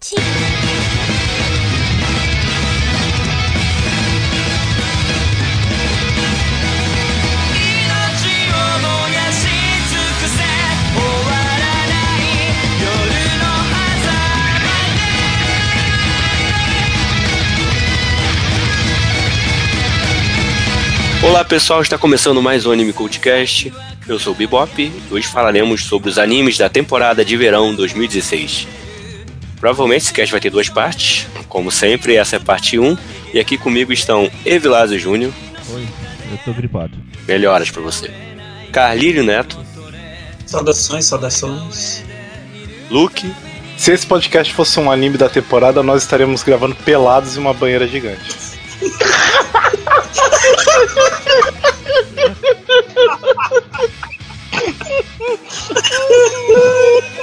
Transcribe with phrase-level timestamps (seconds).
[0.00, 0.14] ち
[21.20, 23.72] Olá pessoal, está começando mais um Anime Cultcast.
[24.06, 28.87] Eu sou o Bebop e hoje falaremos sobre os animes da temporada de verão 2016.
[29.60, 32.96] Provavelmente esse cast vai ter duas partes, como sempre, essa é a parte 1.
[33.34, 35.32] E aqui comigo estão Evilásio Júnior.
[35.70, 35.86] Oi,
[36.30, 36.92] eu tô gripado.
[37.26, 38.10] Melhoras pra você.
[38.72, 39.58] Carlírio Neto.
[40.46, 42.04] Saudações, saudações.
[42.90, 43.32] Luke.
[43.76, 47.86] Se esse podcast fosse um anime da temporada, nós estaremos gravando pelados em uma banheira
[47.86, 48.36] gigante.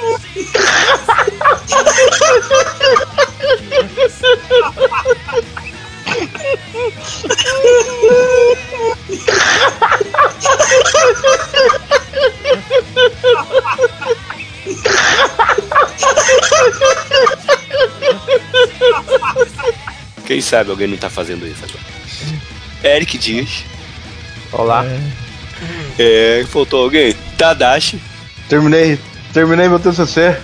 [20.25, 21.85] Quem sabe alguém não tá fazendo isso agora.
[22.83, 23.63] Eric Dias.
[24.51, 24.83] Olá.
[25.97, 27.13] É, faltou alguém?
[27.37, 28.01] Tadashi.
[28.49, 28.99] Terminei,
[29.35, 30.37] terminei meu TCC.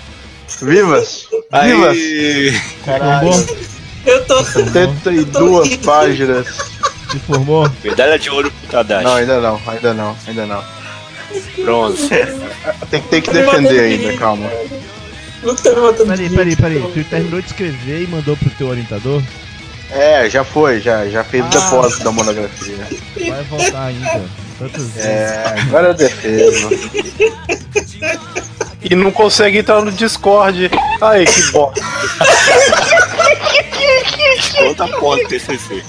[0.61, 1.27] Vivas!
[1.63, 1.97] Vivas!
[1.97, 2.51] Aí.
[2.83, 3.45] Formou?
[4.05, 4.43] Eu tô.
[4.43, 6.47] 72 páginas.
[7.09, 7.71] Se formou?
[7.81, 9.05] Medalha de ouro pro Tadashi.
[9.05, 10.63] Não, ainda não, ainda não, ainda não.
[11.63, 12.09] Bronze.
[12.89, 14.49] Tem, tem que defender ainda, calma.
[15.41, 16.91] O Luke tá me matando Peraí, peraí, peraí.
[16.93, 19.21] Tu terminou de escrever e mandou pro teu orientador?
[19.89, 21.49] É, já foi, já, já fez o Ah.
[21.49, 22.87] depósito da monografia.
[23.25, 24.21] Vai voltar ainda.
[24.59, 24.97] Tantos.
[24.97, 26.69] É, agora eu defendo.
[28.83, 30.69] E não consegue entrar no Discord.
[31.01, 31.81] Ai, que bosta.
[34.57, 35.83] Conta ponto TCC.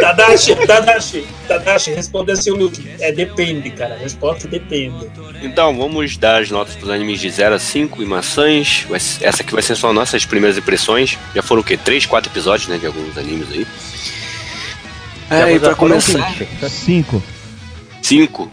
[0.00, 2.88] Tadashi, Tadashi, Tadashi, responda assim o Luke.
[3.00, 3.94] É depende, cara.
[3.94, 5.10] A resposta depende.
[5.42, 8.86] Então, vamos dar as notas pros animes de 0 a 5 e maçãs.
[9.20, 11.18] Essa aqui vai ser só nossas primeiras impressões.
[11.34, 11.76] Já foram o quê?
[11.76, 12.78] 3, 4 episódios, né?
[12.78, 13.66] De alguns animes aí.
[15.30, 16.34] É, e pra começar.
[16.68, 17.22] Cinco.
[18.02, 18.50] 5.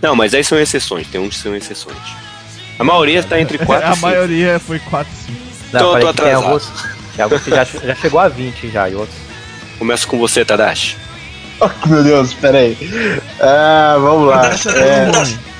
[0.00, 1.06] Não, mas aí são exceções.
[1.08, 1.96] Tem uns que são exceções.
[2.82, 4.06] A maioria tá entre 4 A e 5.
[4.06, 5.38] maioria foi quatro, cinco.
[5.70, 6.44] Tô- Não, tô falei que tem atrasado.
[6.46, 6.72] alguns,
[7.14, 9.16] tem alguns que já, já chegou a 20 já, e outros.
[9.78, 10.96] Começa com você, Tadashi.
[11.60, 12.76] Oh, meu Deus, peraí.
[13.40, 14.50] Ah, vamos lá.
[14.74, 15.06] É,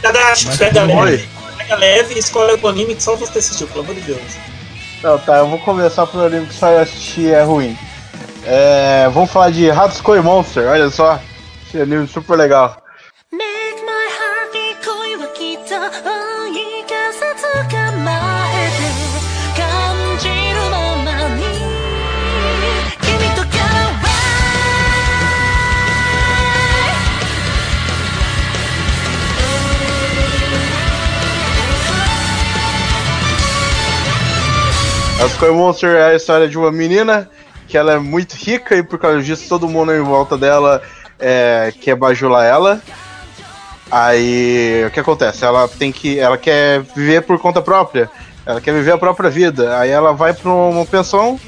[0.02, 1.28] Tadashi, pega leve.
[1.56, 4.18] Pega leve e escolhe o anime que só você assistiu, pelo amor de Deus.
[5.00, 7.78] não, tá, eu vou começar um anime que só eu assisti é ruim.
[8.44, 11.20] É, vamos falar de Hatsuko Monster, olha só.
[11.68, 12.81] Esse anime super legal.
[35.22, 37.30] A Sky Monster é a história de uma menina
[37.68, 40.82] que ela é muito rica e por causa disso todo mundo em volta dela
[41.16, 42.82] é, quer bajular ela.
[43.88, 45.44] Aí o que acontece?
[45.44, 46.18] Ela tem que.
[46.18, 48.10] Ela quer viver por conta própria.
[48.44, 49.78] Ela quer viver a própria vida.
[49.78, 51.38] Aí ela vai pra uma pensão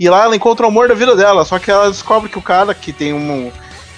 [0.00, 1.44] e lá ela encontra o amor da vida dela.
[1.44, 3.52] Só que ela descobre que o cara que tem um.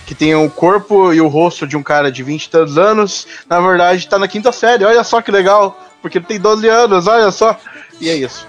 [0.05, 3.27] Que tem o corpo e o rosto de um cara de 20 e tantos anos,
[3.49, 4.85] na verdade tá na quinta série.
[4.85, 7.57] Olha só que legal, porque ele tem 12 anos, olha só.
[7.99, 8.47] E é isso.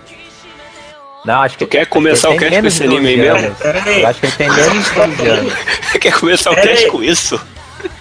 [1.26, 3.56] Não, acho que Tu quer começar o cast com esse anime aí 12 mesmo?
[4.00, 5.54] Eu acho que ele tem menos de 12 anos.
[6.00, 7.42] Quer começar o cast com isso?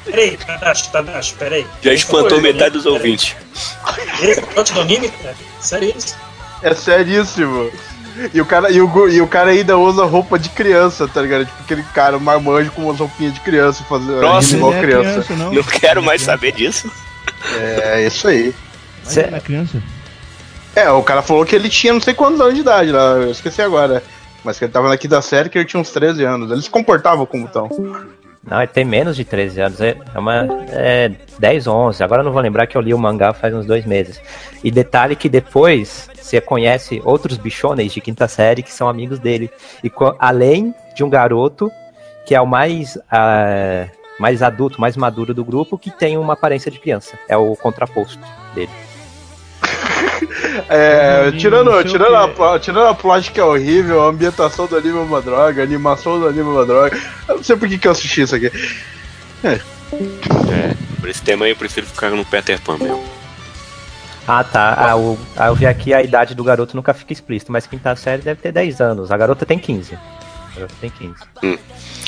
[0.04, 1.66] peraí, Tadashi, Tadashi, peraí.
[1.82, 3.34] Já espantou metade dos ouvintes.
[4.22, 5.34] Esse é o do anime, cara?
[5.60, 6.16] Sério isso?
[6.62, 7.70] É seríssimo.
[8.32, 11.46] E o, cara, e, o, e o cara ainda usa roupa de criança, tá ligado?
[11.46, 14.58] Tipo aquele cara marmanjo com umas roupinhas de criança fazendo Próximo.
[14.58, 15.34] igual é criança.
[15.34, 15.52] não?
[15.52, 16.90] Não quero mais é saber disso.
[17.58, 18.54] É isso aí.
[19.04, 19.82] Mas ele é criança?
[20.76, 23.30] É, o cara falou que ele tinha não sei quantos anos de idade lá, eu
[23.30, 24.02] esqueci agora.
[24.42, 26.50] Mas que ele tava na quinta série que ele tinha uns 13 anos.
[26.50, 27.68] Ele se comportava como tão.
[28.46, 29.80] Não, ele tem menos de 13 anos.
[29.80, 30.46] É é uma.
[30.68, 32.04] É 10, 11.
[32.04, 34.20] Agora não vou lembrar que eu li o mangá faz uns dois meses.
[34.62, 39.50] E detalhe que depois você conhece outros bichones de quinta série que são amigos dele.
[39.82, 41.70] E além de um garoto
[42.26, 42.98] que é o mais.
[43.10, 43.86] ah,
[44.18, 47.18] mais adulto, mais maduro do grupo, que tem uma aparência de criança.
[47.28, 48.20] É o contraposto
[48.54, 48.70] dele.
[50.68, 55.00] É, tirando, tirando, a, tirando a plot que é horrível, a ambientação do anime é
[55.00, 56.98] uma droga, a animação do anime é uma droga.
[57.28, 58.50] Eu não sei por que, que eu assisti isso aqui.
[59.44, 63.04] É, por esse tema aí eu prefiro ficar no Peter Pan mesmo.
[64.26, 64.74] Ah, tá.
[64.78, 67.94] Ah, o, ah, eu vi aqui a idade do garoto nunca fica explícito, mas quinta
[67.94, 69.12] série deve ter 10 anos.
[69.12, 69.94] A garota tem 15.
[69.94, 71.14] A garota tem 15.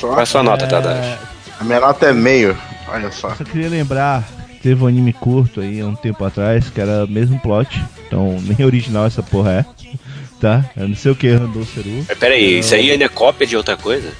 [0.00, 1.18] Qual é a sua nota, É, Tadashi?
[1.60, 2.56] A minha nota é meio.
[2.88, 3.34] Olha só.
[3.34, 4.24] Só queria lembrar
[4.66, 7.80] teve um anime curto aí há um tempo atrás que era o mesmo plot.
[8.04, 9.64] Então, nem original essa porra é.
[10.40, 10.64] Tá?
[10.76, 12.04] Eu não sei o que, Randou Seru.
[12.08, 14.10] Mas Pera aí, isso aí ainda é cópia de outra coisa?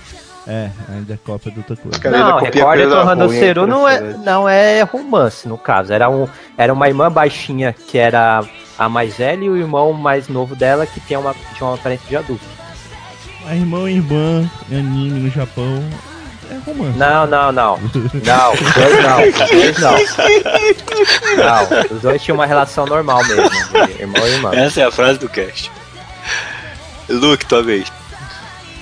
[0.46, 1.98] É, ainda é cópia de outra coisa.
[1.98, 5.58] Cara, não, ainda copia Record coisa Torrando ruim, Ceru não é, não é romance, no
[5.58, 5.92] caso.
[5.92, 8.44] Era, um, era uma irmã baixinha que era
[8.78, 12.08] a mais velha e o irmão mais novo dela que tinha uma, tinha uma aparência
[12.08, 12.44] de adulto.
[13.44, 15.82] A irmão e irmã, anime no Japão,
[16.50, 16.98] é romance.
[16.98, 17.76] Não, não, não.
[18.24, 19.20] Não, os dois não.
[19.28, 19.92] Os dois não.
[21.36, 23.50] Não, os dois tinham uma relação normal mesmo,
[23.98, 24.50] irmão e irmã.
[24.54, 25.70] Essa é a frase do cast.
[27.08, 27.90] Luke, tua vez.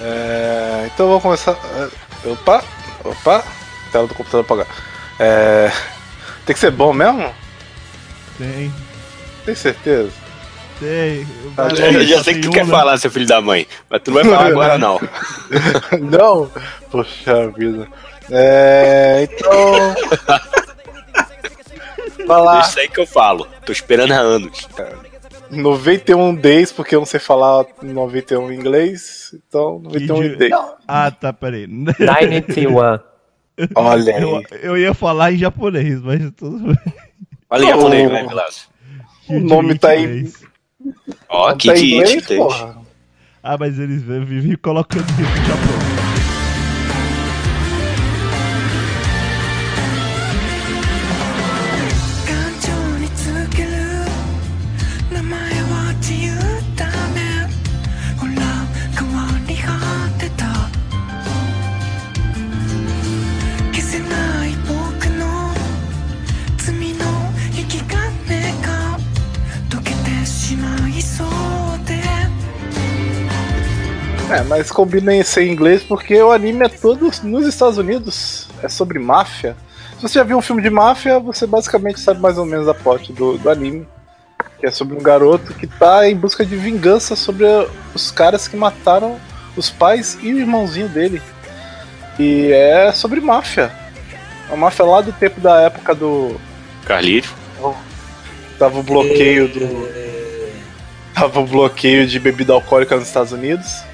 [0.00, 1.52] É, então vou começar.
[1.76, 2.62] é, Opa!
[3.04, 3.44] Opa!
[3.92, 4.66] Tela do computador apagar.
[5.18, 5.70] É,
[6.46, 7.32] tem que ser bom mesmo?
[8.38, 8.72] Tem,
[9.44, 10.10] Tem certeza?
[10.80, 11.26] Tem.
[11.56, 13.66] Tá, Eu já, já sei que tu quer falar, seu filho da mãe.
[13.88, 15.00] Mas tu não vai falar agora, não.
[16.00, 16.50] Não?
[16.90, 17.86] Poxa vida.
[18.30, 19.94] É, então.
[22.26, 23.46] Falar Isso aí que eu falo.
[23.66, 24.66] Tô esperando há anos.
[25.50, 29.34] 91 days, porque eu não sei falar 91 em inglês.
[29.46, 30.36] Então, 91 Idiota.
[30.38, 30.54] days.
[30.88, 31.66] Ah, tá, peraí.
[31.66, 32.74] 91.
[33.76, 34.44] Olha Eu, aí.
[34.62, 36.76] eu ia falar em japonês, mas tudo bem.
[37.48, 38.68] Fala em japonês, vai, Vilaço.
[39.28, 40.04] O nome tá aí.
[40.04, 40.42] Inglês.
[41.28, 42.76] Ó, Tá que porra.
[43.42, 45.94] Ah, mas eles vivem colocando em Japão.
[45.94, 46.03] 感
[74.34, 78.48] É, mas combina em ser em inglês porque o anime é todo nos Estados Unidos.
[78.60, 79.56] É sobre máfia.
[79.96, 82.74] Se você já viu um filme de máfia, você basicamente sabe mais ou menos a
[82.74, 83.86] plot do, do anime.
[84.58, 87.44] Que é sobre um garoto que tá em busca de vingança sobre
[87.94, 89.20] os caras que mataram
[89.56, 91.22] os pais e o irmãozinho dele.
[92.18, 93.70] E é sobre máfia.
[94.50, 96.40] A máfia lá do tempo da época do.
[96.84, 97.30] Carlírio.
[98.58, 99.88] Tava o bloqueio do.
[101.14, 103.84] Tava o bloqueio de bebida alcoólica nos Estados Unidos.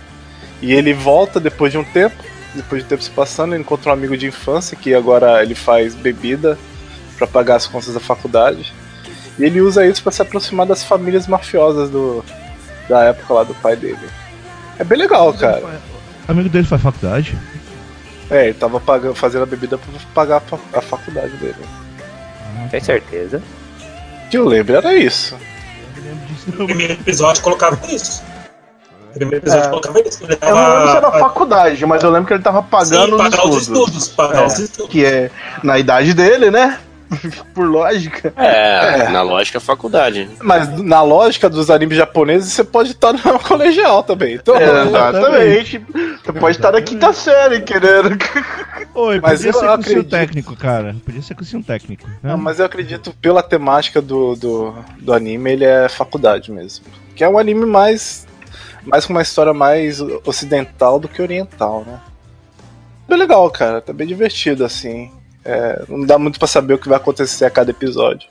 [0.63, 2.23] E ele volta depois de um tempo.
[2.55, 5.55] Depois de um tempo se passando, ele encontra um amigo de infância que agora ele
[5.55, 6.59] faz bebida
[7.17, 8.73] para pagar as contas da faculdade.
[9.39, 12.25] E ele usa isso para se aproximar das famílias mafiosas do,
[12.89, 13.99] da época lá do pai dele.
[14.79, 15.63] É bem legal, cara.
[16.29, 17.39] O amigo dele faz faculdade?
[18.31, 21.57] É, ele tava pagando, fazendo a bebida pra pagar a, fa- a faculdade dele.
[22.71, 23.43] Tem certeza?
[24.31, 25.37] Que eu lembro era isso.
[25.97, 28.23] Eu lembro disso No primeiro episódio colocava isso.
[29.11, 29.69] No primeiro episódio É.
[29.69, 30.25] colocava isso.
[30.25, 31.19] Ele Eu não lembro se era tava.
[31.21, 33.89] faculdade, mas eu lembro que ele tava pagando Sim, pagar os os estudos.
[33.89, 34.09] estudos.
[34.09, 34.47] Pagar É.
[34.47, 34.91] os estudos.
[34.93, 35.31] Que é
[35.63, 36.79] na idade dele, né?
[37.55, 38.33] Por lógica.
[38.37, 39.09] É, É.
[39.09, 40.31] na lógica, faculdade.
[40.41, 44.35] Mas na lógica dos animes japoneses, você pode estar no colegial também.
[44.35, 45.85] Então, Exatamente.
[46.25, 48.17] Você pode estar na quinta série, querendo.
[48.95, 50.11] Oi, Mas podia eu ser cursinho acredito.
[50.11, 50.95] técnico, cara.
[51.05, 52.07] Podia ser cursinho técnico.
[52.07, 52.15] né?
[52.23, 56.85] Não, mas eu acredito pela temática do, do, do anime, ele é faculdade mesmo.
[57.17, 58.27] Que é um anime mais.
[58.85, 62.01] Mais com uma história mais ocidental do que oriental, né?
[63.09, 63.81] Bem legal, cara.
[63.81, 65.11] Tá bem divertido, assim.
[65.45, 68.29] É, não dá muito pra saber o que vai acontecer a cada episódio.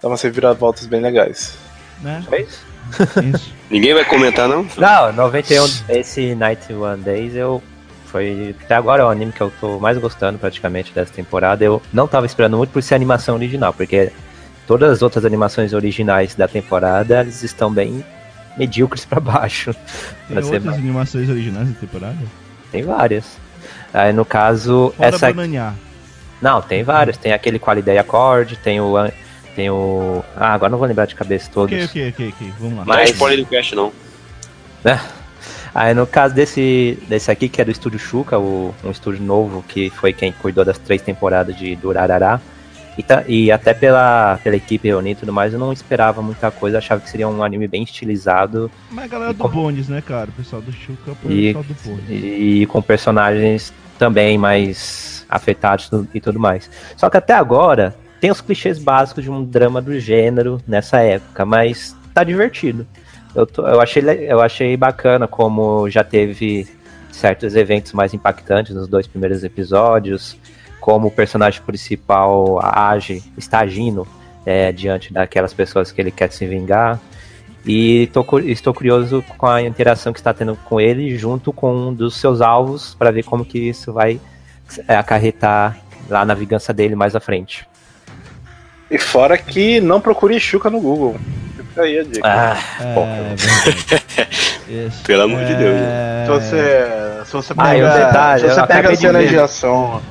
[0.00, 1.56] Dá umas reviravoltas bem legais.
[2.00, 2.24] Né?
[2.32, 2.66] É isso?
[3.22, 3.54] Isso.
[3.70, 4.66] Ninguém vai comentar, não?
[4.76, 7.62] Não, 91, esse 91 Days eu.
[8.06, 8.54] Foi.
[8.64, 11.64] Até agora é o anime que eu tô mais gostando praticamente dessa temporada.
[11.64, 14.12] Eu não tava esperando muito por ser animação original, porque
[14.66, 18.04] todas as outras animações originais da temporada eles estão bem
[18.56, 19.74] medíocres pra baixo.
[20.26, 22.18] Tem Pra ser outras animações originais da temporada?
[22.70, 23.24] Tem várias.
[23.92, 25.74] Aí no caso, Fora essa Bananear.
[26.40, 27.16] Não, tem vários.
[27.16, 28.94] Tem aquele Qualidade Accord, tem o.
[29.54, 30.24] Tem o.
[30.36, 31.72] Ah, agora não vou lembrar de cabeça todos.
[31.72, 32.52] Ok, ok, ok, ok.
[32.58, 32.84] Vamos lá.
[32.84, 33.92] Não é Mas- spoiler do cast, não.
[35.74, 39.64] Aí no caso desse, desse aqui, que é do estúdio Shuka, o, um estúdio novo
[39.66, 42.40] que foi quem cuidou das três temporadas de Durarará.
[42.98, 46.50] E, tá- e até pela, pela equipe reunida e tudo mais, eu não esperava muita
[46.50, 49.88] coisa, achava que seria um anime bem estilizado Mas a galera E do como- Bondes,
[49.88, 50.28] né, cara?
[50.28, 52.04] O pessoal do Chuca, o E- pessoal do Bondes.
[52.10, 56.70] e com personagens também mais afetados e tudo mais.
[56.96, 61.46] Só que até agora tem os clichês básicos de um drama do gênero nessa época,
[61.46, 62.86] mas tá divertido.
[63.34, 66.68] Eu, tô- eu, achei, eu achei bacana como já teve
[67.10, 70.36] certos eventos mais impactantes nos dois primeiros episódios,
[70.82, 74.04] como o personagem principal age, está agindo
[74.44, 76.98] é, diante daquelas pessoas que ele quer se vingar.
[77.64, 81.94] E tô estou curioso com a interação que está tendo com ele, junto com um
[81.94, 84.20] dos seus alvos, para ver como que isso vai
[84.88, 85.78] é, acarretar
[86.10, 87.64] lá na vingança dele mais à frente.
[88.90, 91.14] E fora que não procure Chuca no Google.
[91.56, 92.20] Fica aí a dica.
[92.24, 92.56] Ah,
[94.68, 94.86] É.
[94.86, 95.02] Isso.
[95.06, 98.54] Pelo amor de Deus, É, Se você, se você pega, Ah, e o detalhe, se
[98.54, 99.28] você pega a de cena ver.
[99.28, 100.02] de ação,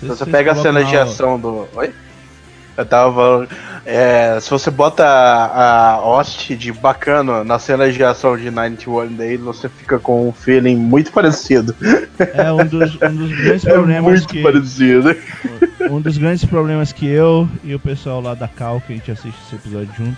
[0.00, 1.68] se você vocês pega a cena de ação do.
[1.74, 1.92] Oi?
[2.76, 3.48] Eu tava falando.
[3.84, 9.08] é, se você bota a, a host de bacana na cena de ação de 91
[9.08, 11.74] Days, você fica com um feeling muito parecido.
[12.18, 15.14] É um dos, um dos grandes É problemas muito que parecido.
[15.90, 19.10] um dos grandes problemas que eu e o pessoal lá da Cal, que a gente
[19.10, 20.16] assiste esse episódio junto,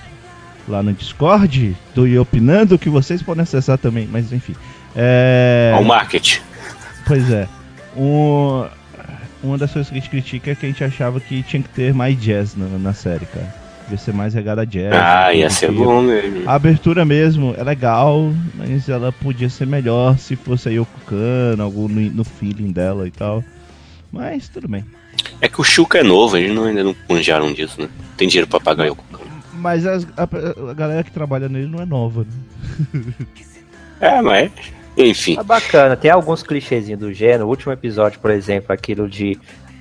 [0.69, 4.55] lá no Discord, do E Opinando, que vocês podem acessar também, mas enfim.
[4.95, 6.41] É, Ao marketing.
[7.07, 7.49] pois é.
[7.97, 8.67] Um,
[9.43, 11.69] uma das coisas que a gente critica é que a gente achava que tinha que
[11.69, 13.63] ter mais jazz na, na série, cara.
[13.83, 14.93] Devia ser mais regada a jazz.
[14.95, 16.49] Ah, ia ser bom mesmo.
[16.49, 21.63] A abertura mesmo é legal, mas ela podia ser melhor se fosse a Yoko Kano,
[21.63, 23.43] algo no, no feeling dela e tal.
[24.11, 24.85] Mas tudo bem.
[25.41, 27.89] É que o Chuca é novo, eles não, ainda não manjaram disso, né?
[28.17, 28.97] Tem dinheiro pra pagar o
[29.55, 30.23] Mas as- a,
[30.71, 33.03] a galera que trabalha nele não é nova, né?
[34.01, 34.51] É, mas.
[34.97, 35.39] Enfim.
[35.39, 37.47] É bacana, tem alguns clichêzinhos do gênero.
[37.47, 39.39] O último episódio, por exemplo, aquilo de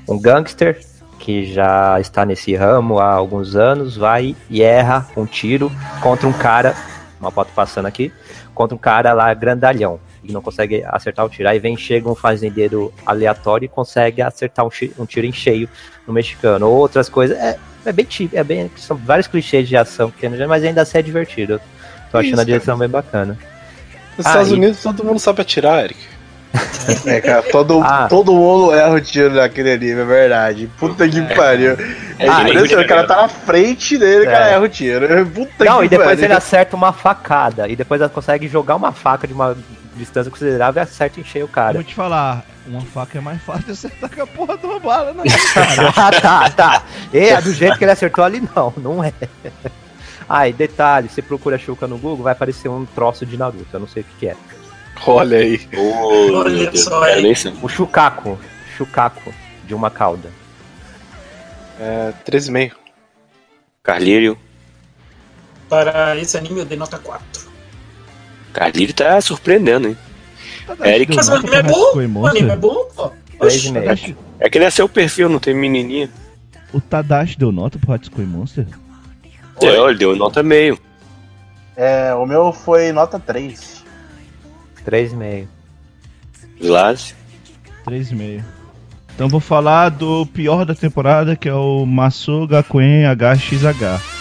[0.07, 0.79] um gangster
[1.19, 6.33] que já está nesse ramo há alguns anos, vai e erra um tiro contra um
[6.33, 6.75] cara,
[7.19, 8.11] uma foto passando aqui,
[8.55, 9.99] contra um cara lá grandalhão.
[10.23, 11.49] E não consegue acertar o tiro.
[11.49, 15.67] Aí vem, chega um fazendeiro aleatório e consegue acertar um, chi- um tiro em cheio
[16.07, 16.67] no mexicano.
[16.67, 17.37] Outras coisas.
[17.37, 18.71] É, é bem típico, é bem.
[18.77, 21.59] São vários clichês de ação que tem no gênero, mas ainda assim é divertido.
[22.11, 23.37] Tô achando Isso, a direção bem bacana.
[24.17, 25.99] Nos Ah, Estados e- Unidos todo mundo sabe atirar, Eric.
[27.05, 28.07] É, cara, todo, Ah.
[28.09, 30.69] todo mundo erra o tiro naquele anime, é verdade.
[30.77, 31.71] Puta que pariu.
[32.19, 34.53] É Ah, impressionante, e- o cara tá na frente dele, o cara É.
[34.53, 35.07] erra o tiro.
[35.33, 36.25] Puta Não, que e depois pariu.
[36.25, 37.69] ele acerta uma facada.
[37.69, 39.55] E depois ela consegue jogar uma faca de uma
[39.95, 41.73] distância considerável e acerta em cheio o Eu cara.
[41.73, 44.79] vou te falar, uma faca é mais fácil de acertar que a porra de uma
[44.79, 45.23] bala, né?
[45.53, 45.93] cara?
[45.95, 46.83] ah, tá, tá.
[47.13, 49.13] É, do jeito que ele acertou ali, não, não é.
[50.33, 53.81] Ah, e detalhe, você procura Shuka no Google, vai aparecer um troço de Naruto, eu
[53.81, 54.37] não sei o que, que é.
[55.05, 55.59] Olha aí.
[55.75, 57.57] Ô, Olha só, nem saber.
[57.61, 58.39] O Shukaku,
[58.77, 59.33] Shukaku,
[59.67, 60.29] de uma cauda.
[61.77, 62.71] É, 13,5.
[63.83, 64.37] Carlírio.
[65.67, 67.51] Para esse anime eu dei nota 4.
[68.53, 69.97] Carlírio tá surpreendendo, hein?
[70.85, 71.13] Eric.
[71.13, 73.11] Mas o anime é bom, o anime é bom, pô.
[73.41, 74.17] Meio.
[74.39, 76.09] É que ele é seu perfil, não tem menininha.
[76.71, 78.65] O Tadashi deu nota pro Hatsukoi Monster?
[79.61, 80.77] Deu, ele deu nota meio.
[81.75, 83.83] É, o meu foi nota 3.
[84.85, 85.47] 3,5.
[86.59, 87.15] Glass.
[87.85, 88.43] 3,5.
[89.13, 94.20] Então vou falar do pior da temporada, que é o Masu Gakuen HXH.「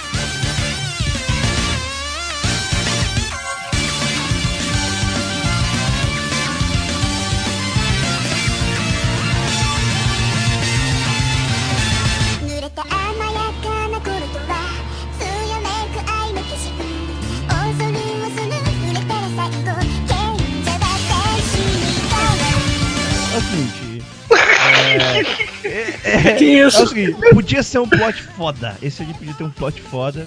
[26.44, 26.86] Que é o isso?
[26.86, 28.76] seguinte, podia ser um plot foda.
[28.82, 30.26] Esse ali podia ter um plot foda.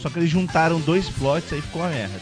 [0.00, 2.14] Só que eles juntaram dois plots aí ficou uma merda.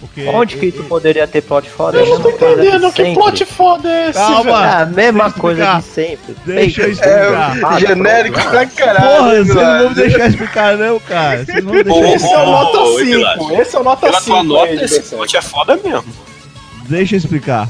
[0.00, 1.98] Porque Onde que tu poderia ter plot foda?
[1.98, 4.42] Eu não tô Mesma entendendo que plot foda é esse, Calma.
[4.42, 4.54] velho.
[4.56, 5.80] Ah, a mesma Deixa eu coisa explicar.
[5.80, 6.36] de sempre.
[6.44, 7.58] Deixa eu explicar.
[7.64, 8.50] Ah, genérico pronto.
[8.50, 9.06] pra caralho.
[9.16, 11.44] Porra, vocês não vão me deixar explicar não, cara.
[11.44, 13.04] Vocês não vão deixar Esse é o nota ô, 5.
[13.04, 13.50] Vilas.
[13.60, 14.24] Esse é o nota Pela 5.
[14.32, 16.14] tua nota, esse plot é foda mesmo.
[16.88, 17.68] Deixa eu explicar.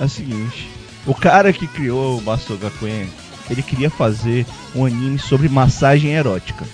[0.00, 0.70] É o seguinte.
[1.06, 3.08] O cara que criou o Gakuen,
[3.50, 6.64] ele queria fazer um anime sobre massagem erótica.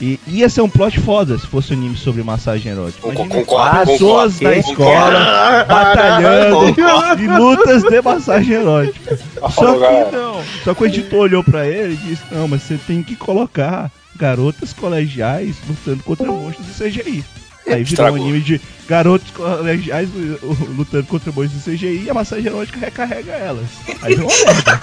[0.00, 3.08] E ia ser um plot foda se fosse um anime sobre massagem erótica.
[3.08, 4.62] Imagina concordo, pessoas concordo.
[4.62, 4.70] Que?
[4.70, 9.18] escola batalhando em lutas de massagem erótica.
[9.40, 10.06] Só falou, galera.
[10.10, 10.44] que não.
[10.64, 13.90] Só que o editor olhou pra ele e disse: Não, mas você tem que colocar
[14.16, 17.24] garotas colegiais lutando contra monstros de CGI.
[17.66, 22.10] Aí virou um anime de garotos colegiais lu- lu- lutando contra monstros de CGI e
[22.10, 23.66] a massagem erótica recarrega elas.
[24.00, 24.80] Aí virou uma merda.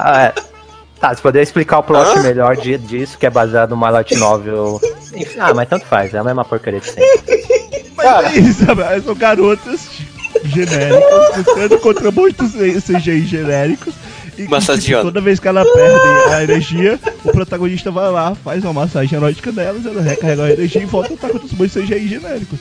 [0.00, 0.42] Tá, é.
[1.00, 2.22] Tá, você poderia explicar o plot Hã?
[2.22, 4.80] melhor de- disso, que é baseado numa light novel.
[5.38, 7.42] Ah, mas tanto faz, é a mesma porcaria de sempre.
[7.96, 9.00] Mas é isso, sabe?
[9.02, 9.88] São garotas
[10.44, 12.52] genéricas lutando contra monstros
[12.84, 13.94] CGI genéricos.
[14.38, 15.04] E Massageando.
[15.04, 19.52] toda vez que ela perde a energia, o protagonista vai lá, faz uma massagem erótica
[19.52, 22.58] nelas, ela recarrega a energia e volta a lutar contra os monstros CGI genéricos.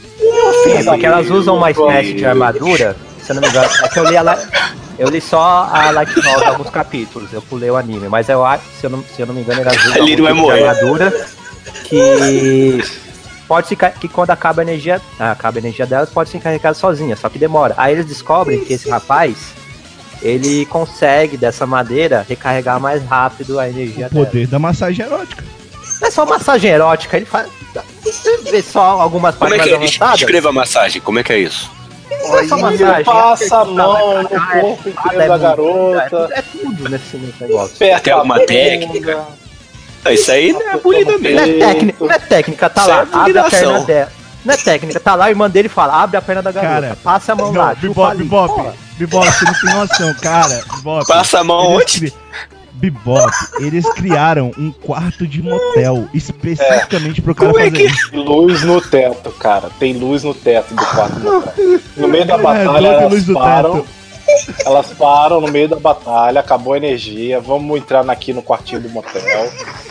[0.76, 3.70] É porque elas usam uma espécie de armadura, se eu não me engano.
[3.84, 4.42] É que eu li a, li-
[5.02, 7.34] Eu li só a Light Novel, alguns capítulos.
[7.34, 9.62] Eu pulei o anime, mas eu acho, se eu não, se eu não me engano,
[9.66, 11.28] ele Ali não vai algum tipo armadura
[11.86, 12.84] que
[13.48, 16.76] pode se que quando acaba a energia, ah, acaba a energia delas, pode se encarregar
[16.76, 17.74] sozinha, só que demora.
[17.78, 19.38] Aí eles descobrem que esse rapaz
[20.22, 24.26] ele consegue dessa madeira recarregar mais rápido a energia O dela.
[24.28, 25.44] poder da massagem erótica.
[26.00, 27.50] Não é só massagem erótica, ele faz
[28.52, 29.78] vê só algumas Como é partes que é?
[29.78, 30.20] avançadas.
[30.20, 31.81] Descreva a massagem, como é que é isso?
[32.20, 36.30] Não é massagem, passa a é mão no é corpo inteiro é da muito- garota.
[36.34, 37.78] É, é tudo nesse, negócio.
[37.78, 38.48] Tem alguma a bunda.
[38.48, 39.26] técnica?
[40.04, 41.40] Não, isso aí não é bonita Não mesmo.
[41.40, 44.12] é técnica, não é técnica, tá Isso lá, é abre a perna dela.
[44.44, 46.98] Não é técnica, tá lá, a irmã dele fala, abre a perna da garota, Cara,
[47.04, 48.54] passa a mão lá, Não, chupa Bibop.
[48.56, 48.78] Bibop.
[48.98, 50.64] Bibop, você não tem noção, cara.
[50.76, 52.12] Bibop, Passa a mão onde?
[52.82, 58.16] Bibop, eles criaram um quarto de motel especificamente pro cara Como é fazer que- isso.
[58.16, 59.70] Luz no teto, cara.
[59.80, 61.54] Tem luz no teto do quarto do cara.
[61.96, 63.86] No meio da É, batalha, doido, elas param.
[64.66, 67.40] Elas param no meio da batalha, acabou a energia.
[67.40, 69.22] Vamos entrar aqui no quartinho do motel.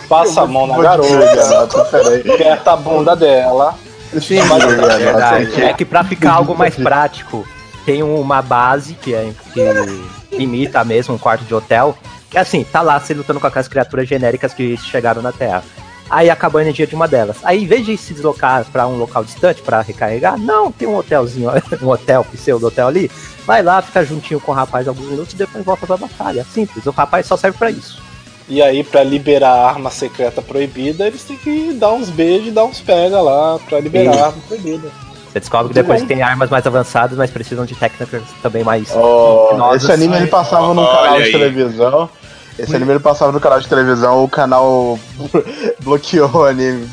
[0.09, 3.75] Passa a mão na garota, aperta a bunda dela.
[4.21, 5.63] Sim, é verdade.
[5.63, 7.47] É que pra ficar algo mais prático,
[7.87, 11.97] tem uma base que, é, que imita mesmo um quarto de hotel,
[12.31, 15.65] que assim, tá lá se lutando com aquelas criaturas genéricas que chegaram na Terra.
[16.09, 17.37] Aí acabou a energia de uma delas.
[17.45, 20.97] Aí, em vez de se deslocar pra um local distante pra recarregar, não, tem um
[20.97, 23.11] hotelzinho, um hotel, pseudo hotel ali.
[23.47, 26.45] Vai lá, fica juntinho com o rapaz alguns minutos e depois volta pra batalha.
[26.45, 28.03] Simples, o rapaz só serve pra isso.
[28.49, 32.51] E aí, pra liberar a arma secreta proibida, eles têm que dar uns beijos e
[32.51, 34.91] dar uns pega lá pra liberar a arma proibida.
[35.33, 38.93] Você descobre que depois tem armas mais avançadas, mas precisam de técnicas também mais.
[38.95, 41.33] Nossa, esse anime ele passava num canal de aí.
[41.33, 42.11] televisão.
[42.59, 44.99] Esse anime ele passava no canal de televisão, o canal
[45.81, 46.87] bloqueou o anime,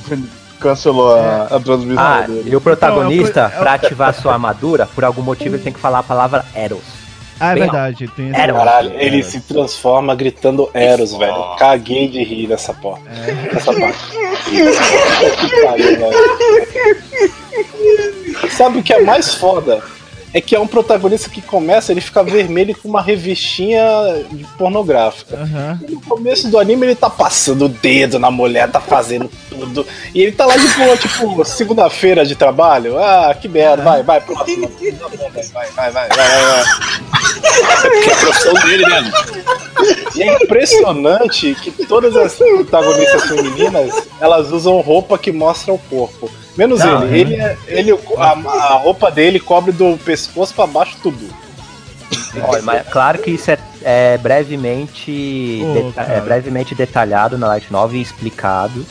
[0.59, 2.49] cancelou a, a transmissão Ah, dele.
[2.49, 5.63] e o protagonista, Não, é o- é pra ativar sua armadura, por algum motivo ele
[5.63, 6.83] tem que falar a palavra Eros.
[7.39, 11.55] Ah, é Bem verdade, tem esse- um- Caralho, ele se transforma gritando Eros, velho.
[11.57, 12.99] Caguei de rir nessa porra.
[13.51, 13.97] Nessa parte.
[14.47, 16.17] Que pariu, velho.
[18.57, 19.83] Sabe o que é mais foda?
[20.33, 23.81] É que é um protagonista que começa, ele fica vermelho com uma revistinha
[24.57, 25.37] pornográfica.
[25.37, 25.79] Aham.
[25.87, 29.85] No começo do anime ele tá passando o dedo na mulher, tá fazendo tudo.
[30.13, 32.97] E ele tá lá de boa, tipo, segunda-feira de trabalho.
[32.99, 34.69] Ah, que merda, vai, vai, próximo.
[35.53, 36.63] Vai, vai, vai, vai, vai,
[38.07, 39.11] é a profissão dele, né?
[40.15, 46.29] E é impressionante que todas as protagonistas femininas elas usam roupa que mostra o corpo.
[46.57, 47.33] Menos Não, ele.
[47.33, 51.27] Ele, é- ele a, a roupa dele cobre do pescoço pra baixo tudo.
[52.41, 56.13] Olha, mas claro que isso é, é brevemente, Ô, deta- cara.
[56.13, 58.85] é brevemente detalhado na Light 9 e explicado.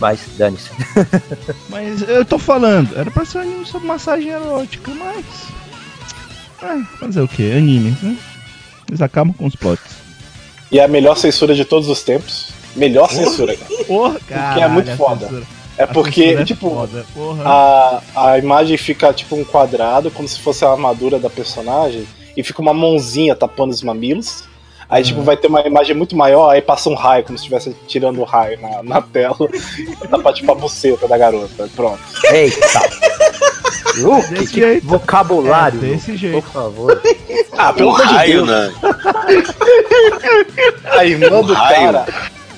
[0.00, 0.70] Mas dane-se.
[1.68, 5.24] Mas eu tô falando, era pra ser um anime sobre massagem erótica, mas.
[6.62, 7.50] Ah, fazer o que?
[7.50, 8.16] Anime, né?
[8.88, 9.82] Eles acabam com os plots.
[10.70, 12.50] E é a melhor censura de todos os tempos.
[12.76, 13.84] Melhor censura, cara.
[13.86, 14.60] Porra, cara.
[14.60, 15.42] é muito foda.
[15.78, 16.70] É porque, tipo,
[17.14, 17.42] porra.
[17.44, 22.42] a, a imagem fica tipo um quadrado, como se fosse a armadura da personagem, e
[22.42, 24.44] fica uma mãozinha tapando os mamilos.
[24.90, 27.76] Aí, tipo, vai ter uma imagem muito maior, aí passa um raio, como se estivesse
[27.86, 29.36] tirando o raio na, na tela,
[29.78, 31.68] e tapa tipo a buceta da garota.
[31.76, 32.00] Pronto.
[32.32, 32.80] Eita!
[33.98, 34.86] Luke, Desse que jeito.
[34.86, 36.42] vocabulário, É, desse Luke, jeito.
[36.42, 37.02] por favor.
[37.56, 38.48] Ah, pelo Um amor de raio, Deus.
[38.48, 38.74] né?
[40.98, 41.92] A irmã do raio.
[41.92, 42.06] cara.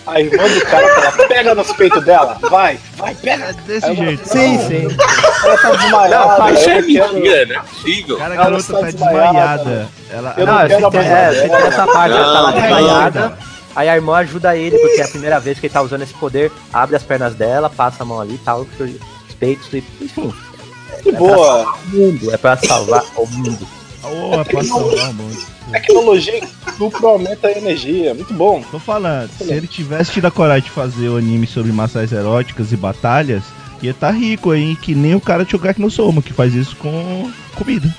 [0.07, 3.45] A irmã do cara fala, pega nos peitos dela, vai, vai, pega.
[3.45, 4.29] É desse jeito.
[4.29, 4.97] Sim, sim.
[5.45, 6.39] Ela tá desmaiada.
[6.39, 8.17] Não, isso eu é mentira, não é possível.
[8.19, 9.89] Cara, a Ela garota está tá desmaiada.
[10.11, 13.39] Ela, Eu Não, não quero é, citei essa parte, ela tá lá desmaiada.
[13.77, 16.15] Aí a irmã ajuda ele, porque é a primeira vez que ele tá usando esse
[16.15, 20.35] poder, abre as pernas dela, passa a mão ali e tal, os peitos, e, enfim,
[21.03, 21.73] Que boa.
[21.73, 23.80] o mundo, é pra salvar o mundo.
[24.03, 25.47] Oh, mundo.
[25.71, 26.41] Tecnologia
[26.79, 28.15] duplo aumenta a energia.
[28.15, 28.63] Muito bom.
[28.71, 32.73] Tô falando, se ele tivesse tido a coragem de fazer o anime sobre massagens eróticas
[32.73, 33.43] e batalhas,
[33.83, 36.77] ia tá rico aí, que nem o cara de Shogaki no Soma, que faz isso
[36.77, 37.95] com comida.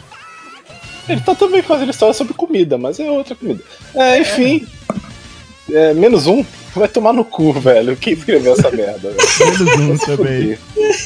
[1.08, 3.62] Ele tá também fazendo história sobre comida, mas é outra comida.
[3.96, 4.66] É, enfim.
[4.66, 4.81] É,
[5.96, 6.44] menos um.
[6.74, 7.98] Vai tomar no cu, velho.
[7.98, 9.14] Quem escreveu essa merda?
[9.40, 10.58] Menos um também.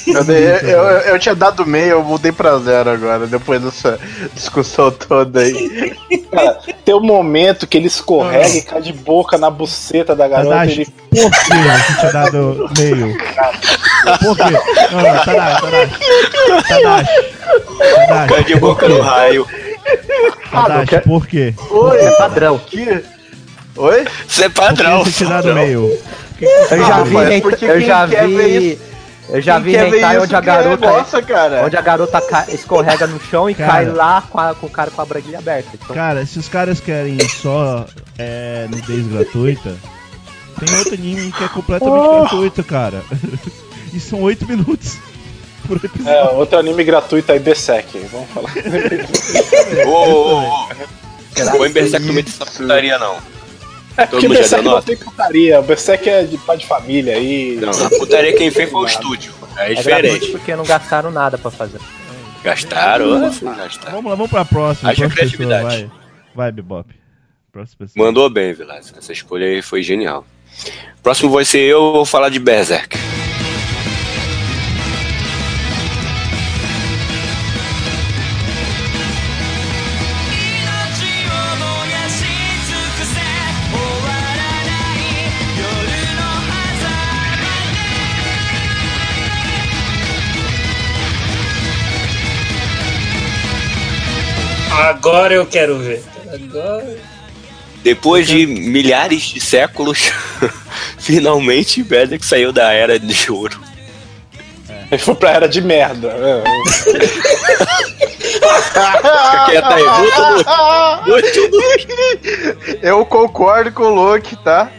[0.07, 3.99] Eu, dei- eu, eu, eu tinha dado meio, eu mudei pra zero agora, depois dessa
[4.35, 5.91] discussão toda aí.
[6.31, 10.49] Cara, tem um momento que ele escorrega e cai de boca na buceta da garota.
[10.55, 11.29] Tadashi, Ele...
[11.29, 13.17] por que você tinha dado meio?
[14.19, 14.43] Por quê?
[14.91, 15.95] Não, não, Tadashi, Tadashi.
[16.67, 17.09] Tadashi.
[18.07, 19.47] Tadashi, Cai de boca no raio.
[20.51, 21.53] Tadashi, por quê?
[21.71, 22.59] Oi, É padrão.
[22.59, 23.03] que?
[23.77, 24.05] Oi?
[24.27, 25.03] Isso é padrão.
[25.03, 25.97] você meio?
[26.71, 28.81] Eu já vi, né, porque eu quem já quer ver vi, isso-
[29.27, 31.65] Eu já Quem vi quer ver hentai isso onde a que garota, cara.
[31.65, 33.71] onde a garota ca- escorrega no chão e Cara.
[33.71, 35.69] cai lá com, a- com o cara com a braguilha aberta.
[35.73, 37.85] Então, Cara, se os caras querem só
[38.19, 39.75] é, nudez gratuita,
[40.63, 43.01] tem outro anime que é completamente gratuito, cara.
[43.93, 44.97] e são 8 minutos
[45.67, 46.07] por episódio.
[46.11, 47.97] É, outro anime gratuito aí, Berserk.
[48.11, 48.51] Vamos falar.
[49.87, 51.57] Ô, ô, ô.
[51.57, 53.17] Põe Berserk no meio dessa putaria, não.
[53.97, 54.87] É Todo porque mundo já Berserk deu não nota?
[54.87, 55.59] tem putaria.
[55.59, 57.57] O Berserk é de pai de família aí.
[57.61, 59.33] Não, a putaria quem fez foi o estúdio.
[59.57, 60.31] É é diferente.
[60.31, 61.79] porque não gastaram nada pra fazer.
[62.43, 63.91] Gastaram, gastaram.
[63.95, 64.89] Vamos lá, vamos pra próxima.
[64.91, 65.63] Haja próxima pessoa, criatividade.
[65.87, 65.91] vai.
[66.35, 66.93] Vai, Bebop.
[67.95, 68.93] Mandou bem, Vilas.
[68.97, 70.25] Essa escolha aí foi genial.
[71.01, 73.24] Próximo vai ser eu, eu vou falar de Berserk.「
[94.77, 96.03] Agora eu quero ver.
[96.33, 96.97] Agora.
[97.83, 100.11] Depois de milhares de séculos,
[100.97, 103.59] finalmente Berserk saiu da era de ouro.
[104.91, 106.07] Ele foi pra era de merda.
[106.09, 106.43] É.
[108.55, 110.21] Fica quieto aí, muito,
[111.05, 112.79] muito, muito.
[112.85, 114.69] Eu concordo com o Luke, tá?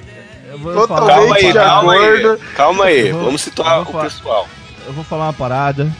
[0.50, 1.70] Eu vou Totalmente falar Calma uma aí, de parada.
[1.70, 2.18] calma aí.
[2.20, 2.40] acordo.
[2.56, 4.48] Calma aí, vou- vamos situar o falar- pessoal.
[4.86, 5.90] Eu vou falar uma parada.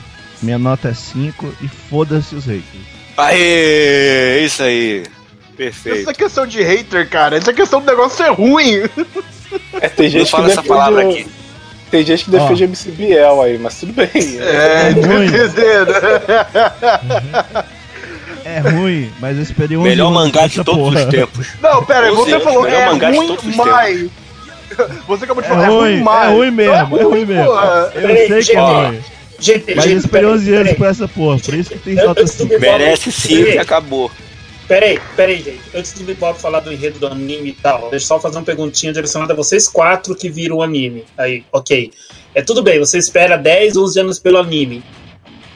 [0.43, 2.96] Minha nota é 5 e foda-se os haters.
[3.17, 5.05] Aê, isso aí.
[5.57, 6.11] Perfeito.
[6.11, 7.39] é questão de hater, cara.
[7.39, 8.83] É questão do negócio ser ruim.
[9.81, 11.27] É, tem Não gente que fala essa defende palavra aqui.
[11.89, 14.09] Tem gente que defende MC Biel aí, mas tudo bem.
[14.41, 15.27] É, ruim.
[15.31, 15.93] entendendo?
[18.45, 20.99] É ruim, mas eu esperei 11 Melhor anos mangá de essa todos porra.
[20.99, 21.47] os tempos.
[21.63, 24.11] Não, pera você falou melhor é ruim, todos os mas...
[25.07, 26.25] Você acabou de É falar, é ruim, ruim, mas...
[26.25, 27.45] é ruim mesmo, é ruim mesmo.
[27.45, 27.93] porra.
[27.95, 29.01] Eu sei que é ruim.
[29.39, 32.27] Gente, Mas gente, esperei 11 anos por essa porra, por isso que tem nota eu
[32.27, 32.43] 5.
[32.43, 34.11] subi- Merece sim e acabou.
[34.67, 35.61] Peraí, peraí, gente.
[35.75, 38.43] Antes do Bebop falar do enredo do anime e tal, deixa eu só fazer uma
[38.45, 41.05] perguntinha direcionada a vocês quatro que viram o anime.
[41.17, 41.93] Aí, ok.
[42.35, 44.83] É tudo bem, você espera 10, 11 anos pelo anime.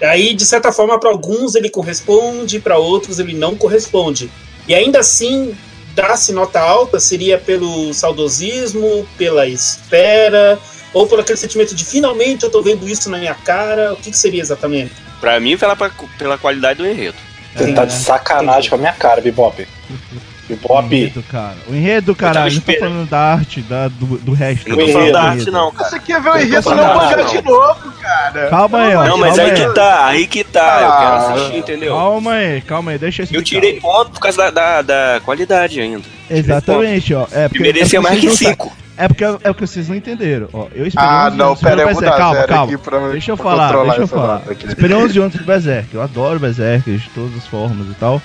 [0.01, 4.31] Aí, de certa forma, para alguns ele corresponde, para outros ele não corresponde.
[4.69, 5.55] E ainda assim,
[5.95, 10.59] dar-se nota alta seria pelo saudosismo, pela espera,
[10.92, 13.92] ou por aquele sentimento de finalmente eu tô vendo isso na minha cara.
[13.92, 14.92] O que, que seria exatamente?
[15.20, 15.76] Pra mim, pela,
[16.18, 17.16] pela qualidade do enredo.
[17.55, 17.72] Você É.
[17.72, 19.66] tá de sacanagem com a minha cara, Bebop.
[20.50, 20.87] O Bebop.
[20.96, 21.55] enredo, cara.
[21.68, 22.53] O enredo, caralho.
[22.53, 22.90] Não tô esperando.
[22.92, 24.68] falando da arte, da, do, do resto.
[24.68, 25.53] Eu não tô O falando enredo, da arte, enredo.
[25.53, 25.90] não, cara.
[25.90, 28.48] Você quer ver o Eu enredo falando não da mangá arte, de novo, cara.
[28.48, 29.05] Calma aí, ó.
[29.05, 30.79] Não, mas calma aí que tá, aí que tá.
[30.81, 30.98] Eu Ah.
[30.98, 31.94] quero assistir, entendeu?
[31.94, 33.44] Calma aí, calma aí, deixa eu Eu explicar.
[33.66, 36.03] tirei ponto por causa da, da, da qualidade ainda.
[36.29, 37.29] Exatamente, ó.
[37.31, 38.76] É porque, merecia é mais que vocês não 5.
[39.00, 40.48] É porque, é porque vocês não entenderam.
[40.52, 42.78] Ó, eu esperei Ah, 11 não, anos pera eu vou Calma, calma.
[42.78, 44.42] pra Deixa eu falar, deixa eu falar.
[44.68, 45.94] Esperei 11 anos pro Berserk.
[45.94, 48.20] Eu adoro Berserk de todas as formas e tal.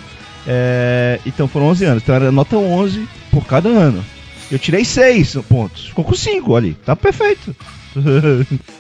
[0.48, 2.04] É, então foram 11 anos.
[2.04, 4.04] Então era nota 11 por cada ano.
[4.52, 5.88] Eu tirei 6 pontos.
[5.88, 6.74] Ficou com 5 ali.
[6.86, 7.56] Tá perfeito.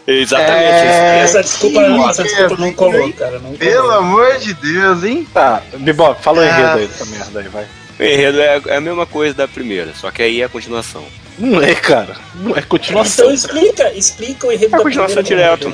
[0.05, 0.63] Exatamente.
[0.63, 3.39] É, Essa desculpa, que essa desculpa não colou, cara.
[3.39, 3.97] Não Pelo colou.
[3.99, 5.25] amor de Deus, hein?
[5.34, 6.47] Tá, Bebop, fala o Ah.
[6.47, 7.65] enredo aí dessa merda aí, vai.
[7.97, 11.03] O enredo é, é a mesma coisa da primeira, só que aí é a continuação.
[11.38, 12.15] Não é, cara.
[12.36, 13.26] Não é continuação.
[13.26, 15.74] Então explica, explica o enredo É da continuação direto.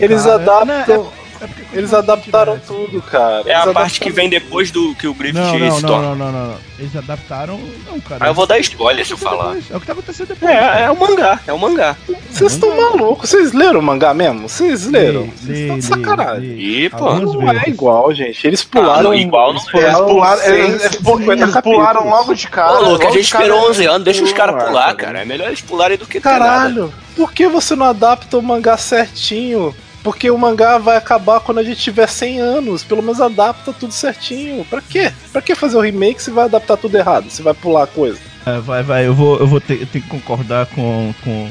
[0.00, 1.04] Eles cara, adaptam.
[1.04, 3.42] né, é- porque Eles adaptaram tudo, cara.
[3.46, 5.88] É a Eles parte que vem depois do que o Griffith Não, não, se não,
[5.88, 6.08] torna.
[6.08, 6.58] não, não, não, não.
[6.78, 7.58] Eles adaptaram.
[7.86, 8.24] Não, cara.
[8.24, 9.54] Aí eu vou dar spoiler se eu falar.
[9.54, 9.70] Depois.
[9.70, 10.50] É o que tá acontecendo depois.
[10.50, 11.96] É, é o mangá, é o mangá.
[12.30, 13.30] Vocês estão malucos?
[13.30, 14.48] Vocês leram o mangá mesmo?
[14.48, 15.30] Vocês leram?
[15.36, 16.50] Vocês estão de sacanagem.
[16.58, 17.14] Ih, pô.
[17.14, 18.46] Não é igual, gente.
[18.46, 19.00] Eles pularam.
[19.00, 19.78] Ah, não, igual não eles é.
[19.78, 22.72] Eles pularam pularam, eles, 150 eles pularam logo de cara.
[22.80, 25.20] Ô, Luke, a gente esperou 11 anos, deixa os caras pular, cara.
[25.22, 26.20] É melhor eles pularem do que.
[26.20, 29.74] Caralho, por que você não adapta o mangá certinho?
[30.06, 32.84] Porque o mangá vai acabar quando a gente tiver 100 anos.
[32.84, 34.64] Pelo menos adapta tudo certinho.
[34.66, 35.12] Pra quê?
[35.32, 37.28] Pra que fazer o remake se vai adaptar tudo errado?
[37.28, 38.16] Se vai pular a coisa?
[38.46, 41.50] É, vai, vai, eu vou, eu vou ter, eu tenho que concordar com, com,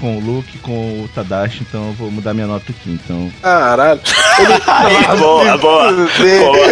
[0.00, 3.30] com o Luke, com o Tadashi, então eu vou mudar minha nota aqui, então.
[3.40, 4.00] Caralho.
[4.66, 5.92] Aí, boa, boa.
[5.92, 6.08] Boa,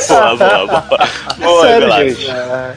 [0.09, 1.09] boa, boa, boa.
[1.39, 2.27] Boa, Sério, gente.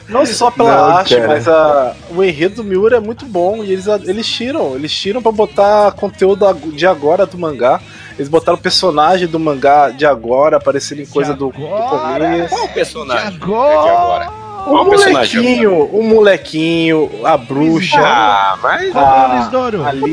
[0.08, 1.28] Não só pela Não, arte, cara.
[1.28, 3.64] mas a, o enredo do Miura é muito bom.
[3.64, 4.76] E eles, eles tiram.
[4.76, 7.82] Eles tiram pra botar conteúdo de agora do mangá.
[8.18, 12.50] Eles botaram o personagem do mangá de agora, aparecendo em coisa do, do começo.
[12.50, 13.28] Qual o personagem?
[13.28, 13.80] Agora!
[13.80, 14.44] É de agora.
[14.66, 18.00] O o molequinho, o molequinho, a bruxa.
[18.00, 18.96] Ah, mas.
[18.96, 19.86] É o Lisdoro?
[19.86, 20.08] ali, O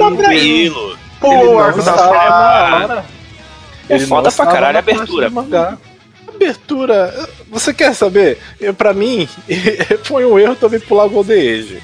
[1.54, 3.04] o arco da.
[3.88, 5.30] É Ele foda pra caralho a abertura.
[5.30, 5.76] mangá.
[6.26, 8.38] Abertura, você quer saber?
[8.60, 9.28] Eu, pra mim,
[10.04, 11.82] foi um erro também pular Golden Age.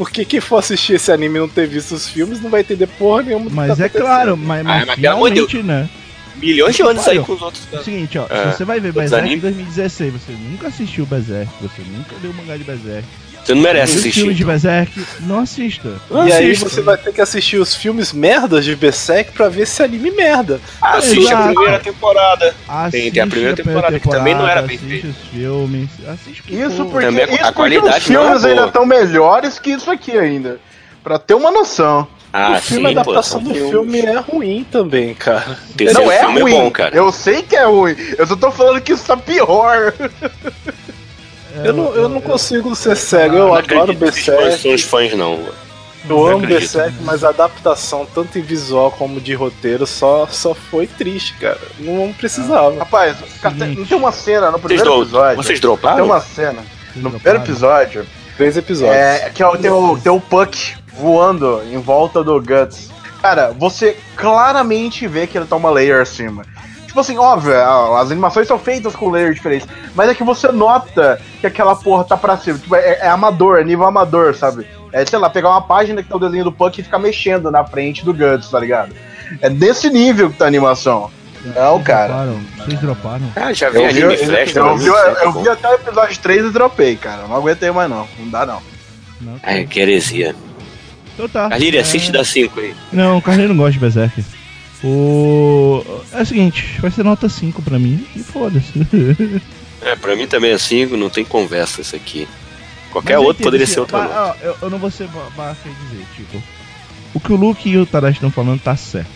[0.00, 2.86] Porque quem for assistir esse anime e não ter visto os filmes não vai entender
[2.86, 3.44] porra nenhuma.
[3.44, 5.88] do que Mas tá é claro, mas, mas, Ah, mas pelo amor de finalmente, né?
[6.36, 7.68] Milhões de anos aí com os outros.
[7.70, 8.50] É o seguinte, ó, É.
[8.52, 9.42] se você vai ver Berserk em animes?
[9.42, 13.06] 2016, você nunca assistiu Berserk, você nunca leu o mangá de Berserk.
[13.44, 14.44] Você não merece Os filmes de assistir.
[14.44, 15.88] Berserk, não assista.
[16.10, 16.68] Não E aí assista.
[16.68, 20.60] você vai ter que assistir os filmes merdas de Berserk pra ver esse anime merda.
[20.80, 21.54] Assiste a Exato.
[21.54, 22.54] primeira temporada.
[22.68, 25.08] Assiste tem a primeira temporada, que também não era bem assiste feita.
[25.08, 28.20] os filmes, assiste o que Isso porque, Também a- isso a porque qualidade os não
[28.22, 30.60] é filmes ainda estão melhores que isso aqui ainda.
[31.02, 32.06] Pra ter uma noção.
[32.32, 33.10] Ah, o filme, sim, a pô.
[33.10, 35.58] adaptação são do filme é ruim também, cara.
[35.76, 36.54] Terceiro não é filme ruim.
[36.54, 36.94] é bom, cara.
[36.94, 37.96] Eu sei que é ruim.
[38.16, 39.92] Eu só tô falando que isso tá pior.
[41.56, 44.58] É, Eu não, eu não consigo ser cego, eu Não adoro Berserk.
[44.58, 45.34] são os fãs, não.
[45.34, 45.54] Eu
[46.08, 46.46] Não amo.
[46.46, 51.58] Berserk, mas a adaptação, tanto em visual como de roteiro, só, só foi triste, cara.
[51.78, 52.78] Não precisava.
[52.78, 55.36] Rapaz, cara, tem, tem uma cena no Vocês, primeiro dro episódio.
[55.36, 56.04] vocês Tem droparam?
[56.06, 58.96] uma cena Vocês no primeiro episódio Três episódios.
[58.96, 62.88] é, que é, o- tem, o, tem o Puck voando em volta do Guts.
[63.20, 66.42] Cara, você claramente vê que ele tá uma layer acima.
[66.90, 70.48] Tipo assim, óbvio, a- as animações são feitas com layers diferentes, mas é que você
[70.50, 72.58] nota que aquela porra tá pra cima.
[72.58, 74.66] Tipo, é, é amador, é nível amador, sabe?
[74.92, 77.48] É, sei lá, pegar uma página que tá o desenho do Puck e ficar mexendo
[77.48, 78.92] na frente do Guts, tá ligado?
[79.40, 81.08] É desse nível que tá a animação.
[81.44, 82.08] Não, Vocês cara.
[82.08, 82.40] droparam?
[82.58, 83.32] Vocês droparam?
[83.36, 85.68] Ah, já vi Eu vi, anime eu, Flash, eu não, vi, eu tá vi até
[85.70, 87.22] o episódio 3 e dropei, cara.
[87.28, 88.06] Não aguentei mais não.
[88.18, 88.60] Não dá não.
[89.20, 89.48] Não, tá.
[89.48, 90.34] Ai, que heresia.
[91.14, 91.48] Então tá.
[91.48, 92.74] Carlírio, É, assiste da 5 aí.
[92.92, 94.24] Não, o Carlinhos não gosta de Berserk.
[94.82, 95.82] O...
[96.12, 98.72] É o seguinte, vai ser nota 5 pra mim e foda-se.
[99.82, 102.28] É, pra mim também é 5, não tem conversa isso aqui.
[102.92, 104.14] Qualquer Mas outro poderia ser outra nota.
[104.14, 106.42] ó, eu, eu não vou ser ba- baixo em dizer, tipo.
[107.14, 109.08] O que o Luke e o Tadashi estão falando tá certo.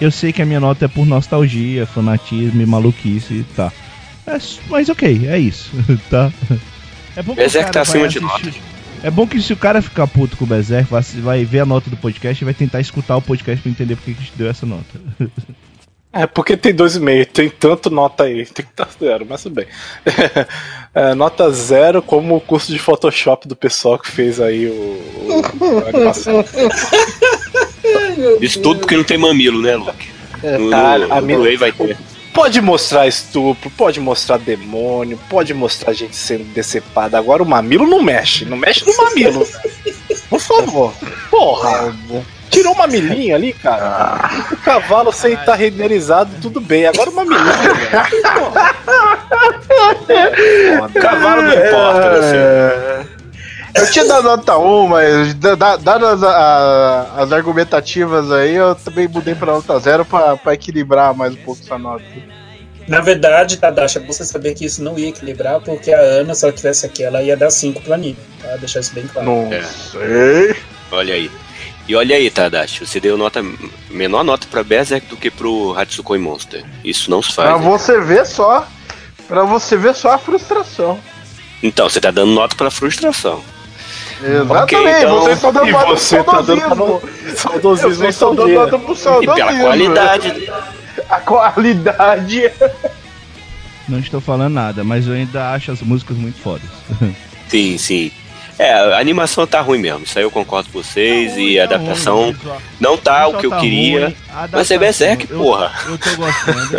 [0.00, 3.72] Eu sei que a minha nota é por nostalgia, fanatismo e maluquice, tá.
[4.24, 5.72] É s- mas ok, é isso,
[6.08, 6.32] tá?
[7.16, 8.62] É bom que o Berserk cara tá acima de assistir-
[9.02, 11.66] É bom que se o cara ficar puto com o Berserk, vai, vai ver a
[11.66, 14.36] nota do podcast e vai tentar escutar o podcast pra entender porque que a gente
[14.36, 14.84] deu essa nota.
[16.14, 19.42] É, porque tem dois e meio, tem tanto nota aí, tem que estar zero, mas
[19.44, 19.66] tudo bem.
[20.94, 25.82] É, nota zero como o curso de Photoshop do pessoal que fez aí o, o-
[25.86, 26.44] a animação.
[28.42, 30.10] Isso tudo porque não tem mamilo, né, Luke?
[30.60, 31.96] No, Cara, no, a no minha- Blu-ray vai ter.
[32.32, 37.18] Pode mostrar estupro, pode mostrar demônio, pode mostrar gente sendo decepada.
[37.18, 39.46] Agora o mamilo não mexe, não mexe no mamilo.
[40.30, 40.94] Por favor.
[41.30, 41.94] Porra.
[42.48, 44.30] Tirou o mamilinho ali, cara.
[44.50, 46.86] O cavalo sem estar renderizado, tudo bem.
[46.86, 48.22] Agora o mamilinho, velho.
[48.38, 48.74] Porra.
[51.00, 52.20] Cavalo não importa.
[52.24, 53.21] É...
[53.74, 59.34] Eu tinha dado nota 1, mas da- da- dadas as argumentativas aí, eu também mudei
[59.34, 62.04] pra nota 0 pra, pra equilibrar mais um pouco essa nota.
[62.86, 66.44] Na verdade, Tadashi, é você saber que isso não ia equilibrar, porque a Ana, se
[66.44, 68.56] ela tivesse aqui, ela ia dar 5 pro anime, tá?
[68.56, 69.26] Deixar isso bem claro.
[69.28, 69.62] Não É.
[69.62, 70.56] sei.
[70.90, 71.30] Olha aí.
[71.88, 73.42] E olha aí, Tadashi, você deu nota
[73.90, 76.64] menor nota pra Berserk do que pro Hatsukoi Monster.
[76.84, 77.48] Isso não se faz.
[77.48, 77.64] Pra né?
[77.64, 78.66] você ver só.
[79.26, 80.98] Pra você ver só a frustração.
[81.62, 83.42] Então, você tá dando nota pra frustração.
[84.24, 87.00] Exatamente, então- vocês estão dando E nota pro você tá dando saudosismo.
[87.00, 89.34] pra saudosismo Vocês estão dando pro E saudosismo.
[89.34, 90.50] pela qualidade.
[91.08, 92.50] A qualidade.
[93.88, 96.68] Não estou falando nada, mas eu ainda acho as músicas muito fodas.
[97.48, 98.10] Sim, sim.
[98.58, 100.04] É, a animação tá ruim mesmo.
[100.04, 101.36] Isso aí eu concordo com vocês.
[101.36, 104.06] e a Tá adaptação ruim, visual- não tá o que eu tá queria.
[104.06, 104.16] ruim,
[104.52, 105.72] Mas é Berserk, eu- porra.
[105.86, 106.76] Eu tô gostando.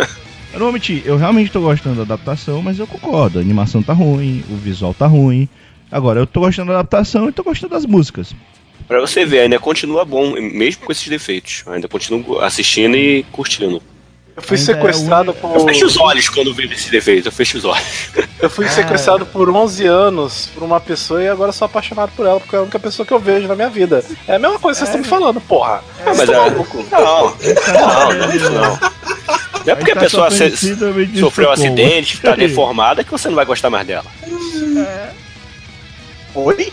[0.52, 3.38] Eu não vou mentir, eu realmente tô gostando da adaptação, mas eu concordo.
[3.38, 5.48] A animação tá ruim, o visual tá ruim.
[5.94, 8.34] Agora, eu tô gostando da adaptação e tô gostando das músicas.
[8.88, 11.62] Pra você ver, ainda continua bom, mesmo com esses defeitos.
[11.68, 13.80] Ainda continuo assistindo e curtindo.
[14.36, 15.54] Eu fui Ainda é sequestrado o- por.
[15.54, 18.08] Eu fecho os olhos quando vejo esses defeitos, eu fecho os olhos.
[18.42, 22.40] Eu fui sequestrado por 11 anos por uma pessoa e agora sou apaixonado por ela,
[22.40, 24.04] porque é a única pessoa que eu vejo na minha vida.
[24.26, 25.80] É a mesma coisa que vocês estão me falando, porra.
[26.04, 26.32] Ah, mas é.
[26.34, 28.60] Não, não, não é isso não.
[29.64, 30.28] Não é porque a tá pessoa
[31.20, 34.04] sofreu um acidente, tá deformada, que você não vai gostar mais dela.
[36.34, 36.72] Oi?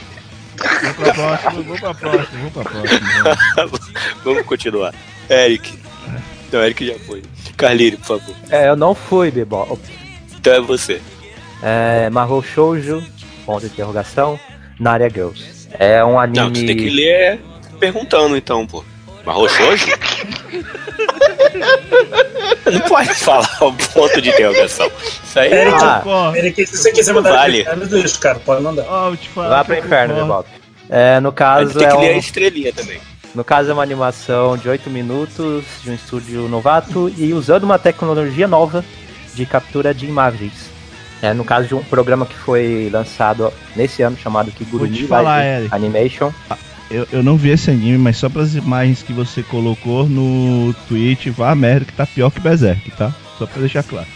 [0.58, 3.00] Vamos pra próxima, vamos pra próxima, vamos pra próxima.
[4.24, 4.94] Vamos continuar.
[5.30, 5.80] Eric.
[6.52, 7.24] Não, Eric já foi.
[7.56, 8.36] Carlírio, por favor.
[8.50, 9.80] É, eu não fui, Bebop.
[10.36, 11.02] Então é você.
[11.62, 13.04] É, Mahou Shoujo,
[13.46, 14.40] ponto de interrogação,
[14.80, 15.70] Naria Girls.
[15.80, 16.40] É um anime...
[16.40, 17.40] Não, você tem que ler
[17.80, 18.84] perguntando então, pô.
[19.26, 19.86] Roxo hoje?
[22.66, 24.92] Não pode falar o ponto de interrogação.
[25.24, 25.68] Isso aí é.
[25.70, 27.64] Ah, Eric, se você quiser mandar Vale.
[27.64, 27.86] vale.
[27.88, 28.84] deixa, cara, pode mandar.
[28.84, 30.16] falar Vá pro inferno.
[30.16, 30.50] Bebop.
[30.90, 33.00] É, no caso, tem é que ler a um, estrelinha também.
[33.34, 37.80] no caso é uma animação de 8 minutos de um estúdio novato e usando uma
[37.80, 38.84] tecnologia nova
[39.34, 40.70] de captura de imagens.
[41.22, 45.70] É, no caso de um programa que foi lançado nesse ano chamado Kigurumi falar, Live.
[45.72, 46.32] Animation.
[46.92, 51.30] Eu, eu não vi esse anime, mas só pelas imagens que você colocou no tweet,
[51.30, 53.14] vá merda que tá pior que Berserk, tá?
[53.38, 54.08] Só pra deixar claro.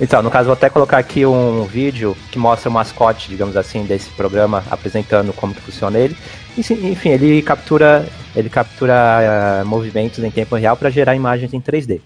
[0.00, 3.84] Então, no caso, vou até colocar aqui um vídeo que mostra o mascote, digamos assim,
[3.84, 6.16] desse programa, apresentando como que funciona ele.
[6.56, 12.00] Enfim, ele captura, ele captura ah, movimentos em tempo real para gerar imagens em 3D.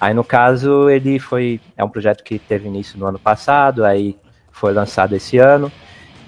[0.00, 1.60] Aí, no caso, ele foi.
[1.76, 4.16] É um projeto que teve início no ano passado, aí
[4.52, 5.70] foi lançado esse ano.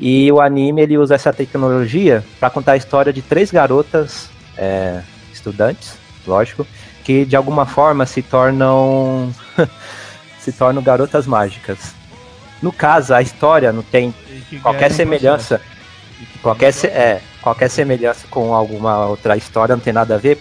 [0.04, 5.00] E o anime ele usa essa tecnologia para contar a história de três garotas é,
[5.32, 5.94] estudantes,
[6.26, 6.66] lógico,
[7.04, 9.32] que de alguma forma se tornam
[10.40, 11.94] se tornam garotas mágicas.
[12.60, 14.12] No caso, a história não tem
[14.60, 15.60] qualquer semelhança,
[16.42, 20.36] qualquer, se- é, qualquer semelhança com alguma outra história, não tem nada a ver.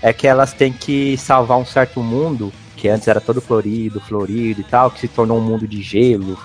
[0.00, 4.62] É que elas têm que salvar um certo mundo que antes era todo florido, florido
[4.62, 6.38] e tal, que se tornou um mundo de gelo,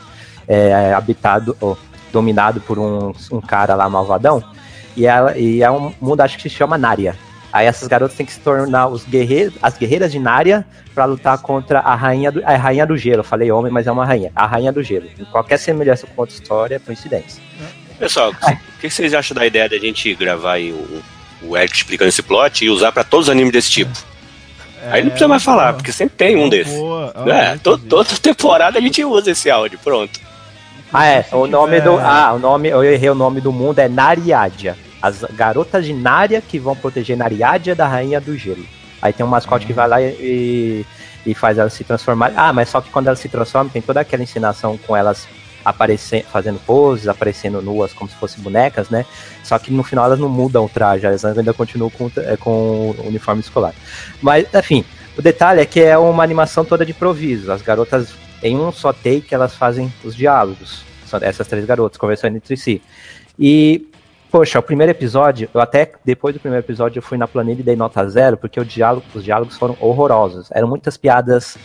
[0.45, 1.75] é, habitado, ó,
[2.11, 4.43] dominado por um, um cara lá malvadão.
[4.97, 7.15] E, ela, e é um mundo, acho que se chama Nária.
[7.51, 11.37] Aí essas garotas têm que se tornar os guerreiros, as guerreiras de Nária para lutar
[11.39, 13.21] contra a rainha, do, a rainha do gelo.
[13.21, 14.31] Eu falei homem, mas é uma rainha.
[14.35, 15.07] A rainha do gelo.
[15.19, 17.41] Em qualquer semelhança com outra história é coincidência.
[17.97, 21.01] Pessoal, o que vocês acham da ideia da gente gravar aí o,
[21.47, 23.91] o Eric explicando esse plot e usar pra todos os animes desse tipo?
[24.91, 26.73] aí não precisa mais falar, porque sempre tem um desses.
[26.73, 30.19] Boa, É, to- toda temporada a gente usa esse áudio, pronto.
[30.91, 31.25] Ah, é.
[31.31, 31.97] O nome tiver- do.
[31.99, 32.69] Ah, o nome.
[32.69, 34.75] Eu errei o nome do mundo, é Nariádia.
[35.01, 38.65] As garotas de Nária que vão proteger Nariádia da rainha do gelo.
[39.01, 40.85] Aí tem um mascote que vai lá e,
[41.25, 42.33] e faz elas se transformar.
[42.35, 45.25] Ah, mas só que quando elas se transformam, tem toda aquela ensinação com elas
[45.63, 49.05] aparecendo, fazendo poses, aparecendo nuas como se fossem bonecas, né?
[49.43, 52.93] Só que no final elas não mudam o traje, elas ainda continuam com, é, com
[52.97, 53.73] o uniforme escolar.
[54.21, 54.83] Mas, enfim,
[55.17, 57.51] o detalhe é que é uma animação toda de improviso.
[57.53, 58.09] As garotas,
[58.41, 60.83] em um só take, elas fazem os diálogos.
[61.05, 62.81] São essas três garotas conversando entre si.
[63.37, 63.87] E,
[64.31, 67.63] poxa, o primeiro episódio, eu até, depois do primeiro episódio, eu fui na planilha e
[67.63, 70.49] dei nota zero, porque diálogo, os diálogos foram horrorosos.
[70.51, 71.57] Eram muitas piadas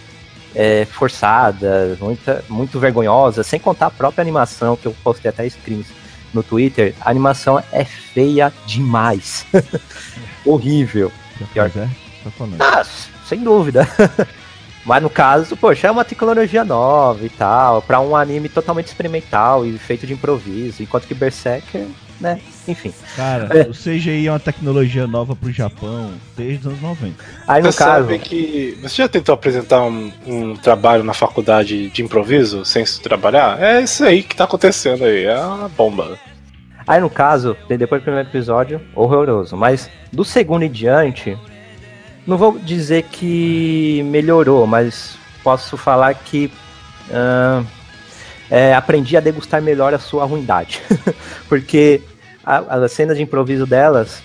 [0.55, 5.87] é, forçadas, muita, muito vergonhosas, sem contar a própria animação, que eu postei até screens
[6.33, 6.95] no Twitter.
[7.01, 9.47] A animação é feia demais.
[10.45, 11.11] Horrível.
[11.53, 11.71] pior.
[11.71, 11.91] Pois é,
[12.31, 12.61] falando.
[12.61, 12.85] Ah,
[13.27, 13.87] sem dúvida.
[14.85, 19.65] Mas no caso, poxa, é uma tecnologia nova e tal, pra um anime totalmente experimental
[19.65, 21.87] e feito de improviso, enquanto que Berserker,
[22.21, 22.93] né, enfim.
[23.17, 23.63] Cara, É.
[23.63, 27.15] o CGI é uma tecnologia nova pro Japão desde os anos 90.
[27.49, 28.79] Aí no Você caso, sabe que.
[28.83, 33.61] Você já tentou apresentar um, um trabalho na faculdade de improviso sem se trabalhar?
[33.63, 35.25] É isso aí que tá acontecendo aí.
[35.25, 36.19] É uma bomba.
[36.87, 41.37] aí no caso, depois do primeiro episódio, horroroso, mas do segundo em diante,
[42.27, 46.51] não vou dizer que melhorou, mas posso falar que
[47.13, 47.63] ah,
[48.51, 50.81] é, aprendi a degustar melhor a sua ruindade.
[51.49, 52.01] Porque
[52.45, 54.23] a- as cenas de improviso delas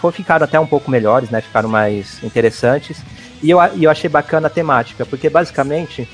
[0.00, 1.40] foi, ficaram até um pouco melhores, né?
[1.40, 3.02] Ficaram mais interessantes.
[3.42, 6.08] E eu, eu achei bacana a temática, porque basicamente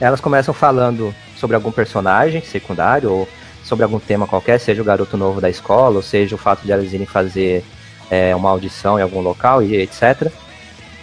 [0.00, 3.28] elas começam falando sobre algum personagem secundário ou
[3.64, 6.72] sobre algum tema qualquer, seja o garoto novo da escola, ou seja o fato de
[6.72, 7.64] elas irem fazer
[8.10, 10.30] é, uma audição em algum local e etc.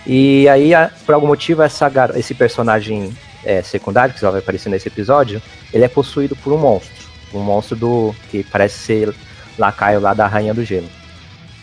[0.06, 0.72] E aí,
[1.06, 5.42] por algum motivo, essa esse personagem é, secundário, que só vai aparecer nesse episódio,
[5.74, 7.06] ele é possuído por um monstro.
[7.34, 9.16] Um monstro do que parece ser
[9.58, 10.88] lacaio lá da Rainha do Gelo.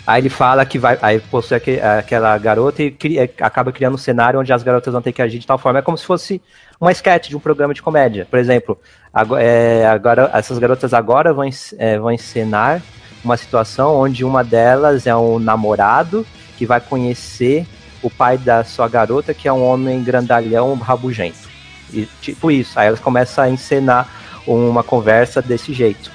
[0.04, 0.98] Aí ele fala que vai.
[1.00, 5.00] Aí possui aque- aquela garota e cria- acaba criando um cenário onde as garotas vão
[5.00, 5.78] ter que agir de tal forma.
[5.78, 6.42] É como se fosse
[6.80, 8.26] uma sketch de um programa de comédia.
[8.28, 8.76] Por exemplo,
[9.14, 12.82] ago- é, agora, essas garotas agora vão, é, vão encenar
[13.24, 17.66] uma situação onde uma delas é um namorado que vai conhecer
[18.02, 21.48] o pai da sua garota, que é um homem grandalhão rabugento.
[21.92, 22.78] E tipo isso.
[22.78, 24.08] Aí elas começam a encenar
[24.46, 26.10] uma conversa desse jeito.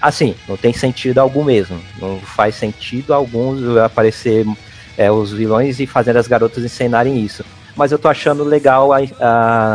[0.00, 1.80] Assim, não tem sentido algum mesmo.
[1.98, 4.46] Não faz sentido algum aparecer
[4.96, 7.44] é, os vilões e fazer as garotas encenarem isso.
[7.76, 8.98] Mas eu tô achando legal a,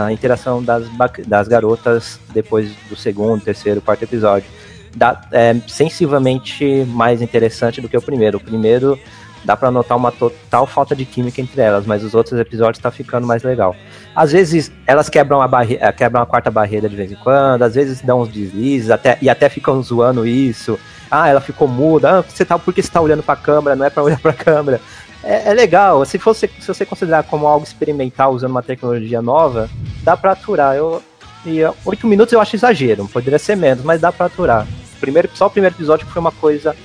[0.06, 0.86] a interação das,
[1.26, 4.48] das garotas depois do segundo, terceiro, quarto episódio.
[4.96, 8.38] Dá, é sensivelmente mais interessante do que o primeiro.
[8.38, 8.98] O primeiro
[9.46, 12.90] dá pra notar uma total falta de química entre elas, mas os outros episódios tá
[12.90, 13.76] ficando mais legal.
[14.16, 17.62] Às vezes elas quebram a, barre eh, quebram a quarta barreira de vez em quando,
[17.62, 20.80] às vezes dão uns deslizes até, e até ficam zoando isso.
[21.10, 22.20] Ah, ela ficou muda.
[22.20, 23.76] Ah, você tá, por que você tá olhando pra câmera?
[23.76, 24.82] Não é pra olhar pra câmera.
[25.24, 26.04] É, é legal.
[26.06, 29.70] Se, fosse, se você considerar como algo experimental usando uma tecnologia nova,
[30.04, 30.76] dá pra aturar.
[30.76, 31.02] Eu,
[31.46, 34.66] e oito minutos eu acho exagero, poderia ser menos, mas dá pra aturar.
[35.00, 36.76] Primeiro, só o primeiro episódio foi uma coisa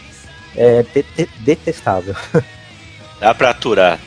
[0.56, 2.14] é, de- de- detestável.
[3.20, 3.98] Dá pra aturar.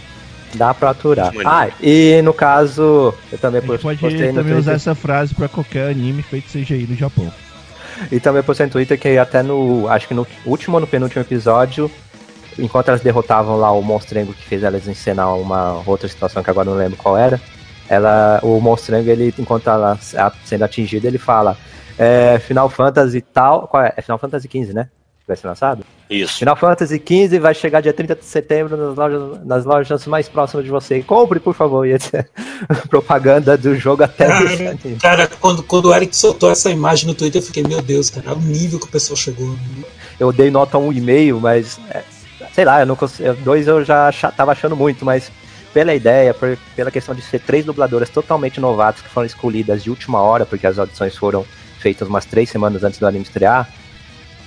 [0.55, 1.31] Dá pra aturar.
[1.45, 4.73] Ah, e no caso, eu também A gente pode postei no também usar Twitter.
[4.75, 7.31] essa frase pra qualquer anime feito CGI no Japão.
[8.11, 9.87] E também postei no Twitter que até no.
[9.87, 11.89] Acho que no último ou no penúltimo episódio,
[12.59, 16.67] enquanto elas derrotavam lá o monstrengo que fez elas encenar uma outra situação que agora
[16.67, 17.39] eu não lembro qual era.
[17.89, 19.97] Ela, o monstrengo, ele, enquanto ela
[20.45, 21.57] sendo atingida, ele fala.
[21.97, 23.67] É, Final Fantasy tal.
[23.67, 23.93] Qual é?
[23.95, 24.89] É Final Fantasy XV, né?
[25.19, 25.85] Que vai ser lançado?
[26.09, 26.39] Isso.
[26.39, 30.65] Final Fantasy XV vai chegar dia 30 de setembro nas lojas, nas lojas mais próximas
[30.65, 31.01] de você.
[31.01, 31.87] Compre, por favor.
[31.87, 31.95] E
[32.89, 34.77] propaganda do jogo até Cara.
[35.01, 38.33] Cara, quando, quando o Eric soltou essa imagem no Twitter, eu fiquei, meu Deus, cara,
[38.33, 39.55] o nível que o pessoal chegou.
[40.19, 42.03] Eu dei nota 1,5, mas é,
[42.53, 43.33] sei lá, eu não consigo.
[43.35, 45.31] Dois eu já tava achando muito, mas
[45.73, 49.89] pela ideia, por- pela questão de ser três dubladoras totalmente novatas que foram escolhidas de
[49.89, 51.45] última hora, porque as audições foram
[51.83, 53.69] feitas umas três semanas antes do anime estrear.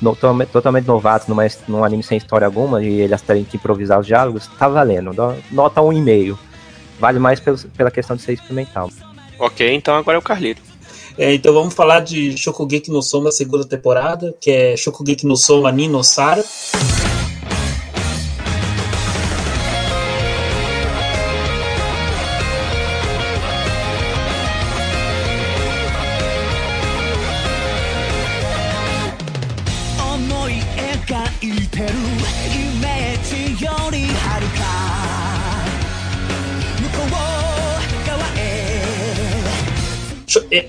[0.02, 0.14] no-
[0.52, 4.46] totalmente novatos numa, num anime sem história alguma e elas terem que improvisar os diálogos,
[4.58, 5.10] tá valendo.
[5.50, 6.38] Nota 1,5.
[7.00, 8.90] Vale mais pelo- pela questão de ser experimental.
[9.38, 10.60] Ok, então agora é o Carlito.
[11.16, 15.72] É, então vamos falar de Shokugeki no Soma segunda temporada, que é Shokugeki no Soma
[15.72, 16.44] Nino Sara.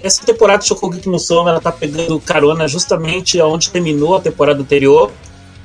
[0.03, 4.61] Essa temporada de Shokugeki no Soma ela tá pegando carona justamente onde terminou a temporada
[4.61, 5.11] anterior,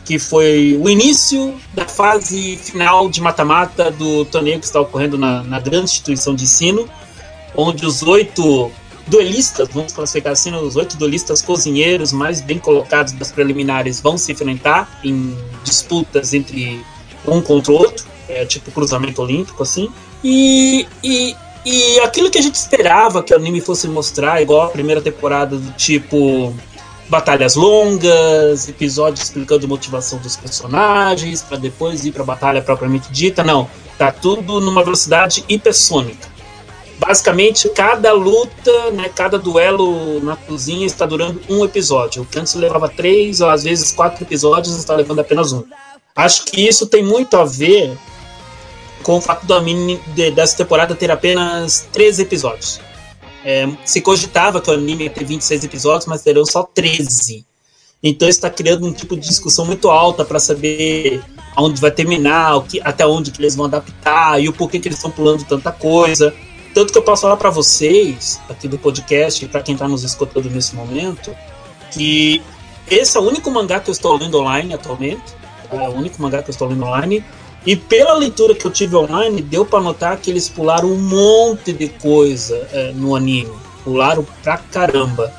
[0.04, 5.42] que foi o início da fase final de mata-mata do torneio que está ocorrendo na,
[5.42, 6.88] na grande instituição de ensino,
[7.56, 8.70] onde os oito
[9.06, 14.32] duelistas, vamos classificar assim, os oito duelistas cozinheiros mais bem colocados das preliminares vão se
[14.32, 16.84] enfrentar em disputas entre
[17.26, 19.88] um contra o outro, é tipo cruzamento olímpico assim.
[20.24, 21.34] E, e,
[21.64, 25.56] e aquilo que a gente esperava que o anime fosse mostrar, igual a primeira temporada
[25.56, 26.54] do tipo
[27.08, 33.12] batalhas longas, episódios explicando a motivação dos personagens, para depois ir para a batalha propriamente
[33.12, 36.32] dita, não, tá tudo numa velocidade hipersônica.
[36.98, 42.22] Basicamente, cada luta, né, cada duelo na cozinha está durando um episódio.
[42.22, 45.64] O que antes levava três ou às vezes quatro episódios, está levando apenas um.
[46.14, 47.98] Acho que isso tem muito a ver
[49.02, 52.80] com o fato do anime de- dessa temporada ter apenas 13 episódios.
[53.44, 57.44] É, se cogitava que o anime ia ter 26 episódios, mas terão só 13.
[58.02, 61.22] Então está criando um tipo de discussão muito alta para saber
[61.54, 64.88] aonde vai terminar, o que, até onde que eles vão adaptar e o porquê que
[64.88, 66.34] eles estão pulando tanta coisa.
[66.74, 70.48] Tanto que eu posso falar para vocês, aqui do podcast, para quem está nos escutando
[70.50, 71.34] nesse momento,
[71.92, 72.42] que
[72.90, 75.22] esse é o único mangá que eu estou lendo online atualmente.
[75.70, 77.24] É o único mangá que eu estou lendo online.
[77.64, 81.72] E pela leitura que eu tive online, deu para notar que eles pularam um monte
[81.72, 83.52] de coisa é, no anime.
[83.84, 85.32] Pularam pra caramba.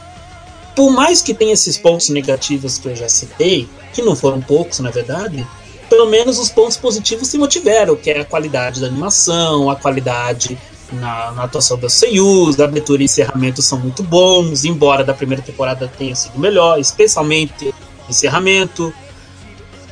[0.75, 4.79] Por mais que tenha esses pontos negativos que eu já citei, que não foram poucos
[4.79, 5.45] na verdade,
[5.89, 10.57] pelo menos os pontos positivos se mantiveram, que é a qualidade da animação, a qualidade
[10.91, 15.43] na, na atuação dos seiyus, a abertura e encerramento são muito bons, embora da primeira
[15.43, 17.73] temporada tenha sido melhor, especialmente
[18.09, 18.93] encerramento.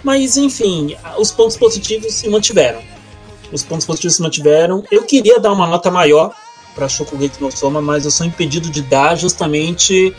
[0.04, 2.82] Mas enfim, os pontos positivos se mantiveram.
[3.52, 4.84] Os pontos positivos se mantiveram.
[4.91, 6.34] Eu queria dar uma nota maior
[6.74, 10.16] para Shokugeki no Soma, mas eu sou impedido de dar justamente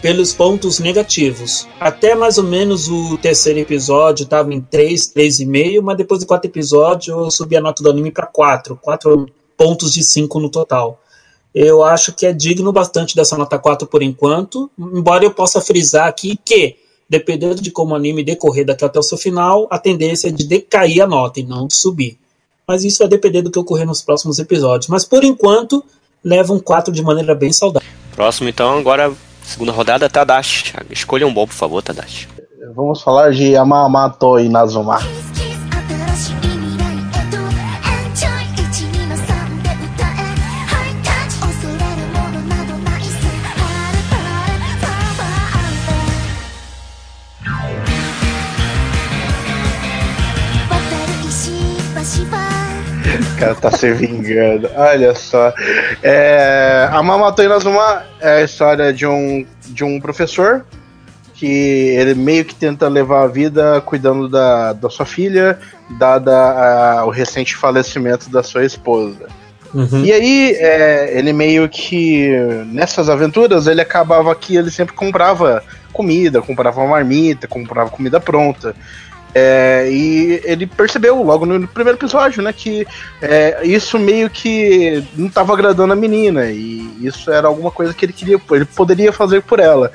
[0.00, 1.68] pelos pontos negativos.
[1.78, 6.46] Até mais ou menos o terceiro episódio estava em 3, 3,5, mas depois do quarto
[6.46, 8.78] episódio eu subi a nota do anime para 4.
[8.80, 9.26] 4
[9.56, 11.00] pontos de 5 no total.
[11.54, 16.06] Eu acho que é digno bastante dessa nota 4 por enquanto, embora eu possa frisar
[16.06, 16.76] aqui que,
[17.10, 20.46] dependendo de como o anime decorrer daqui até o seu final, a tendência é de
[20.46, 22.16] decair a nota e não de subir.
[22.66, 24.86] Mas isso vai depender do que ocorrer nos próximos episódios.
[24.86, 25.84] Mas por enquanto,
[26.24, 27.88] leva um 4 de maneira bem saudável.
[28.14, 30.72] Próximo, então, agora, segunda rodada, Tadashi.
[30.88, 32.28] Escolha um bom, por favor, Tadashi.
[32.76, 35.00] Vamos falar de Yamamoto Inazuma.
[53.40, 54.70] Cara tá se vingando.
[54.76, 55.52] Olha só.
[56.02, 60.64] É, a Mamato Inazuma é a história de um, de um professor
[61.34, 65.58] que ele meio que tenta levar a vida cuidando da, da sua filha,
[65.98, 66.32] dada
[67.00, 69.26] a- o recente falecimento da sua esposa.
[70.04, 72.28] E aí, é, ele meio que
[72.66, 75.62] nessas aventuras, ele acabava que ele sempre comprava
[75.92, 78.74] comida, comprava marmita, comprava comida pronta.
[79.34, 82.84] É, e ele percebeu logo no primeiro episódio, né, que
[83.22, 88.04] é, isso meio que não estava agradando a menina e isso era alguma coisa que
[88.04, 89.92] ele queria, ele poderia fazer por ela.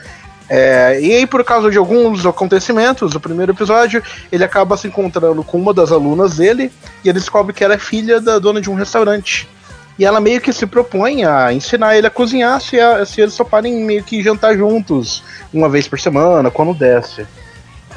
[0.48, 5.44] É, e aí, por causa de alguns acontecimentos, no primeiro episódio, ele acaba se encontrando
[5.44, 6.72] com uma das alunas dele
[7.04, 9.50] e ele descobre que ela é filha da dona de um restaurante.
[9.98, 13.36] E ela meio que se propõe a ensinar ele a cozinhar se, a- se eles
[13.36, 15.24] toparem meio que jantar juntos,
[15.54, 17.26] uma vez por semana, quando desce.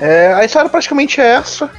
[0.01, 1.71] É, a história praticamente é essa.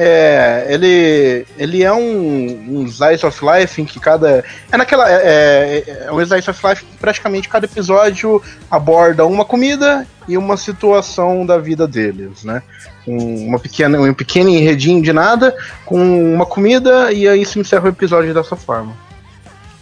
[0.00, 4.44] É, ele, ele é um, um slice of life em que cada.
[4.70, 5.10] É naquela.
[5.10, 8.40] É, é, é um slice of life que praticamente cada episódio
[8.70, 12.62] aborda uma comida e uma situação da vida deles, né?
[13.08, 15.98] Um, uma pequena, um pequeno enredinho de nada com
[16.34, 18.94] uma comida e aí se encerra o episódio dessa forma.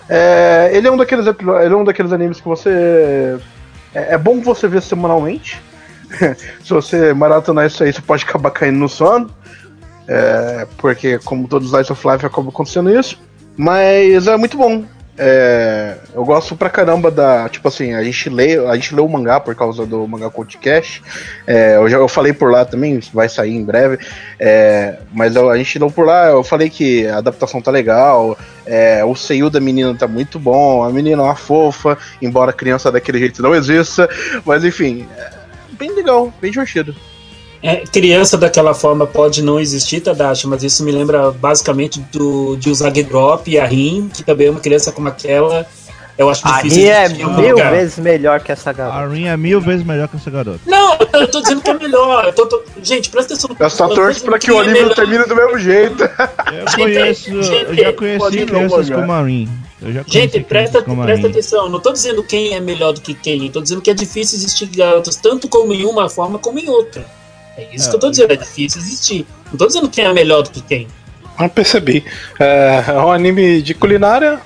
[0.09, 3.39] É, ele é um daqueles ele é um daqueles animes que você
[3.93, 5.61] é, é bom você ver semanalmente.
[6.63, 9.31] Se você maratonar isso aí, você pode acabar caindo no sono.
[10.09, 13.21] É, porque, como todos os Lights of Life, acaba acontecendo isso.
[13.57, 14.85] Mas é muito bom.
[15.19, 17.49] É, eu gosto pra caramba da.
[17.49, 21.03] Tipo assim, a gente lê, a gente lê o mangá por causa do Mangá Podcast.
[21.47, 23.99] É, eu já eu falei por lá também, vai sair em breve.
[24.39, 28.37] É, mas eu- a gente leu por lá, eu falei que a adaptação tá legal.
[28.69, 30.83] é, o seio da menina tá muito bom.
[30.85, 34.09] A menina é uma fofa, embora criança daquele jeito não exista.
[34.45, 35.07] Mas enfim,
[36.07, 36.95] legal, bem divertido.
[37.63, 42.71] É, criança daquela forma pode não existir, Tadashi, mas isso me lembra basicamente do, de
[42.71, 45.67] Usagi Drop e a Rin, que também é uma criança como aquela.
[46.19, 47.73] Eu acho A difícil Rin é mil lugar.
[47.73, 48.99] vezes melhor que essa garota.
[48.99, 50.61] A Rin é mil vezes melhor que essa garota.
[50.67, 52.25] Não, eu tô dizendo que é melhor.
[52.27, 53.55] Eu tô, tô- Gente, presta atenção.
[53.59, 56.03] Eu só torço pra que o é anime melhor- termine do mesmo jeito.
[56.05, 59.49] Eu Gente, conheço, eu já conheci crianças como a Rin.
[59.81, 61.69] Eu já conheci Gente, presta, presta atenção.
[61.69, 63.51] Não tô dizendo quem é melhor do que quem.
[63.51, 67.05] Tô dizendo que é difícil existir garotas tanto como em uma forma como em outra.
[67.57, 67.91] É isso É.
[67.91, 68.33] que eu tô dizendo.
[68.33, 69.27] É difícil existir.
[69.51, 70.89] Não tô dizendo quem é melhor do que quem.
[71.39, 72.05] Não percebi.
[72.41, 74.41] É, é um anime de culinária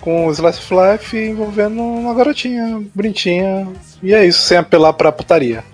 [0.00, 3.66] com slice of life envolvendo uma garotinha bonitinha.
[4.02, 5.64] E é isso, sem apelar pra putaria.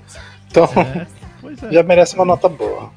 [0.48, 1.06] Então É,
[1.40, 1.70] pois é.
[1.74, 2.90] já merece uma nota boa.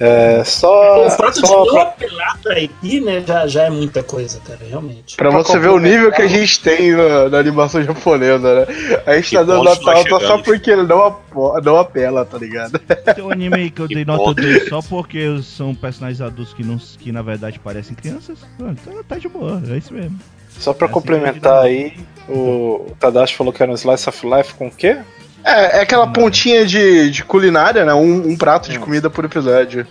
[0.00, 1.06] É, só.
[1.06, 4.40] o fato de só não pra- apelar pra IP, né, já, já é muita coisa,
[4.40, 5.14] cara, realmente.
[5.14, 8.66] Pra Pra você ver o nível que a gente tem na, na animação japonesa, né?
[9.06, 12.24] A gente Que tá dando nota nós alta só porque ele não, apo- não apela,
[12.24, 12.78] tá ligado?
[12.78, 14.40] Tem um anime aí que eu dei nota ponto.
[14.40, 18.38] 2 só porque são personagens adultos que, não, que na verdade parecem crianças.
[18.58, 20.18] Ah, Então tá de boa, é isso mesmo.
[20.48, 21.92] Só pra Essa complementar é aí,
[22.28, 24.98] o Tadashi falou que era um slice of life com o quê?
[25.44, 27.94] É, é aquela pontinha de, de culinária, né?
[27.94, 28.82] Um, um prato de Hum.
[28.82, 29.86] comida por episódio.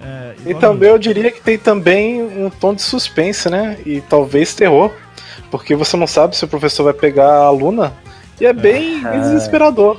[0.00, 3.76] É, E também eu diria que tem também um tom de suspense, né?
[3.84, 4.90] E talvez terror.
[5.50, 7.92] Porque você não sabe se o professor vai pegar a aluna.
[8.40, 9.98] E é bem, bem desesperador.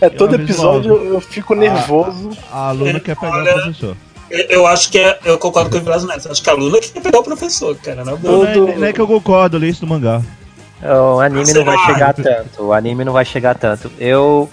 [0.00, 2.30] É todo aviso episódio eu fico nervoso.
[2.52, 3.96] A aluna quer pegar Olha- o professor.
[4.28, 5.18] Eu, eu acho que é.
[5.24, 6.30] Eu concordo com o Vilas Neto.
[6.30, 8.04] Acho que a Luna que quer pegar o professor, cara.
[8.04, 10.20] Não, Não, não, Todo- é, não é que eu concordo, eu li isso do mangá.
[10.82, 12.62] O anime não vai chegar tanto.
[12.62, 13.90] O anime não vai chegar tanto.
[13.98, 14.48] Eu.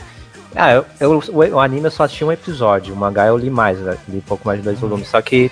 [0.55, 2.93] Ah, eu, eu- o, anime eu só assisti um episódio.
[2.93, 3.97] O mangá eu li mais, né?
[4.07, 5.07] li um pouco mais de dois volumes.
[5.09, 5.51] Só que.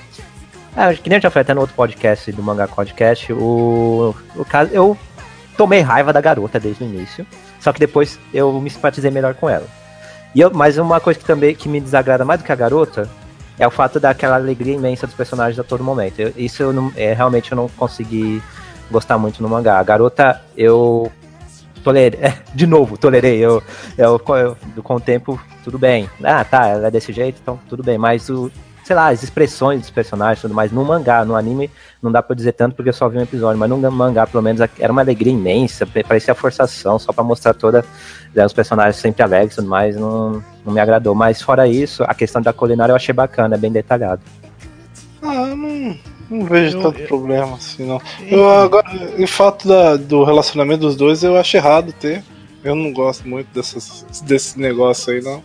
[0.75, 4.45] É, que nem eu já falei até no outro podcast do Mangá Podcast, o, o
[4.45, 4.69] caso.
[4.73, 4.97] Eu
[5.57, 7.27] tomei raiva da garota desde o início.
[7.59, 9.65] Só que depois eu me simpatizei melhor com ela.
[10.33, 13.09] E eu, mas uma coisa que também que me desagrada mais do que a garota
[13.59, 16.19] é o fato daquela alegria imensa dos personagens a todo momento.
[16.21, 18.41] Eu- isso eu não, é, realmente eu não consegui
[18.91, 19.79] gostar muito no mangá.
[19.79, 21.11] A garota, eu
[21.83, 22.19] tolerei,
[22.53, 23.39] de novo, tolerei.
[23.39, 23.61] Eu,
[23.97, 26.09] eu, eu- com o tempo, tudo bem.
[26.23, 27.97] Ah, tá, ela é desse jeito, então tudo bem.
[27.97, 28.51] Mas o,
[28.83, 31.69] sei lá, as expressões dos personagens tudo mais, no mangá, no anime,
[32.01, 34.43] não dá pra dizer tanto porque eu só vi um episódio, mas no mangá, pelo
[34.43, 37.85] menos, era uma alegria imensa, parecia forçação, só pra mostrar toda
[38.33, 41.13] né, os personagens sempre alegres tudo mais, não, não me agradou.
[41.15, 44.21] Mas fora isso, a questão da culinária eu achei bacana, é bem detalhado.
[45.21, 45.95] Ah, não,
[46.31, 48.01] não vejo Eu- tanto eu- problema assim, não.
[48.27, 52.23] Eu agora, em fato da- do relacionamento dos dois, eu acho errado ter.
[52.63, 55.41] Eu não gosto muito dessas, desse negócio aí, não.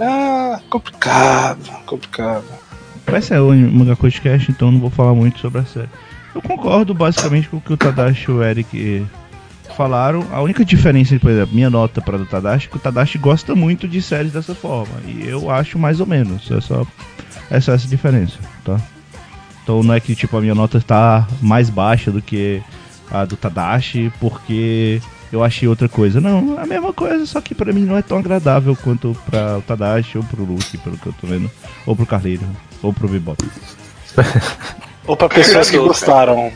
[0.00, 2.44] Ah, complicado, complicado.
[3.06, 5.88] Vai ser o Manga Podcast, então não vou falar muito sobre a série.
[6.34, 9.06] Eu concordo basicamente com o que o Tadashi e o Eric
[9.76, 10.24] falaram.
[10.32, 13.54] A única diferença, por exemplo, minha nota para o Tadashi é que o Tadashi gosta
[13.54, 14.94] muito de séries dessa forma.
[15.06, 16.50] E eu acho mais ou menos.
[16.50, 16.86] É só,
[17.50, 18.80] é só essa diferença, tá?
[19.62, 22.62] Então não é que tipo a minha nota está mais baixa do que
[23.10, 25.00] a do Tadashi porque
[25.32, 26.20] eu achei outra coisa.
[26.20, 29.58] Não, é a mesma coisa, só que pra mim não é tão agradável quanto pra
[29.58, 31.50] o Tadashi ou pro Luke, pelo que eu tô vendo.
[31.86, 32.44] Ou pro Carleiro,
[32.82, 33.42] ou pro Bebop.
[35.06, 36.52] Ou pra pessoas que gostaram.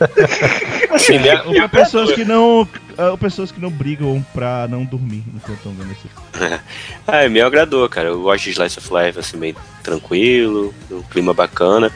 [0.90, 2.66] Assim, me, Ou pra pessoas que não.
[2.96, 6.08] Ou pessoas que não brigam pra não dormir enquanto estão vendo esse
[7.06, 8.08] Ah, me agradou, cara.
[8.08, 11.92] Eu gosto de Slice of Life, assim, bem tranquilo, um clima bacana.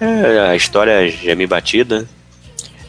[0.00, 2.06] É, a história já é meio batida.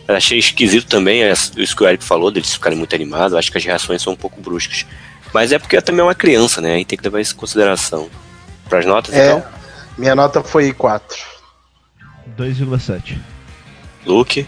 [0.07, 3.35] Eu achei esquisito também é, isso que o Eric falou, deles ficarem muito animados.
[3.37, 4.85] Acho que as reações são um pouco bruscas.
[5.33, 6.73] Mas é porque também é uma criança, né?
[6.73, 8.09] Aí tem que levar isso em consideração.
[8.67, 9.25] Pras notas, É.
[9.27, 9.43] então?
[9.97, 11.17] Minha nota foi 4.
[12.37, 13.17] 2,7.
[14.05, 14.45] Luke.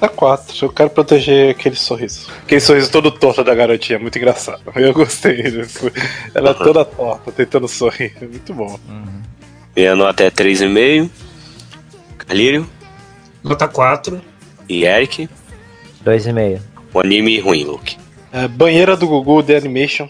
[0.00, 0.66] Dá 4.
[0.66, 2.28] Eu quero proteger aquele sorriso.
[2.42, 4.60] Aquele sorriso todo torto da garotinha, muito engraçado.
[4.74, 5.90] Eu gostei disso.
[6.34, 8.12] Ela é toda torta, tentando sorrir.
[8.20, 8.78] Muito bom.
[9.74, 11.08] Minha nota é 3,5.
[12.32, 12.66] Carlírio
[13.44, 14.18] Nota 4.
[14.66, 15.28] e Eric.
[16.00, 16.62] Dois e meio.
[16.94, 17.98] Um anime ruim, Luke.
[18.32, 20.08] É, banheira do Gugu, The Animation.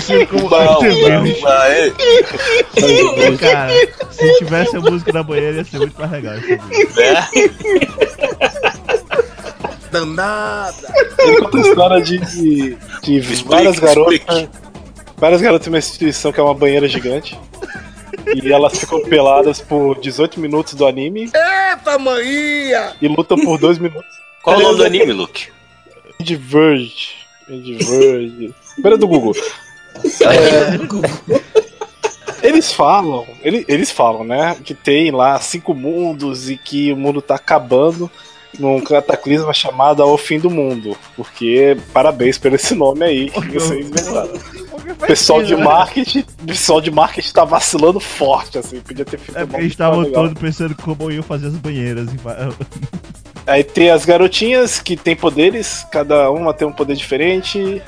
[0.00, 1.34] Conhecido como Afterburn.
[3.38, 3.72] Cara,
[4.10, 6.34] se tivesse a música da banheira ia ser muito mais legal.
[6.36, 6.58] esse vídeo.
[11.18, 14.14] Ele conta a história de, de, de várias Explique, garotas.
[14.14, 14.48] explique.
[15.16, 17.38] Várias garotas em uma instituição que é uma banheira gigante.
[18.34, 21.22] E elas ficam peladas por 18 minutos do anime.
[21.24, 22.92] Eita, maninha!
[23.00, 24.10] E lutam por 2 minutos.
[24.42, 25.48] Qual o nome do anime, Luke?
[26.20, 27.14] Diverge.
[27.48, 28.54] Diverge.
[28.74, 29.34] Primeiro do Google.
[30.22, 30.78] É,
[32.46, 34.56] Eles falam, ele- eles falam, né?
[34.64, 38.08] Que tem lá cinco mundos e que o mundo tá acabando
[38.58, 40.96] num cataclisma chamado O Fim do Mundo.
[41.16, 44.30] Porque, parabéns por esse nome aí que vocês inventaram.
[44.88, 49.36] O pessoal de marketing, o pessoal de marketing tá vacilando forte, assim, podia ter feito
[49.36, 52.08] É porque eles estavam todos pensando como iam fazer as banheiras.
[53.46, 57.82] Aí tem as garotinhas que tem poderes, cada uma tem um poder diferente.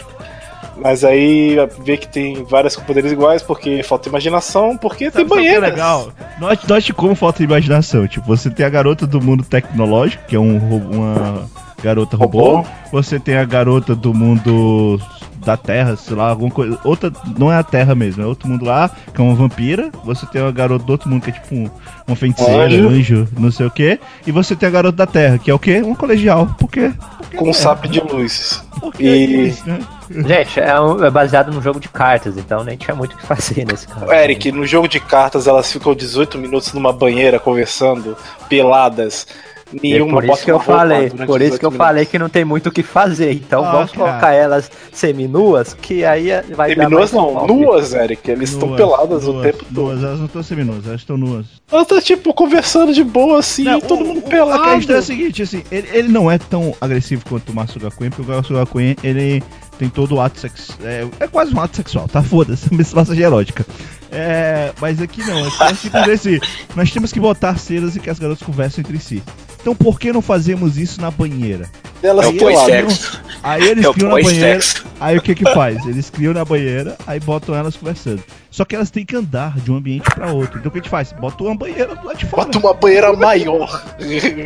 [0.77, 5.29] Mas aí vê que tem várias com poderes iguais porque falta imaginação, porque tem Sabe,
[5.29, 6.13] sabe o que é legal?
[6.41, 8.07] Note, note como falta imaginação.
[8.09, 10.57] Tipo, você tem a garota do mundo tecnológico, que é um,
[10.91, 11.45] uma
[11.83, 12.57] garota robô.
[12.57, 12.69] Robô.
[12.93, 14.99] Você tem a garota do mundo
[15.45, 16.79] da Terra, sei lá, alguma coisa.
[16.85, 19.91] Outra, não é a Terra mesmo, é outro mundo lá, que é uma vampira.
[20.05, 21.71] Você tem a garota do outro mundo, que é tipo um,
[22.07, 22.89] uma feiticeira, Anjo.
[22.89, 23.29] anjo.
[23.39, 23.99] não sei o que.
[24.27, 25.83] E você tem a garota da Terra, que é o quê?
[25.83, 26.47] Um colegial.
[26.59, 26.93] Por quê?
[27.19, 27.55] Porque Com um é.
[27.55, 28.63] sapo de luz.
[28.81, 29.17] Porque E- é
[29.49, 29.79] isso, né?
[30.11, 33.27] Gente, é, um- é baseado num jogo de cartas, então nem tinha muito o que
[33.27, 34.11] fazer nesse caso.
[34.13, 38.17] Eric, no jogo de cartas elas ficam 18 minutos numa banheira conversando,
[38.49, 39.27] peladas.
[39.73, 42.29] E Nenhuma por isso que eu falei, por isso que eu 18 falei que não
[42.29, 43.33] tem muito o que fazer.
[43.33, 44.11] Então Ah, vamos cara.
[44.11, 48.31] colocar elas seminuas, que aí vai dar Seminuas não, nuas, Eric.
[48.31, 49.83] Eles estão Nuas, peladas o nuas, tempo todo.
[49.83, 51.47] Nuas, elas não estão seminuas, elas estão nuas.
[51.71, 54.63] Elas tá tipo conversando de boa assim, Não, todo o- mundo o- pelado.
[54.65, 57.91] A questão é a seguinte, assim, ele, ele não é tão agressivo quanto o Masuga
[57.91, 59.43] Queen, porque o Masuga Queen, ele
[59.79, 60.79] tem todo o ato sexual.
[60.85, 62.23] É, é quase um ato sexual, tá?
[62.23, 63.65] Foda-se, massagem erótica.
[64.13, 66.41] É, mas aqui não, aqui é tipo assim,
[66.75, 69.23] nós temos que botar cenas em que as garotas conversam entre si.
[69.61, 71.69] Então por que não fazemos isso na banheira?
[72.03, 72.61] Elas É o peladas.
[72.63, 73.21] pós-sexo.
[73.43, 74.87] Aí eles É criam na banheira, pós-sexo.
[74.99, 75.87] aí o que que faz?
[75.87, 78.23] Eles criam na banheira, aí botam elas conversando.
[78.51, 80.59] Só que elas têm que andar de um ambiente pra outro.
[80.59, 81.13] Então o que a gente faz?
[81.13, 82.45] Bota uma banheira do lado de fora.
[82.47, 83.85] Bota uma banheira maior.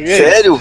[0.06, 0.60] Sério?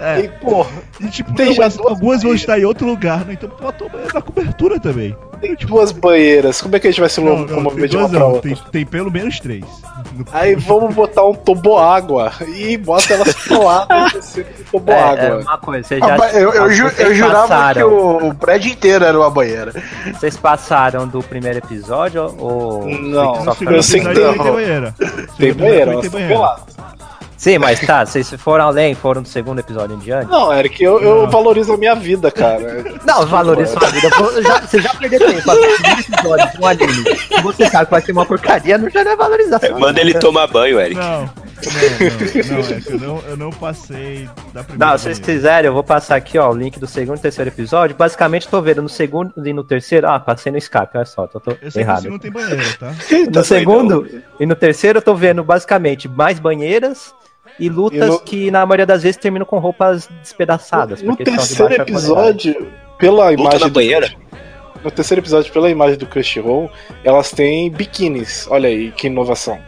[0.00, 0.20] É.
[0.20, 0.70] E, porra,
[1.00, 3.32] E, tipo, Tem não, já algumas vão estar em outro lugar, né?
[3.34, 5.16] Então bota o banheiro na cobertura também.
[5.40, 6.60] tem duas banheiras.
[6.62, 8.26] Como é que a gente vai se Não, não, locomover tem de uma pra não,
[8.32, 8.42] outra?
[8.42, 9.64] tem, tem pelo menos três.
[10.32, 15.40] Aí vamos botar um toboágua e bota elas peladas descendo do É, é toboágua.
[15.40, 16.14] uma coisa, vocês já.
[16.14, 19.72] Ah, eu, eu, ju- eu jurava que passaram- o, o prédio inteiro era uma banheira.
[20.12, 22.86] Vocês passaram do primeiro episódio ou.
[22.86, 24.94] Não, segundo eu sei que tem- tem banheira.
[25.38, 26.56] Tem banheira, tem banheira.
[27.38, 30.28] Sim, mas tá, vocês foram além, foram do segundo episódio em diante?
[30.28, 31.30] Não, Eric, eu, eu Não.
[31.30, 32.84] valorizo a minha vida, cara.
[33.06, 34.10] Não, valoriza sua vida.
[34.42, 37.16] Já- Você já perdeu tempo assistir episódio de um anime.
[37.16, 40.00] Se você sabe que vai ser uma porcaria, não já não é valorizar sua Manda
[40.00, 40.18] ele vida.
[40.20, 40.96] tomar banho, Eric.
[40.98, 44.86] Não, Não, não, não, é eu não, eu não passei da primeira.
[44.92, 47.50] Não, se vocês quiserem, eu vou passar aqui, ó, o link do segundo e terceiro
[47.50, 47.94] episódio.
[47.96, 50.08] Basicamente, tô vendo no segundo e no terceiro.
[50.08, 52.08] Ah, passei no Skype, olha só, tô, tô Eu sei que errado.
[52.10, 52.92] não tem banheira, tá?
[53.32, 54.08] No segundo
[54.40, 57.14] e no terceiro, eu tô vendo basicamente mais banheiras
[57.58, 61.02] e lutas E no- que na maioria das vezes terminam com roupas despedaçadas.
[61.02, 62.48] No porque são de terceiro baixa qualidade.
[62.50, 63.60] episódio, pela Luta imagem.
[63.60, 64.10] na do- banheira?
[64.84, 66.70] no terceiro episódio, pela imagem do Crunchyroll,
[67.04, 68.46] elas têm biquínis.
[68.50, 69.58] Olha aí, que inovação.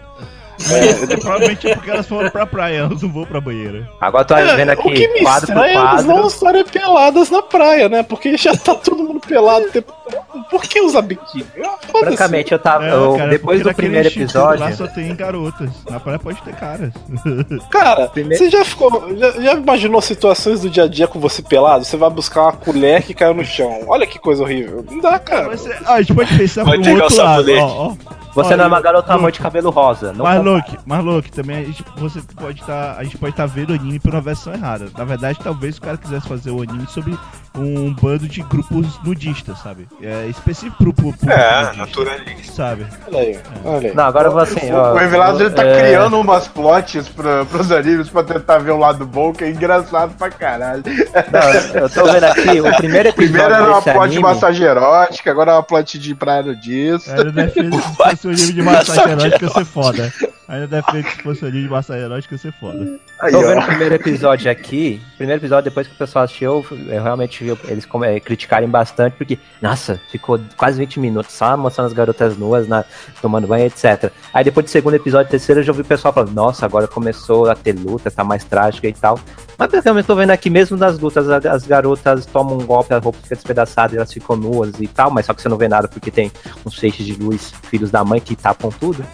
[0.71, 3.89] É, provavelmente é porque elas foram pra praia, elas não vão pra banheira.
[4.01, 6.27] Agora tô vendo É, o que aqui, me quadro por é eles não quadro.
[6.29, 8.03] estarem peladas na praia, né?
[8.03, 10.45] Porque já tá todo mundo pelado o tempo todo.
[10.51, 11.47] Por que usar biquíni?
[11.65, 12.17] Ah, foda-se.
[12.17, 12.85] Francamente, eu tava.
[12.87, 14.61] É, eu- cara, depois do primeiro episódio.
[14.61, 15.71] Lá só tem garotas.
[15.89, 16.93] Na praia pode ter caras.
[17.71, 19.17] Cara, Primeiro- você já ficou.
[19.17, 21.85] Já, já imaginou situações do dia a dia com você pelado?
[21.85, 23.85] Você vai buscar uma colher que caiu no chão.
[23.87, 24.85] Olha que coisa horrível.
[24.91, 25.49] Não dá, cara.
[25.49, 27.53] Mas, é- ah, a gente pode pensar por um outro lado.
[27.59, 27.95] Ó, ó.
[28.33, 30.13] Você Olha, não é uma garota amor Luke, de cabelo rosa.
[30.13, 30.37] Não Mas
[30.87, 32.97] mas Luke, também a gente, você pode estar.
[32.97, 34.89] a gente pode estar vendo o anime por uma versão errada.
[34.97, 37.17] Na verdade, talvez o cara quisesse fazer o anime sobre
[37.57, 39.89] um bando de grupos nudistas, sabe?
[40.01, 42.53] É específico pro, pro, pro É, nudista, naturalista.
[42.53, 42.87] Sabe?
[43.09, 43.95] Olha aí, olha aí.
[43.95, 44.93] Não, agora eu vou assim, ó.
[44.93, 48.79] O Revelado ele tá é, criando umas plots pra, pros animes pra tentar ver o
[48.79, 50.83] lado bom, que é engraçado pra caralho.
[50.85, 54.23] Não, eu tô vendo aqui, o primeiro episódio Primeiro era uma desse plot de anime,
[54.23, 57.25] massagem erótica, agora é uma plot de praia nudista.
[57.25, 60.13] Defende que se fosse um anime de massagem erótica ia ser foda.
[60.51, 62.99] Ainda defende que se fosse anime de massagem erótica ia ser foda.
[63.21, 65.01] Aí, Tô vendo o primeiro episódio aqui.
[65.17, 69.39] Primeiro episódio, depois que o pessoal assistiu, eu realmente vi eles é, criticarem bastante, porque,
[69.63, 72.85] nossa, ficou quase 20 minutos só mostrando as garotas nuas na,
[73.23, 74.11] tomando banho, etc.
[74.35, 77.49] Aí depois do segundo episódio, terceiro, eu já ouvi o pessoal falando, nossa, agora começou
[77.49, 79.21] a ter luta, tá mais trágica e tal.
[79.57, 83.21] Mas basicamente tô vendo aqui, mesmo nas lutas, as garotas tomam um golpe, a roupa
[83.23, 85.87] fica despedaçada e elas ficam nuas e tal, mas só que você não vê nada
[85.87, 86.33] porque tem
[86.67, 89.07] uns feixes de luz, filhos da mãe, que tapam tudo.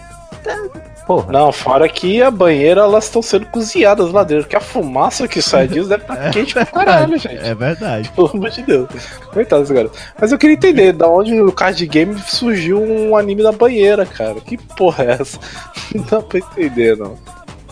[0.47, 1.31] É, Porra.
[1.33, 5.41] Não, fora que a banheira elas estão sendo cozinhadas lá dentro, que a fumaça que
[5.41, 7.37] sai disso deve estar quente pra caralho, gente.
[7.47, 8.11] É verdade.
[8.11, 8.89] Pelo amor de Deus.
[9.33, 9.97] Coitado desse garoto.
[10.21, 14.41] Mas eu queria entender da onde o card game surgiu um anime da banheira, cara.
[14.41, 15.39] Que porra é essa?
[15.95, 17.17] Não dá pra entender, não.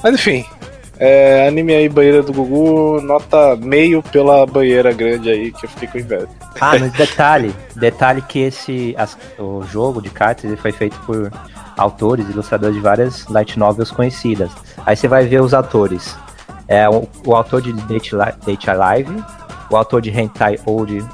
[0.03, 0.45] Mas enfim.
[0.97, 5.89] É, anime aí, banheira do Gugu, nota meio pela banheira grande aí, que eu fiquei
[5.89, 6.29] com inveja.
[6.61, 11.33] Ah, mas detalhe, detalhe que esse as- o jogo de cartas ele foi feito por
[11.77, 14.51] autores, ilustradores de várias light novels conhecidas.
[14.85, 16.17] Aí você vai ver os atores.
[16.67, 18.17] É o, o autor de Date,
[18.47, 19.23] Date Alive,
[19.71, 21.05] o autor de Hentai Old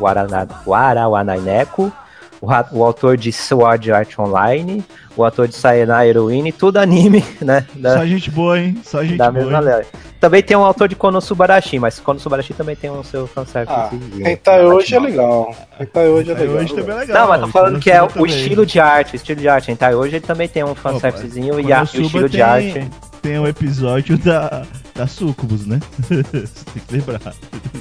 [0.67, 1.93] Warawanai-Neko,
[2.41, 4.85] o, o autor de Sword Art Online,
[5.21, 7.66] o autor de Sayonara Heroine, tudo anime, né?
[7.75, 8.79] Da, Só gente boa, hein?
[8.85, 9.61] Só gente da boa.
[9.61, 9.83] mesma.
[10.21, 13.73] Também tem um autor de Konosubarashi, mas Konosubarashi também tem um seu fanservice.
[13.75, 13.91] Ah,
[14.29, 15.55] Hentai hoje é legal.
[15.81, 16.57] Hentai hoje é legal.
[16.57, 17.21] hoje também é legal.
[17.23, 19.71] Não, mas tô falando que é o estilo de arte, o estilo de arte.
[19.73, 22.43] Hentai hoje ele também tem um fanservicezinho e, a- e o Konosuba estilo de tem-
[22.47, 22.91] arte.
[23.23, 24.62] Tem o episódio da,
[24.95, 25.79] da Sucubus, né?
[26.09, 27.21] Você tem que lembrar.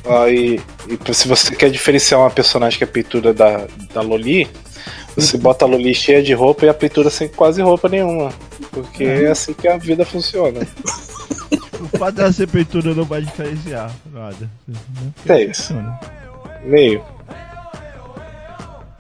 [0.06, 0.60] Ah, e,
[0.90, 4.50] e se você quer diferenciar uma personagem que é peituda da, da Loli,
[5.20, 8.32] você bota a Loli cheia de roupa e a peituda sem quase roupa nenhuma.
[8.72, 10.62] Porque é assim que a vida funciona.
[11.82, 14.50] O fato dela ser peituda não vai diferenciar nada.
[15.28, 15.74] É isso.
[16.64, 17.02] Meio.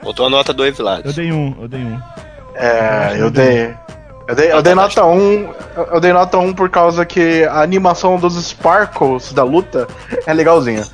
[0.01, 1.09] Botou a nota do Evilado.
[1.09, 1.99] Eu dei um, eu dei um.
[2.55, 3.75] É, eu dei.
[4.27, 5.49] Eu dei, eu dei nota 1.
[5.91, 9.87] Eu dei nota 1 por causa que a animação dos Sparkles da luta
[10.25, 10.85] é legalzinha.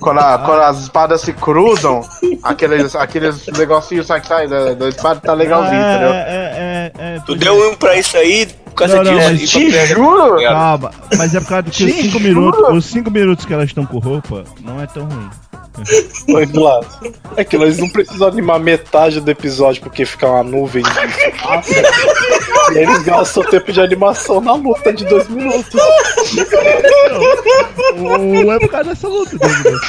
[0.00, 2.00] Quando, a- quando as espadas se cruzam,
[2.42, 6.12] aqueles, aqueles negocinhos que saem da, da espada tá legalzinho, é, entendeu?
[6.12, 9.30] É, é, é, é, Tu deu um pra isso aí por causa Não, não, disso.
[9.30, 10.42] mas e Te juro!
[10.42, 12.24] Calma, mas é por causa do que os Te 5 juro.
[12.24, 15.30] minutos, os cinco minutos que elas estão com roupa não é tão ruim.
[16.28, 16.86] Oi, do lado.
[17.36, 20.90] É que nós não precisam animar metade do episódio porque fica uma nuvem de
[21.38, 21.74] fumaça.
[22.72, 25.74] e eles gastam tempo de animação na luta de dois minutos.
[27.98, 29.80] Ou é por causa dessa luta, Douglas?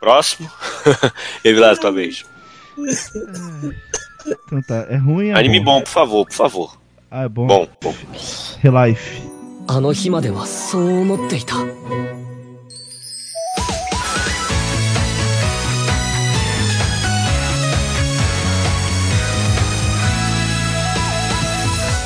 [0.00, 0.50] Próximo.
[1.42, 2.24] Evilado, tua vez.
[4.26, 6.78] Então tá, é ruim é Anime bom, por favor, por favor.
[7.10, 7.46] Ah, é bom.
[7.46, 7.94] Bom, bom.
[8.62, 9.22] Relife.
[9.66, 11.56] あの日まではそう思っていた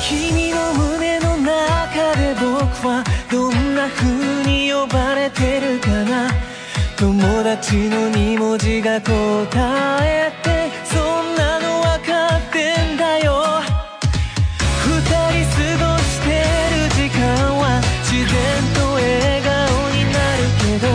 [0.07, 6.31] 君の胸の中で僕はどんな風に呼ばれてるかな
[6.97, 10.49] 友達の2文字が答えて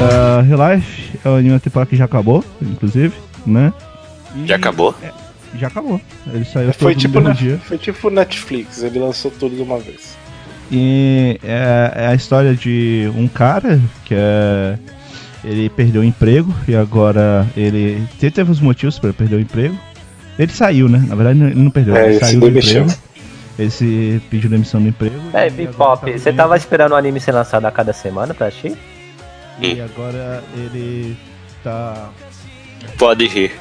[0.05, 3.15] Uh, Relife é o anime temporada que já acabou, inclusive,
[3.47, 3.73] né?
[4.37, 4.95] E já acabou?
[5.03, 5.11] É,
[5.59, 6.01] já acabou.
[6.33, 7.59] Ele saiu é, foi todo tipo na, dia.
[7.65, 10.17] Foi tipo Netflix, ele lançou tudo de uma vez.
[10.71, 14.79] E é, é a história de um cara que é
[15.45, 19.79] ele perdeu o emprego e agora ele teve os motivos para perder o emprego.
[20.39, 21.05] Ele saiu, né?
[21.07, 21.95] Na verdade, ele não perdeu.
[21.95, 22.87] É, ele saiu do emprego.
[23.57, 25.15] Ele se pediu demissão do emprego.
[25.33, 28.77] É, Bipop, tá você tava esperando o anime ser lançado a cada semana pra assistir?
[29.61, 31.17] E agora ele
[31.63, 32.11] tá.
[32.99, 33.53] Pode rir.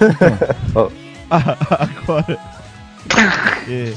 [1.30, 2.38] agora.
[3.68, 3.92] É,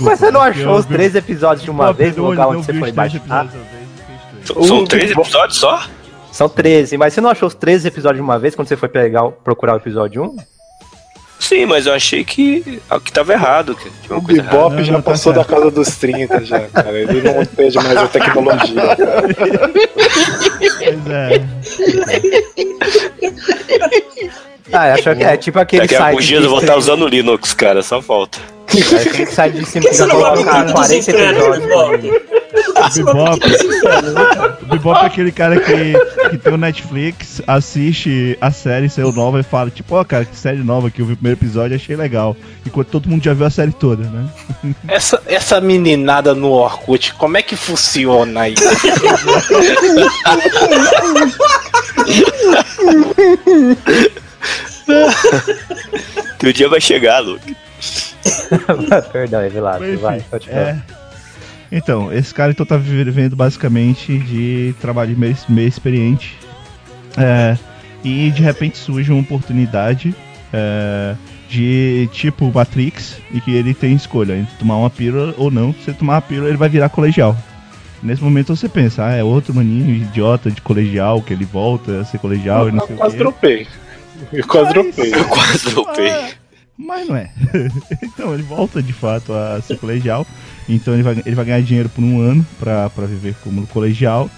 [0.00, 2.72] Mas você não achou os vi- três episódios de uma vez no lugar onde você
[2.78, 3.18] foi baixar?
[3.18, 3.50] estranho.
[4.66, 5.82] São- três episódios só?
[6.32, 8.88] São 13, mas você não achou os 13 episódios de uma vez quando você foi
[8.88, 10.36] pegar, procurar o episódio 1?
[11.48, 13.74] Sim, mas eu achei que, que tava errado.
[13.74, 14.54] Que tinha uma O coisa errada.
[14.54, 15.54] Bebop Não, já não, tá passou da certo.
[15.56, 16.98] casa dos 30 já, cara.
[16.98, 18.82] Ele não entende mais a tecnologia.
[20.58, 21.42] Pois é.
[24.70, 26.76] Ah, acho que é tipo aquele Daqui a site alguns dias eu vou de estar
[26.76, 28.38] usando o Linux, cara, só falta.
[28.76, 31.56] É aquele site de cima que Você já não vai coloca brincar dos 40 infernos,
[31.56, 32.22] episódios.
[32.94, 33.40] Bebop.
[34.62, 39.40] O Bebop é aquele cara que, que tem o Netflix, assiste a série, saiu nova
[39.40, 41.96] e fala, tipo, ó, cara, que série nova que eu vi o primeiro episódio achei
[41.96, 42.36] legal.
[42.66, 44.28] Enquanto todo mundo já viu a série toda, né?
[44.88, 48.62] Essa, essa meninada no Orkut, como é que funciona isso?
[56.38, 57.56] Teu dia vai chegar, Luke.
[59.12, 60.78] Perdão, Evilado, vai, pode é.
[61.70, 66.36] Então, esse cara então tá vivendo basicamente de trabalho meio, meio experiente.
[67.16, 67.56] É,
[68.04, 70.14] e de repente surge uma oportunidade
[70.52, 71.14] é,
[71.48, 75.74] de tipo Matrix e que ele tem escolha entre tomar uma pílula ou não.
[75.74, 77.36] Se ele tomar uma pílula, ele vai virar colegial.
[78.02, 82.04] Nesse momento você pensa, ah, é outro maninho idiota de colegial que ele volta a
[82.04, 83.18] ser colegial e não Eu sei o quase quê.
[83.18, 83.66] dropei.
[84.32, 85.14] Eu quase dropei.
[85.14, 86.10] Eu quase dropei.
[86.10, 86.28] Ah,
[86.78, 87.30] Mas não é.
[88.02, 90.24] então ele volta de fato a ser colegial.
[90.68, 94.28] Então ele vai, ele vai ganhar dinheiro por um ano pra, pra viver como colegial.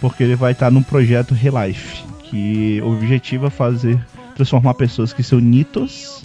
[0.00, 2.02] Porque ele vai estar num projeto Relife.
[2.24, 3.98] Que o objetivo é fazer.
[4.36, 6.22] transformar pessoas que são nitos.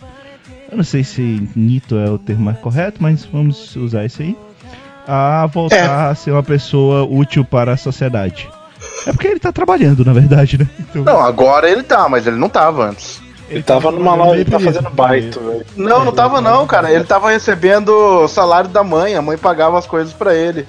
[0.71, 4.37] Eu não sei se nito é o termo mais correto, mas vamos usar esse aí.
[5.07, 8.47] A voltar a ser uma pessoa útil para a sociedade.
[9.07, 10.67] É porque ele tá trabalhando, na verdade, né?
[10.79, 13.21] Então, Não, agora ele tá, mas ele não tava antes.
[13.49, 15.65] Ele tava numa loja, ele tá fazendo baito, velho.
[15.75, 16.91] Não, não tava não, cara.
[16.91, 20.67] Ele tava recebendo o salário da mãe, a mãe pagava as coisas pra ele.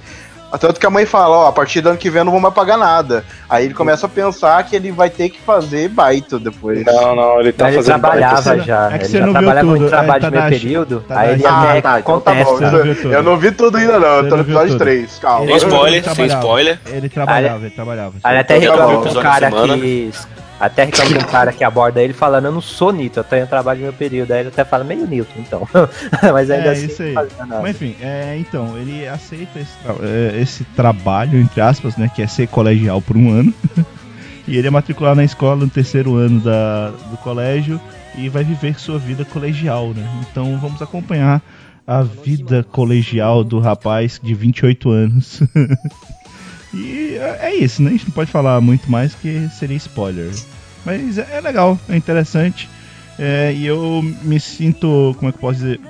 [0.59, 2.41] Tanto que a mãe fala, ó, a partir do ano que vem eu não vou
[2.41, 3.24] mais pagar nada.
[3.49, 6.85] Aí ele começa a pensar que ele vai ter que fazer baito depois.
[6.85, 8.64] Não, não, ele tá ele fazendo trabalhava baita.
[8.64, 8.87] já.
[8.93, 10.49] É que ele você já não viu trabalhava tudo, em trabalho é, tá de meio
[10.61, 11.05] período.
[11.07, 13.12] tá aí ele Ah, até tá, então tá viu tudo.
[13.12, 14.78] Eu não vi tudo ainda não, eu tô no viu episódio tudo.
[14.81, 15.47] 3, calma.
[15.47, 16.41] Sem spoiler, Ele sem trabalhava.
[16.41, 16.78] spoiler.
[16.87, 18.14] Ele trabalhava, ele trabalhava.
[18.24, 20.11] Ele até Eu reclama vi o com um cara que.
[20.61, 23.80] Até reclama um cara que aborda ele falando, eu não sou Nito, eu tenho trabalho
[23.80, 24.32] no meu período.
[24.32, 25.68] Aí ele até fala, meio Newton, então.
[26.32, 26.86] Mas ainda É, assim.
[26.86, 27.14] isso aí.
[27.14, 32.11] Mas enfim, é, então, ele aceita esse, é, esse trabalho, entre aspas, né?
[32.14, 33.54] Que é ser colegial por um ano.
[34.46, 37.80] e ele é matriculado na escola no terceiro ano da, do colégio
[38.18, 40.06] e vai viver sua vida colegial, né?
[40.30, 41.42] Então vamos acompanhar
[41.86, 45.42] a vida colegial do rapaz de 28 anos.
[46.73, 47.91] E é é isso, né?
[47.91, 50.31] A gente não pode falar muito mais que seria spoiler.
[50.85, 52.68] Mas é, é legal, é interessante.
[53.18, 55.81] É, e eu me sinto, como é que eu posso dizer?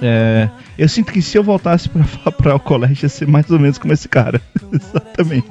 [0.00, 3.58] É, eu sinto que se eu voltasse pra, pra o colégio ia ser mais ou
[3.58, 4.40] menos como esse cara.
[4.72, 5.48] Exatamente.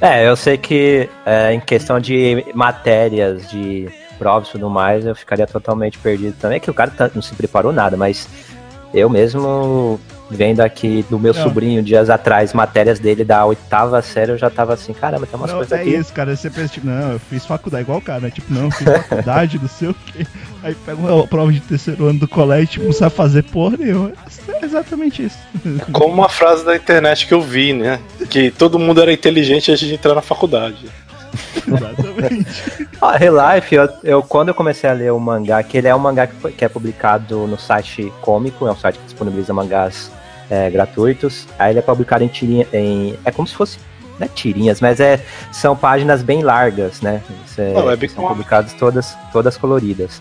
[0.00, 3.88] É, eu sei que é, em questão de matérias, de
[4.18, 7.34] provas e tudo mais, eu ficaria totalmente perdido também, que o cara tá- não se
[7.34, 8.26] preparou nada, mas
[8.94, 10.00] eu mesmo,
[10.30, 11.42] vendo aqui do meu Não.
[11.42, 15.50] sobrinho dias atrás, matérias dele da oitava série, eu já tava assim, caramba, tem umas
[15.50, 15.90] Não, coisas é aqui.
[15.94, 16.34] isso, cara.
[16.34, 18.30] Você pensa, tipo, não, eu fiz faculdade igual o cara, né?
[18.30, 20.26] Tipo, não, eu fiz faculdade, não sei o quê.
[20.62, 24.12] Aí pega uma prova de terceiro ano do colégio, tipo, não sabe fazer porra nenhuma.
[24.48, 25.38] É exatamente isso.
[25.92, 28.00] Como uma frase da internet que eu vi, né?
[28.28, 30.86] Que todo mundo era inteligente antes de entrar na faculdade.
[31.66, 32.88] Exatamente.
[33.00, 35.98] Ah, Relife, eu, eu- quando eu comecei a ler o mangá, que ele é um
[35.98, 40.10] mangá que, foi- que é publicado no site Cômico, é um site que disponibiliza mangás
[40.50, 41.46] é, gratuitos.
[41.58, 43.78] Aí ele é publicado em tirinha, em, é como se fosse,
[44.18, 45.20] não é tirinhas, mas é,
[45.52, 47.20] são páginas bem largas, né?
[47.58, 50.20] É- Não, é são publicadas todas, todas coloridas.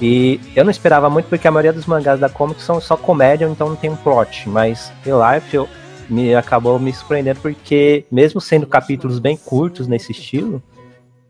[0.00, 3.46] E eu não esperava muito porque a maioria dos mangás da Comic são só comédia,
[3.46, 4.48] então não tem um plot.
[4.48, 5.68] Mas Relife eu,
[6.12, 10.62] me acabou me surpreendendo porque, mesmo sendo capítulos bem curtos nesse estilo,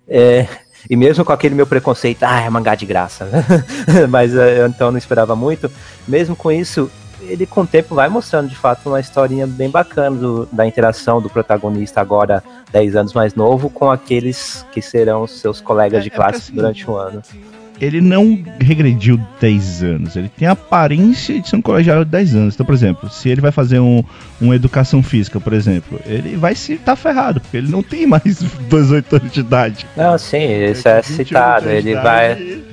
[0.09, 0.47] é,
[0.91, 3.29] e mesmo com aquele meu preconceito, ah, é mangá de graça,
[4.11, 5.71] mas é, eu então não esperava muito,
[6.07, 6.91] mesmo com isso,
[7.23, 11.23] ele com o tempo vai mostrando de fato uma historinha bem bacana do- da interação
[11.23, 16.09] do protagonista agora 10 anos mais novo com aqueles que serão seus colegas É, de
[16.09, 17.23] é classe porque, assim, durante o ano.
[17.83, 22.35] Ele não regrediu 10 anos, ele tem a aparência de ser um colegial de 10
[22.37, 22.55] anos.
[22.55, 24.05] Então, por exemplo, se ele vai fazer um,
[24.41, 28.23] uma educação física, por exemplo, ele vai se tá ferrado, porque ele não tem mais
[28.71, 29.85] 18 anos de idade.
[29.97, 30.39] Não, sim,
[30.71, 31.69] isso é tem 28 citado.
[31.71, 32.33] Ele vai.
[32.35, 32.65] e-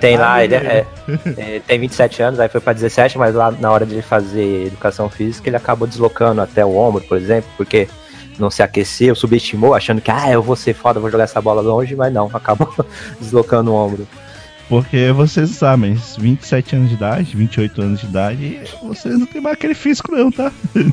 [0.00, 0.84] Tem Ah, lá, ele, é,
[1.38, 4.66] ele tem 27 anos, aí foi pra 17, mas lá na hora de ele fazer
[4.66, 7.86] educação física, ele acabou deslocando até o ombro, por exemplo, porque
[8.40, 11.62] não se aqueceu, subestimou, achando que, ah, eu vou ser foda, vou jogar essa bola
[11.62, 12.74] longe, mas não, acabou
[13.20, 14.08] deslocando o ombro.
[14.68, 19.54] Porque vocês sabem, 27 anos de idade, 28 anos de idade, vocês não tem mais
[19.54, 20.50] aquele físico não, tá?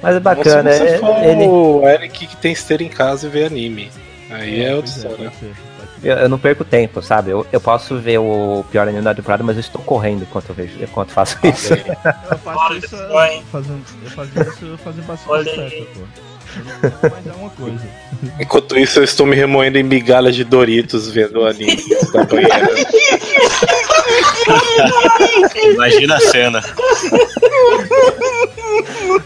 [0.00, 3.30] Mas é bacana, você é- for ele, o Eric que tem esteira em casa e
[3.30, 3.90] vê anime.
[4.30, 5.52] Aí é, outra é, pode ser, pode ser.
[6.04, 7.30] eu, eu não perco tempo, sabe?
[7.30, 10.54] Eu, eu posso ver o pior anime da temporada, mas eu estou correndo enquanto eu
[10.54, 11.74] vejo, enquanto faço isso.
[11.74, 12.96] Eu faço isso
[13.50, 16.00] fazendo, eu fazia isso fazendo bastante certo, pô.
[17.56, 17.98] Coisa.
[18.40, 21.76] Enquanto isso, eu estou me remoendo em migalhas de Doritos vendo o anime
[22.12, 22.68] da banheira.
[25.74, 26.62] Imagina a cena.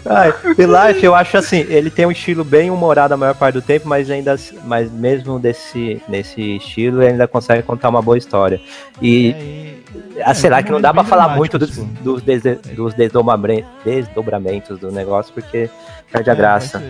[0.04, 3.62] Ai, Life, eu acho assim, ele tem um estilo bem humorado a maior parte do
[3.62, 8.60] tempo, mas ainda mas mesmo desse, nesse estilo, ele ainda consegue contar uma boa história.
[9.00, 9.81] E É, e-
[10.24, 12.92] Ah, sei lá, é, que não dá pra bem falar muito dos, dos, desde- dos
[12.94, 15.70] desdobramento- desdobramentos do negócio, porque
[16.10, 16.82] perde a É, graça.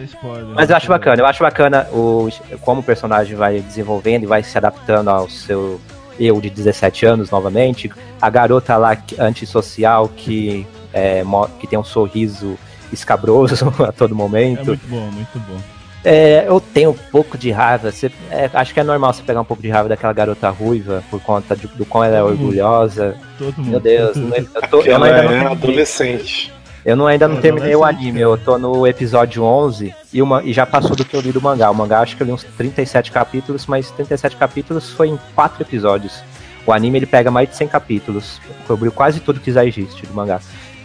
[0.55, 2.29] Mas eu acho bacana, eu acho bacana o,
[2.63, 5.81] como o personagem vai desenvolvendo e vai se adaptando ao seu
[6.19, 7.91] eu de 17 anos novamente.
[8.21, 11.23] A garota lá antissocial que, é,
[11.59, 12.59] que tem um sorriso
[12.93, 14.67] escabroso a todo É momento.
[14.67, 15.59] muito bom, muito bom.
[16.05, 17.93] É, eu tenho um pouco de raiva.
[17.93, 21.03] você- é, acho que é normal você pegar um pouco de raiva daquela garota ruiva
[21.11, 23.17] por conta de- do quão ela é orgulhosa.
[23.39, 23.71] Todo mundo.
[23.71, 25.47] Meu Deus, não é- eu, tô, eu ainda não é terminei.
[25.53, 26.53] adolescente.
[26.85, 30.43] Eu não, ainda não É, terminei o anime, eu tô no episódio 11 e, uma,
[30.43, 31.71] e já passou do que eu li do mangá.
[31.71, 35.63] O mangá acho que eu li uns 37 capítulos, mas 37 capítulos foi em 4
[35.63, 36.21] episódios.
[36.67, 40.13] O anime ele pega mais de 100 capítulos, cobriu quase tudo que já existe do
[40.15, 40.41] mangá.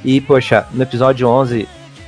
[0.06, 1.68] E, poxa, no episódio 11,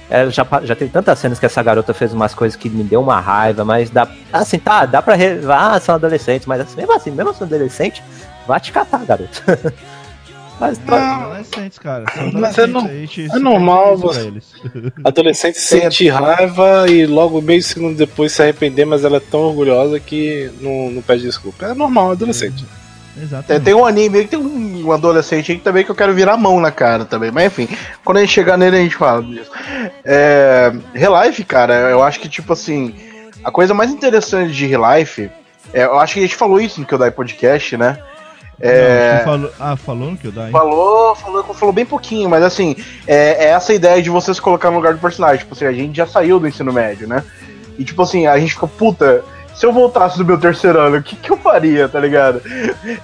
[0.10, 3.01] é, já, já tem tantas cenas que essa garota fez umas coisas que me deu
[3.01, 4.07] uma raiva, mas dá.
[4.34, 5.16] Assim, tá, dá pra.
[5.16, 5.39] Re...
[5.47, 8.03] Ah, são adolescentes, mas assim, mesmo assim, mesmo sendo adolescente,
[8.47, 9.43] vai te catar, garoto.
[10.60, 12.05] mas, São adolescentes, cara.
[12.14, 14.34] São Mas é no- é normal você-.
[15.03, 19.99] Adolescente sente raiva e logo meio segundo depois se arrepender, mas ela é tão orgulhosa
[19.99, 21.68] que não, não pede desculpa.
[21.68, 22.66] É normal, adolescente.
[22.66, 22.79] Tem,
[23.22, 23.64] Exatamente.
[23.64, 26.38] tem um anime que tem um adolescente aí que também que eu quero virar a
[26.38, 27.32] mão na cara também.
[27.32, 27.68] Mas enfim,
[28.04, 29.52] quando a gente chegar nele a gente fala disso.
[30.04, 32.96] É, Relife, cara, eu acho que tipo assim,
[33.44, 35.30] a coisa mais interessante de Relife,
[35.74, 37.98] é, eu acho que a gente falou isso no que eu dai podcast, né?
[38.62, 40.34] Não, É, que falou, ah, falou no que eu?
[40.52, 42.76] Falou, falou, falou bem pouquinho, mas assim,
[43.08, 45.40] é, é essa ideia de você se colocar no lugar do personagem.
[45.40, 47.24] Tipo assim, a gente já saiu do ensino médio, né?
[47.78, 49.24] E tipo assim, a gente ficou, puta,
[49.60, 52.41] se eu voltasse do meu terceiro ano, o que, que eu faria, tá ligado?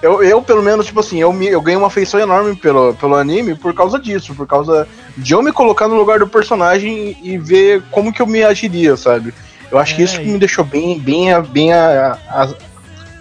[0.02, 3.16] Eu, eu pelo menos, tipo assim, eu, me, eu ganhei uma afeição enorme pelo, pelo
[3.16, 4.88] anime por causa disso, por causa
[5.18, 8.96] de eu me colocar no lugar do personagem e ver como que eu me agiria,
[8.96, 9.34] sabe?
[9.70, 12.54] Eu acho que É, isso que e- me deixou bem, bem, bem, a- a-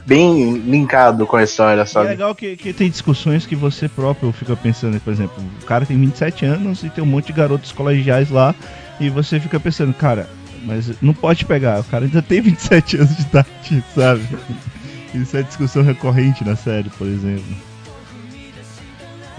[0.07, 2.09] bem linkado com a história, é sabe?
[2.11, 5.99] legal que, que tem discussões que você próprio fica pensando, por exemplo, o cara tem
[5.99, 8.55] 27 anos e tem um monte de garotos colegiais lá,
[9.01, 10.29] e você fica pensando, cara,
[10.65, 14.23] mas não pode pegar, o cara ainda tem 27 anos de idade, sabe?
[15.15, 17.45] Isso é discussão recorrente na série, por exemplo.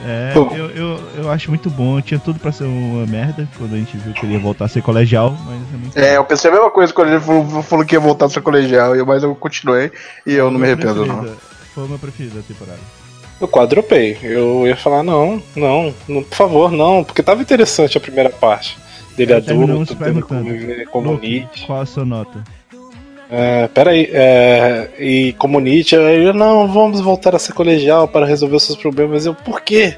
[0.07, 3.77] É, eu, eu, eu acho muito bom, tinha tudo pra ser uma merda quando a
[3.77, 6.51] gente viu que ele ia voltar a ser colegial, mas é muito É, eu pensei
[6.51, 9.33] a mesma coisa quando ele falou, falou que ia voltar a ser colegial, mas eu
[9.33, 9.91] continuei
[10.25, 11.15] e eu não me Foi arrependo, não.
[11.19, 11.41] preferida-
[11.73, 12.79] Foi o meu preferido da temporada.
[13.41, 14.17] Eu quadropei.
[14.21, 18.77] Eu ia falar, não, não, não, por favor, não, porque tava interessante a primeira parte.
[19.15, 20.49] Dele É, terminamos adulto, tendo perguntando.
[20.85, 21.65] como, como Luke, Nietzsche.
[21.65, 22.43] qual a sua nota?
[23.29, 28.55] É, peraí, é, e como Nietzsche, ele, não, vamos voltar a ser colegial para resolver
[28.57, 29.25] os seus problemas.
[29.25, 29.97] Eu, por quê?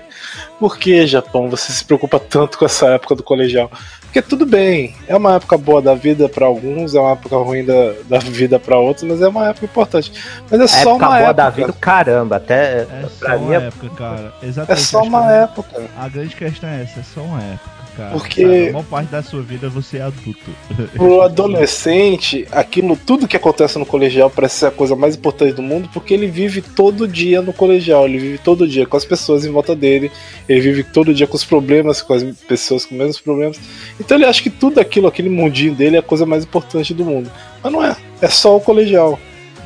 [0.59, 3.69] Por que, Japão, você se preocupa tanto com essa época do colegial?
[4.01, 7.65] Porque tudo bem, é uma época boa da vida para alguns, é uma época ruim
[7.65, 10.11] da, da vida para outros, mas é uma época importante.
[10.49, 11.33] Mas é só época uma boa época.
[11.33, 14.33] da vida, caramba, até É pra só mim uma é época, cara.
[14.41, 14.85] É Exatamente.
[14.85, 15.81] só acho uma que época.
[15.97, 18.11] A grande questão é essa, é só uma época, cara.
[18.11, 20.51] Porque- A maior parte da sua vida você é adulto.
[20.95, 25.61] Pro adolescente, aquilo, tudo que acontece no colegial parece ser a coisa mais importante do
[25.63, 29.45] mundo, porque ele vive todo dia no colegial, ele vive todo dia com as pessoas
[29.45, 30.11] em volta dele,
[30.47, 33.59] ele vive todo dia com os problemas, com as pessoas com os mesmos problemas.
[33.99, 37.03] Então ele acha que tudo aquilo, aquele mundinho dele é a coisa mais importante do
[37.03, 37.29] mundo.
[37.63, 39.19] Mas não é, é só o colegial.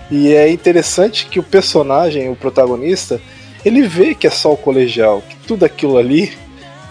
[0.09, 3.19] E é interessante que o personagem, o protagonista,
[3.63, 6.34] ele vê que é só o colegial, que tudo aquilo ali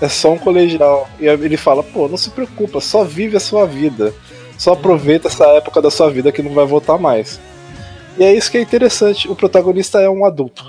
[0.00, 1.08] é só um colegial.
[1.20, 4.12] E ele fala, pô, não se preocupa, só vive a sua vida.
[4.58, 7.40] Só aproveita essa época da sua vida que não vai voltar mais.
[8.18, 9.30] E é isso que é interessante.
[9.30, 10.62] O protagonista é um adulto.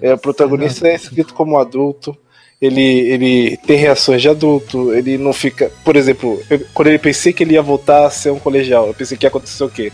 [0.00, 2.16] É, o protagonista é escrito como adulto.
[2.60, 2.80] Ele,
[3.10, 4.92] ele tem reações de adulto.
[4.94, 5.72] Ele não fica.
[5.84, 8.94] Por exemplo, eu- quando ele pensei que ele ia voltar a ser um colegial, eu
[8.94, 9.90] pensei que ia acontecer o quê?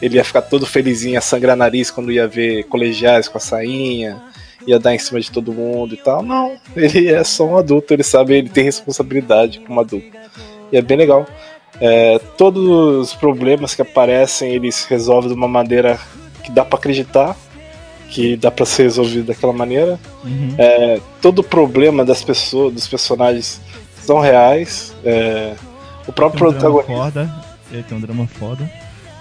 [0.00, 4.22] Ele ia ficar todo felizinho, ia sangrar nariz quando ia ver colegiais com a sainha,
[4.66, 6.22] ia dar em cima de todo mundo e tal.
[6.22, 10.06] Não, ele é só um adulto, ele sabe, ele tem responsabilidade como adulto.
[10.72, 11.26] E é bem legal.
[11.80, 12.62] É, todos
[13.08, 15.98] os problemas que aparecem, eles resolvem de uma maneira
[16.42, 17.36] que dá pra acreditar,
[18.10, 19.98] que dá pra ser resolvido daquela maneira.
[20.24, 20.54] Uhum.
[20.56, 23.60] É, todo problema das pessoas, dos personagens
[23.96, 24.94] são reais.
[25.04, 25.54] É,
[26.06, 27.44] o próprio Tem um drama protagonista, foda.
[27.72, 28.70] Ele tem um drama foda.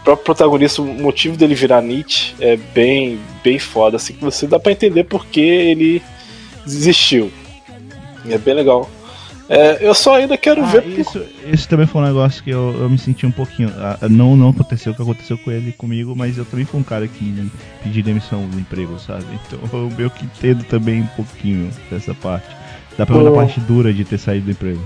[0.04, 4.46] O próprio protagonista, o motivo dele virar Nietzsche é bem, bem foda, assim que você
[4.46, 6.02] dá pra entender porque ele
[6.66, 7.32] desistiu.
[8.30, 8.90] É bem legal.
[9.48, 12.50] É, eu só ainda quero Ah, ver por- isso, isso também foi um negócio que
[12.50, 13.72] eu, eu me senti um pouquinho.
[13.78, 16.84] ah, Não, não aconteceu o que aconteceu com ele comigo, mas eu também fui um
[16.84, 17.50] cara que
[17.82, 19.24] pedi demissão do emprego, sabe?
[19.48, 22.48] Então eu meio que entendo também um pouquinho dessa parte.
[22.98, 23.28] Dá pra ver Oh.
[23.30, 24.82] a parte dura de ter saído do emprego.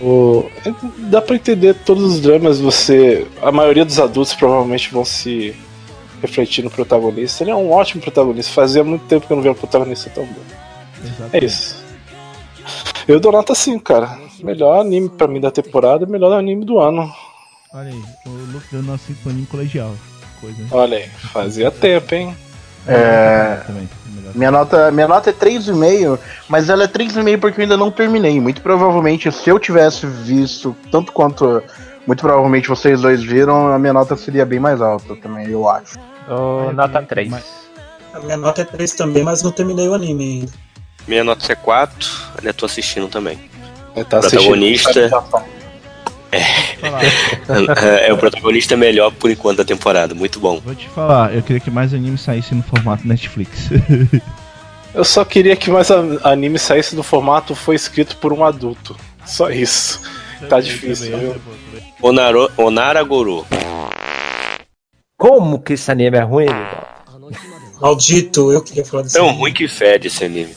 [0.00, 0.72] O- é,
[1.08, 2.60] dá pra entender todos os dramas.
[2.60, 5.54] Você, a maioria dos adultos provavelmente vão se
[6.20, 7.42] refletir no protagonista.
[7.44, 8.52] Ele é um ótimo protagonista.
[8.52, 10.40] Fazia muito tempo que eu não via um protagonista tão bom.
[11.32, 11.84] É isso.
[13.08, 14.18] Eu dou nota 5, cara.
[14.42, 17.10] Melhor anime pra mim da temporada, melhor anime do ano.
[17.72, 19.94] Olha aí, o Luke dando nosso paninho colegial.
[20.40, 20.58] Coisa.
[20.70, 22.36] Olha aí, fazia tempo, hein?
[22.88, 23.88] É, Também,
[24.34, 26.18] minha, nota, minha nota é 3,5,
[26.48, 28.40] mas ela é 3,5 porque eu ainda não terminei.
[28.40, 31.62] Muito provavelmente, se eu tivesse visto tanto quanto
[32.06, 35.98] muito provavelmente vocês dois viram, a minha nota seria bem mais alta também, eu acho.
[36.28, 37.28] Ô, nota 3.
[37.30, 37.66] Mas-
[38.14, 40.52] A minha nota é 3 também, mas não terminei o anime ainda.
[41.06, 42.08] Minha nota é 4,
[42.42, 42.52] né?
[42.52, 43.38] Tô assistindo também.
[43.94, 45.08] Ele tá Protagonista.
[45.08, 45.44] Falar,
[48.06, 50.60] é o protagonista melhor por enquanto da temporada, muito bom.
[50.60, 53.68] vou te falar, eu queria que mais anime saísse no formato Netflix.
[54.94, 58.96] Eu só queria que mais anime saísse no formato foi escrito por um adulto.
[59.26, 60.00] Só isso.
[60.48, 61.36] Tá difícil, viu?
[62.00, 63.44] Onaro, Onara Goro.
[65.18, 66.46] Como que esse anime é ruim?
[67.78, 69.40] Maldito, eu queria falar desse Tão anime.
[69.40, 70.54] ruim que fede esse anime.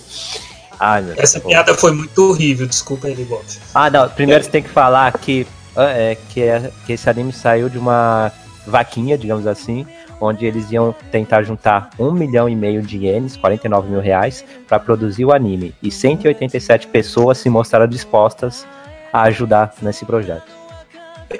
[0.79, 3.43] Ai, meu Essa piada foi muito horrível, desculpa aí, Bob.
[3.75, 4.07] Ah, não.
[4.09, 5.45] Primeiro você tem que falar que,
[5.75, 8.31] é, que, é- que esse anime saiu de uma
[8.65, 9.85] vaquinha, digamos assim,
[10.21, 14.79] onde eles iam tentar juntar um milhão e meio de ienes, 49 mil reais, para
[14.79, 15.73] produzir o anime.
[15.81, 18.65] E 187 pessoas se mostraram dispostas
[19.13, 20.59] a ajudar nesse projeto.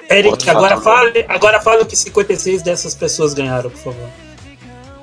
[0.08, 4.08] Eric, agora fale, agora fale o que 56 dessas pessoas ganharam, por favor.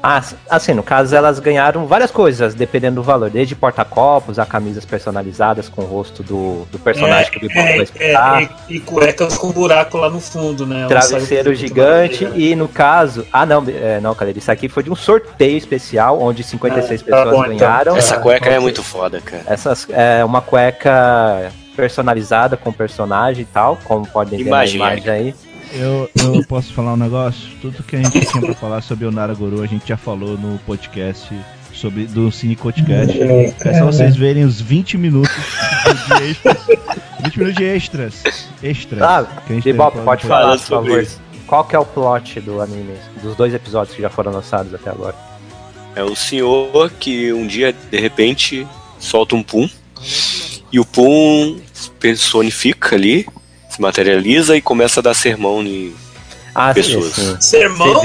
[0.02, 4.86] Ah, assim, no caso elas ganharam várias coisas, dependendo do valor, desde porta-copos a camisas
[4.86, 8.42] personalizadas com o rosto do, do personagem que o vai é, explicar.
[8.44, 10.86] é, e, e cuecas com buraco lá no fundo, né?
[10.88, 13.26] Travesseiro gigante e no caso.
[13.34, 17.04] Ah, não, é, não, cara, isso aqui foi de um sorteio especial onde 56 Ah,
[17.04, 17.58] tá pessoas bom, então.
[17.58, 17.98] ganharam.
[17.98, 18.60] Essa Ah, cueca é ok.
[18.62, 19.44] muito foda, cara.
[19.48, 25.12] Essas é uma cueca personalizada com personagem e tal, como podem ver Imagem, na imagem
[25.12, 25.36] aí.
[25.74, 27.50] Eu, eu posso falar um negócio?
[27.62, 30.38] Tudo que a gente tinha pra falar sobre o Nara Goro, a gente já falou
[30.38, 31.34] no podcast
[31.74, 33.20] sobre, do Cine Podcast.
[33.22, 35.32] É só vocês verem os 20 minutos
[36.08, 36.58] de extras.
[37.24, 38.24] 20 minutos de extras.
[38.64, 39.02] Extras.
[39.02, 41.04] Ah, que falando pode falar, Fala por favor.
[41.04, 41.22] isso.
[41.46, 42.96] Qual que é o plot do anime?
[43.22, 45.16] Dos dois episódios que já foram lançados até agora.
[45.96, 48.68] É um senhor que um dia, de repente,
[49.00, 49.70] solta um pum.
[50.72, 51.58] E o pum
[52.00, 53.26] personifica ali,
[53.78, 55.94] se materializa e começa a dar sermão em.
[56.54, 57.14] Ah, Pessoas.
[57.14, 57.38] sim, sim.
[57.40, 58.02] Sermão?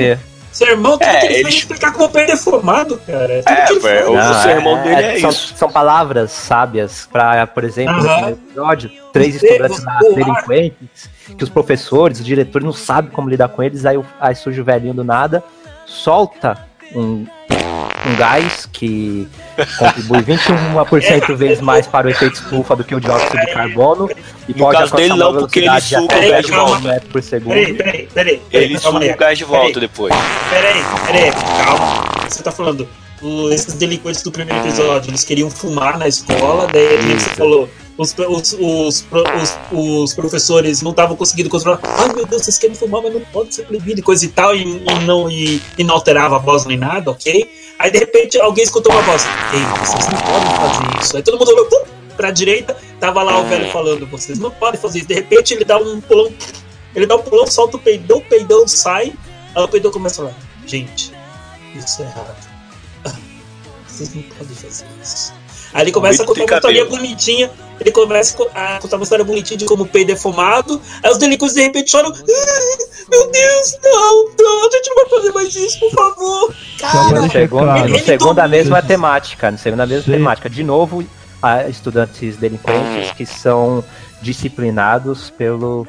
[0.53, 0.99] Sermão?
[0.99, 3.43] Tudo É, que ele eles- fez explicar como perder fumado, cara.
[3.43, 5.55] Tudo É, que ele o sermão dele é são, isso.
[5.57, 9.83] São palavras sábias para, por exemplo, primeiro episódio, três estudantes
[10.15, 11.09] delinquentes,
[11.39, 14.61] que os professores, os diretores não sabem como lidar com eles, aí, o- aí surge
[14.61, 15.43] o velhinho do nada,
[15.87, 16.59] solta
[16.95, 17.25] um,
[18.07, 19.29] um gás que
[19.79, 24.11] contribui 21% vezes mais para o efeito estufa do que o dióxido de carbono
[24.49, 26.53] e No pode caso dele, não, porque ele velocidade de suga o 10 gás de
[26.53, 27.03] volta.
[27.13, 27.55] por segundo.
[27.55, 28.41] Peraí, peraí, peraí.
[28.53, 30.15] Ele suga o gás de volta depois.
[30.51, 31.31] Peraí, peraí,
[31.65, 32.05] calma.
[32.29, 32.89] Você tá falando,
[33.21, 37.37] o- esses delinquentes do primeiro episódio, eles queriam fumar na escola, daí nem você Isso.
[37.37, 39.07] falou, os, os, os,
[39.71, 41.81] os, professores não estavam conseguindo controlar.
[41.83, 44.55] Ai meu Deus, vocês querem fumar, mas não pode ser proibido e coisa e tal,
[44.55, 47.51] e, e não, e, e não alterava a voz nem nada, ok?
[47.79, 51.17] Aí de repente alguém escutou uma voz, ei, vocês não podem fazer isso.
[51.17, 51.85] Aí todo mundo olhou pum,
[52.17, 55.09] pra direita, tava lá o velho falando, vocês não podem fazer isso.
[55.09, 56.33] De repente ele dá um pulão,
[56.95, 59.13] ele dá um pulão, solta o peidão, o peidão sai,
[59.55, 61.13] aí o peidão começa a falar, gente,
[61.75, 62.49] isso é errado.
[63.05, 63.13] Ah,
[63.87, 65.42] Vocês não podem fazer isso.
[65.75, 67.51] Aí ele começa a Muito contar tem uma história bonitinha.
[67.81, 70.81] Ele começa a contar uma história bonitinha de como o peido é fumado.
[71.03, 72.11] Aí os delinquentes de repente choram.
[72.11, 76.55] "Ah, Meu Deus, não, não, a gente não vai fazer mais isso, por favor.
[76.79, 80.13] Cara, No segundo, no Ele segundo a mesma temática, no segundo a mesma Sim.
[80.13, 80.49] temática.
[80.49, 81.05] De novo,
[81.43, 83.83] há estudantes delinquentes que são
[84.23, 85.87] disciplinados pelo,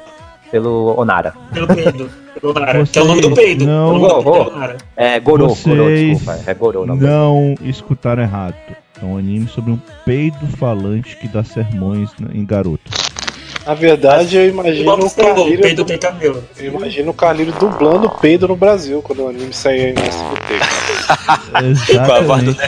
[0.57, 1.33] pelo Onara.
[1.51, 2.09] pelo peido.
[2.39, 3.65] pelo Nara, Você que é o nome do peido.
[3.65, 5.15] não- É do peido, é.
[5.15, 6.39] É Gorô, Vocês desculpa.
[6.45, 7.01] É Gorô o nome.
[7.01, 8.53] não escutaram errado.
[9.01, 12.83] É um anime sobre um peido falante que dá sermões em garoto.
[13.65, 15.61] Na verdade, eu imagino que o o Carlírio.
[15.61, 16.43] peido tem cabelo.
[16.57, 20.01] Eu imagino o Carlírio dublando o peido no Brasil quando o anime sair aí no
[20.01, 20.53] SBT.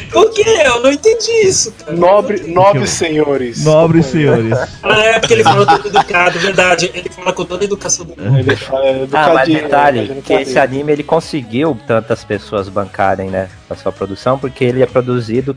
[0.11, 0.43] Por quê?
[0.65, 1.97] Eu não entendi isso, cara.
[1.97, 3.63] Nobre, nobres senhores.
[3.63, 4.55] Nobres senhores.
[4.83, 6.91] Ah, é porque ele falou todo educado, verdade.
[6.93, 8.37] Ele fala com toda a educação do mundo.
[8.39, 13.49] Ele fala é Ah, mas detalhe, que esse anime ele conseguiu tantas pessoas bancarem, né,
[13.69, 15.55] a sua produção, porque ele é produzido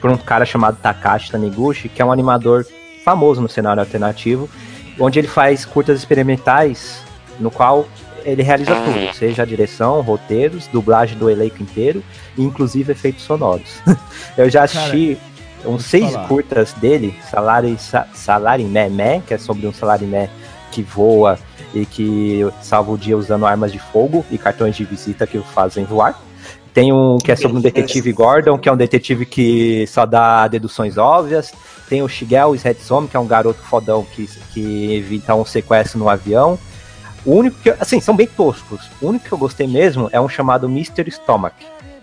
[0.00, 2.66] por um cara chamado Takashi Taniguchi, que é um animador
[3.04, 4.48] famoso no cenário alternativo,
[4.98, 7.00] onde ele faz curtas experimentais,
[7.40, 7.86] no qual
[8.24, 12.02] ele realiza tudo, seja a direção, roteiros, dublagem do elenco inteiro,
[12.38, 13.80] e inclusive efeitos sonoros.
[14.36, 15.18] Eu já assisti
[15.66, 16.28] uns te seis falar.
[16.28, 20.28] curtas dele, Salari, Sa- Salarimé Mé, que é sobre um salarimé
[20.70, 21.38] que voa
[21.74, 25.42] e que salva o dia usando armas de fogo e cartões de visita que o
[25.42, 26.20] fazem voar.
[26.72, 30.48] Tem um que é sobre um detetive Gordon, que é um detetive que só dá
[30.48, 31.52] deduções óbvias.
[31.92, 36.08] Tem o Shigel Shetsom, que é um garoto fodão que, que evita um sequestro no
[36.08, 36.58] avião.
[37.22, 38.88] O único que, assim, são bem toscos.
[38.98, 41.10] O único que eu gostei mesmo é um chamado Mr.
[41.10, 41.54] Stomach,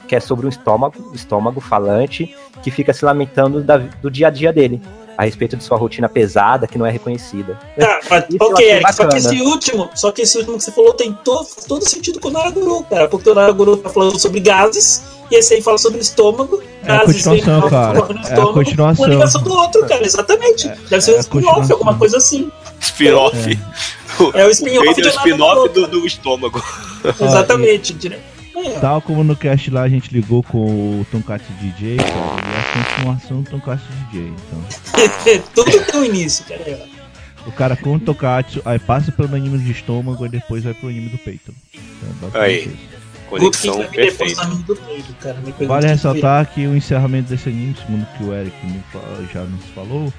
[0.07, 4.29] que é sobre um estômago, estômago falante, que fica se lamentando da- do dia a
[4.29, 4.79] dia dele,
[5.17, 7.57] a respeito de sua rotina pesada que não é reconhecida.
[7.75, 10.93] Tá, mas, ok, Eric, só que esse último, só que esse último que você falou
[10.93, 13.07] tem todo, todo sentido com o Naraguru, cara.
[13.07, 15.01] Porque o Naraguru tá falando sobre gases,
[15.31, 16.61] e esse aí fala sobre estômago.
[16.83, 17.99] É a continuação, vem- cara.
[17.99, 19.05] É a estômago, continuação.
[19.05, 20.67] Uma ligação do outro, cara, exatamente.
[20.89, 22.51] Deve ser é um a spin-off, alguma coisa assim.
[22.79, 23.37] Spin-off.
[23.37, 25.01] É o é o spin-off
[25.37, 25.69] Naraguru.
[25.69, 26.63] do, do estômago.
[27.21, 27.93] Exatamente.
[27.93, 28.17] dire-
[28.55, 30.57] É, Tal como no cast lá a gente ligou com
[31.01, 34.33] o Tonkatsu DJ, cara, e é a continuação do Tonkatsu DJ.
[34.33, 36.79] Então, tudo tem um início, cara.
[37.47, 40.89] o cara com o Tonkatsu, aí passa pelo anime de estômago e depois vai pro
[40.89, 41.53] anime do peito.
[41.73, 42.65] Então, é basicamente Aí.
[42.67, 42.98] isso.
[43.29, 44.41] Conexão perfeita.
[45.19, 45.37] cara?
[45.67, 48.55] Vale ressaltar que o encerramento desse anime, segundo o que o Eric
[49.31, 50.11] já nos falou,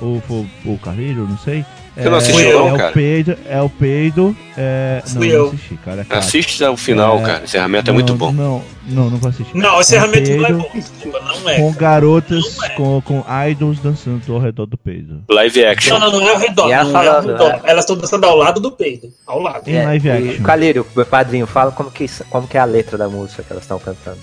[0.00, 1.64] ou foi o Carreiro, não sei.
[1.98, 2.90] Você não assistiu é, não, é cara?
[2.90, 4.36] O peido, é o peido.
[4.56, 5.02] É...
[5.04, 5.46] Não, Fui não eu.
[5.48, 6.00] assisti, cara.
[6.02, 6.20] é caro.
[6.20, 7.40] Assiste ao final, É, cara.
[7.40, 8.32] O encerramento é Não, muito bom.
[8.32, 9.56] Não, não, não vou assistir.
[9.56, 11.56] Não, o encerramento não é bom, desculpa, não é.
[11.56, 12.68] Com garotas, é.
[12.70, 15.22] com, com idols dançando ao redor do peido.
[15.28, 15.98] Live action.
[15.98, 16.68] Não, não, não é ao redor.
[16.68, 17.60] Não é ao redor.
[17.64, 19.12] Elas estão dançando ao lado do peido.
[19.26, 19.68] Ao lado.
[19.68, 20.42] Em live action.
[20.44, 23.64] Calírio, meu padrinho, fala como que, como que é a letra da música que elas
[23.64, 24.18] estão cantando.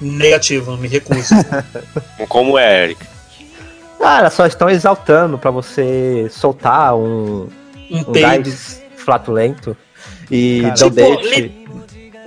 [0.00, 1.34] Negativo, me recuso.
[2.28, 3.13] Como é, Eric?
[4.00, 7.48] Ah, elas só estão exaltando pra você soltar um,
[7.90, 9.76] Um um gás flatulento
[10.30, 11.40] e Cara, não Tipo, deixe.
[11.40, 11.64] li-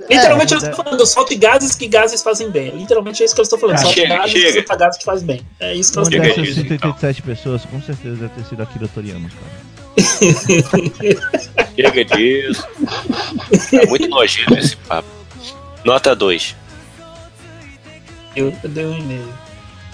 [0.10, 2.70] Literalmente É, eles estão falando, solte gases que gases fazem bem.
[2.78, 3.76] Literalmente é isso que eles estão falando.
[3.76, 4.64] Cara, Solte chega, gases chega.
[4.64, 5.42] que gases que fazem bem.
[5.60, 6.92] É isso que eles Chega estão dessas disso, então.
[6.94, 9.68] 187 pessoas, com certeza deve ter sido Akira Toriyama, cara.
[11.76, 12.68] Chega disso.
[13.74, 15.08] É muito nojento esse papo.
[15.84, 16.56] Nota 2.
[18.36, 19.28] Eu, eu dei um e-mail.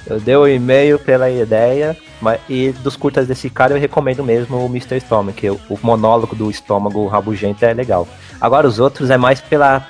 [0.05, 4.57] Eu dei o e-mail pela ideia, mas, e dos curtas desse cara eu recomendo mesmo
[4.57, 4.99] o Mr.
[4.99, 8.07] Stomach, que o, o monólogo do estômago rabugento é legal.
[8.39, 9.87] Agora os outros é mais pela,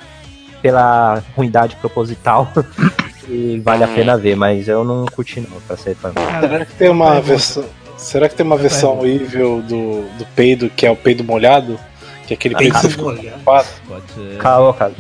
[0.62, 2.52] pela ruindade proposital
[3.28, 6.12] e vale a pena ver, mas eu não curti não, pra ser fã.
[6.42, 7.66] Será que tem uma versão.
[7.98, 11.80] Será que tem uma versão evil do, do peido, que é o peido molhado?
[12.28, 13.28] Que é aquele peido que Peido fica molhado.
[13.36, 13.68] ocupado?
[13.88, 14.38] Pode ser.
[14.38, 14.92] Cala a boca,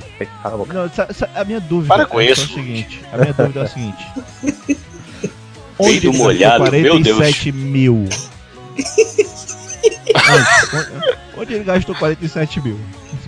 [0.42, 0.74] cala a boca.
[0.74, 0.92] Não,
[1.36, 2.48] a minha dúvida Para com é isso.
[2.48, 3.02] só o seguinte.
[3.12, 4.06] A minha dúvida é a seguinte.
[5.92, 7.18] Gastou molhado, meu Deus.
[7.18, 7.96] 47 mil.
[7.96, 8.10] Onde,
[10.74, 12.80] onde- onde ele gastou 47 mil?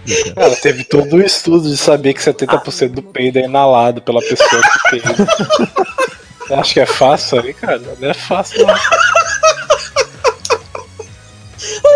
[0.06, 0.34] Explica.
[0.36, 4.61] Cara, teve todo o estudo de saber que 70% do peido é inalado pela pessoa
[4.61, 5.15] que peida.
[6.48, 7.82] Você acha que é fácil aí, cara?
[7.99, 8.76] Não é fácil, não.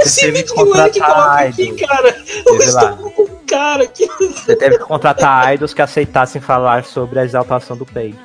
[0.02, 2.18] Esse teve que contratar coloca aqui, cara.
[2.46, 4.08] Eu um cara aqui.
[4.20, 8.18] Você teve que contratar idols que aceitassem falar sobre a exaltação do peido.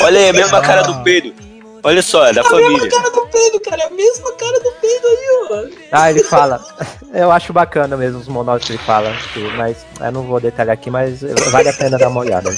[0.00, 1.34] Olha aí, a mesma cara do peido.
[1.82, 2.88] Olha só, é da A mesma família.
[2.90, 3.82] cara do peido, cara.
[3.82, 5.78] É a mesma cara do peido aí, ó.
[5.92, 6.64] Ah, ele fala.
[7.14, 9.14] Eu acho bacana mesmo os monólogos que ele fala,
[9.56, 12.50] mas eu não vou detalhar aqui, mas vale a pena dar uma olhada.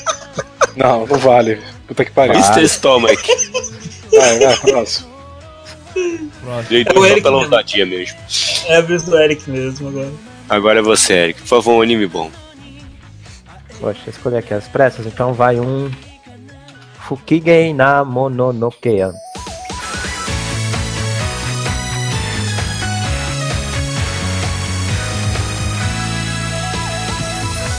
[0.75, 1.63] Não, não vale.
[1.87, 2.35] Puta que pariu.
[2.35, 2.69] Mr.
[2.69, 3.17] Stomach.
[4.13, 5.09] Vai, vai, próximo.
[6.69, 7.55] Dei É o Eric pela mesmo.
[7.55, 8.19] ousadia mesmo.
[8.67, 10.11] É a vez do Eric mesmo agora.
[10.49, 11.41] Agora é você, Eric.
[11.43, 12.29] Por favor, um anime bom.
[13.81, 15.89] Poxa, escolher aqui as pressas, então vai um.
[17.11, 19.11] 不機嫌なもののけや。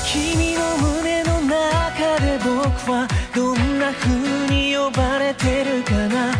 [0.05, 6.33] 君の胸の中で僕はどんな風に呼ばれてるかな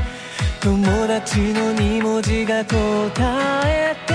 [0.59, 4.11] 友達の二文字が答えて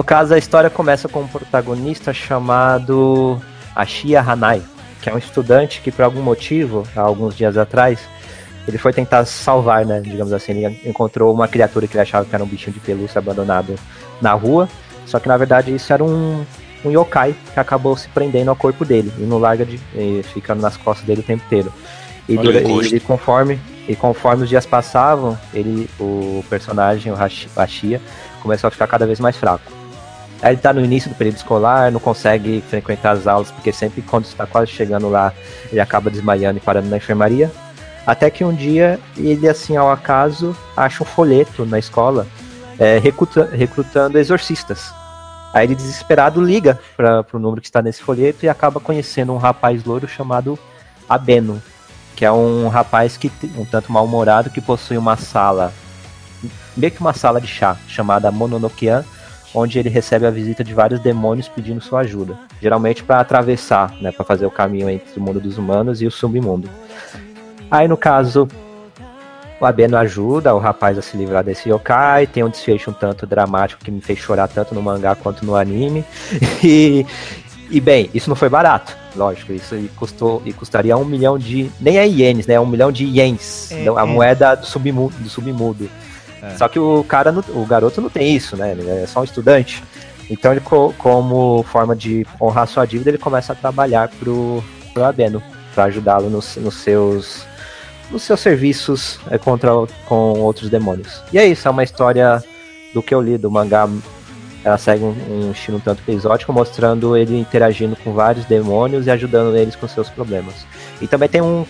[0.00, 3.38] No caso, a história começa com um protagonista chamado
[3.76, 4.62] Ashia Hanai,
[5.02, 7.98] que é um estudante que, por algum motivo, há alguns dias atrás,
[8.66, 10.00] ele foi tentar salvar, né?
[10.00, 13.18] Digamos assim, ele encontrou uma criatura que ele achava que era um bichinho de pelúcia
[13.18, 13.74] abandonado
[14.22, 14.70] na rua,
[15.04, 16.46] só que na verdade isso era um,
[16.82, 19.78] um yokai que acabou se prendendo ao corpo dele e não larga de.
[19.94, 21.70] e ficando nas costas dele o tempo inteiro.
[22.26, 22.96] E, dura- encosto.
[22.96, 27.16] e conforme, e conforme os dias passavam, ele, o personagem, o
[27.60, 28.00] Ashia,
[28.42, 29.79] começou a ficar cada vez mais fraco.
[30.42, 34.00] Aí ele tá no início do período escolar, não consegue frequentar as aulas, porque sempre
[34.00, 35.32] quando está quase chegando lá,
[35.70, 37.50] ele acaba desmaiando e parando na enfermaria.
[38.06, 42.26] Até que um dia ele, assim, ao acaso, acha um folheto na escola
[42.78, 44.92] é, recruta- recrutando exorcistas.
[45.52, 49.36] Aí ele, desesperado, liga para o número que está nesse folheto e acaba conhecendo um
[49.36, 50.58] rapaz loiro chamado
[51.08, 51.60] Abeno,
[52.16, 55.72] que é um rapaz que um tanto mal-humorado que possui uma sala,
[56.76, 59.04] meio que uma sala de chá, chamada Mononokean,
[59.54, 64.12] onde ele recebe a visita de vários demônios pedindo sua ajuda, geralmente para atravessar, né,
[64.12, 66.68] para fazer o caminho entre o mundo dos humanos e o submundo.
[67.70, 68.48] Aí no caso,
[69.60, 73.26] o Abeno ajuda o rapaz a se livrar desse yokai, tem um desfecho um tanto
[73.26, 76.04] dramático que me fez chorar tanto no mangá quanto no anime.
[76.62, 77.06] E,
[77.70, 81.70] e bem, isso não foi barato, lógico, isso custou e custaria um milhão de.
[81.80, 82.54] Nem é ienes, né?
[82.54, 83.70] É um milhão de ienes.
[83.70, 84.04] É, então, a é.
[84.04, 85.14] moeda do submundo.
[85.18, 85.88] Do submundo.
[86.42, 86.56] É.
[86.56, 88.72] Só que o cara, o garoto não tem isso, né?
[88.72, 89.82] Ele é só um estudante.
[90.28, 94.62] Então ele, co- como forma de honrar sua dívida, ele começa a trabalhar pro,
[94.94, 95.42] pro Abeno,
[95.74, 97.48] para ajudá-lo nos, nos seus
[98.10, 99.70] nos seus serviços é, contra
[100.06, 101.22] com outros demônios.
[101.32, 102.42] E é isso, é uma história
[102.92, 103.88] do que eu li do mangá.
[104.64, 109.10] Ela segue um, um estilo um tanto episódico, mostrando ele interagindo com vários demônios e
[109.10, 110.66] ajudando eles com seus problemas.
[111.00, 111.64] E também tem um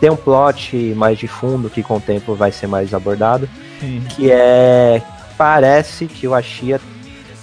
[0.00, 3.48] tem um plot mais de fundo que com o tempo vai ser mais abordado,
[3.80, 4.02] Sim.
[4.08, 5.02] que é
[5.36, 6.80] parece que o Ashia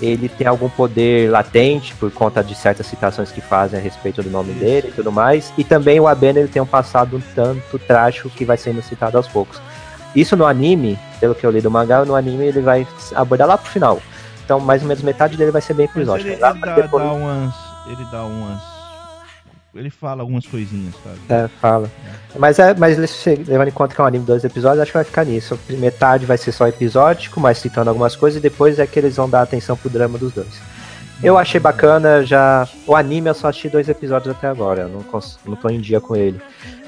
[0.02, 4.30] ele tem algum poder latente por conta de certas citações que fazem a respeito do
[4.30, 5.54] nome dele e tudo mais.
[5.58, 9.16] E também o Abeno ele tem um passado um tanto trágico que vai sendo citado
[9.16, 9.62] aos poucos.
[10.16, 12.86] Isso no anime, pelo que eu li do mangá, no anime ele vai
[13.16, 14.02] abordar lá pro final.
[14.44, 16.30] Então, mais ou menos metade dele vai ser bem Mas episódico.
[16.32, 17.54] ele, Lá ele dá, depois- dá umas.
[17.88, 18.62] Ele dá umas.
[19.76, 21.18] Ele fala algumas coisinhas, sabe?
[21.30, 21.90] É, fala.
[22.38, 24.82] Mas, é, mas ele che- levando em conta que é um anime de dois episódios,
[24.82, 25.60] acho que vai ficar nisso.
[25.70, 29.28] Metade vai ser só episódico, mas citando algumas coisas, e depois é que eles vão
[29.28, 30.62] dar atenção pro drama dos dois.
[31.24, 32.68] Eu achei bacana, já.
[32.86, 35.40] O anime eu só assisti dois episódios até agora, eu não, cons...
[35.46, 36.40] não tô em dia com ele.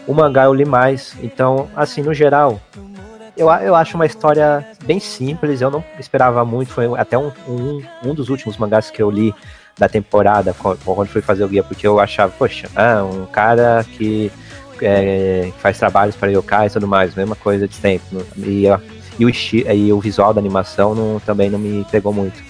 [0.05, 2.61] O mangá eu li mais, então, assim, no geral,
[3.35, 7.81] eu, eu acho uma história bem simples, eu não esperava muito, foi até um, um,
[8.03, 9.33] um dos últimos mangás que eu li
[9.77, 14.31] da temporada, quando fui fazer o guia, porque eu achava, poxa, ah, um cara que
[14.81, 18.25] é, faz trabalhos para yokai e tudo mais, mesma coisa de sempre.
[18.37, 18.65] E,
[19.19, 22.41] e, o, e o visual da animação não- também não me pegou muito.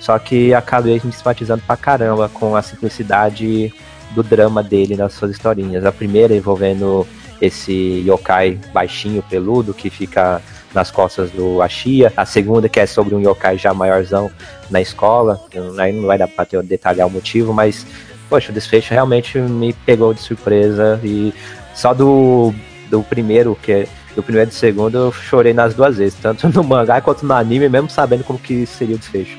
[0.00, 3.72] Só que acabei me simpatizando pra caramba com a simplicidade
[4.12, 5.84] do drama dele nas suas historinhas.
[5.84, 7.06] A primeira envolvendo
[7.40, 10.40] esse yokai baixinho, peludo, que fica
[10.74, 12.12] nas costas do Ashia.
[12.16, 14.30] A segunda que é sobre um yokai já maiorzão
[14.70, 15.40] na escola.
[15.78, 17.86] Aí não vai dar pra ter- detalhar o motivo, mas,
[18.28, 21.00] poxa, o desfecho realmente me pegou de surpresa.
[21.02, 21.34] E
[21.74, 22.54] só do,
[22.88, 26.48] do primeiro, que é do primeiro e do segundo, eu chorei nas duas vezes, tanto
[26.48, 29.38] no mangá quanto no anime, mesmo sabendo como que seria o desfecho.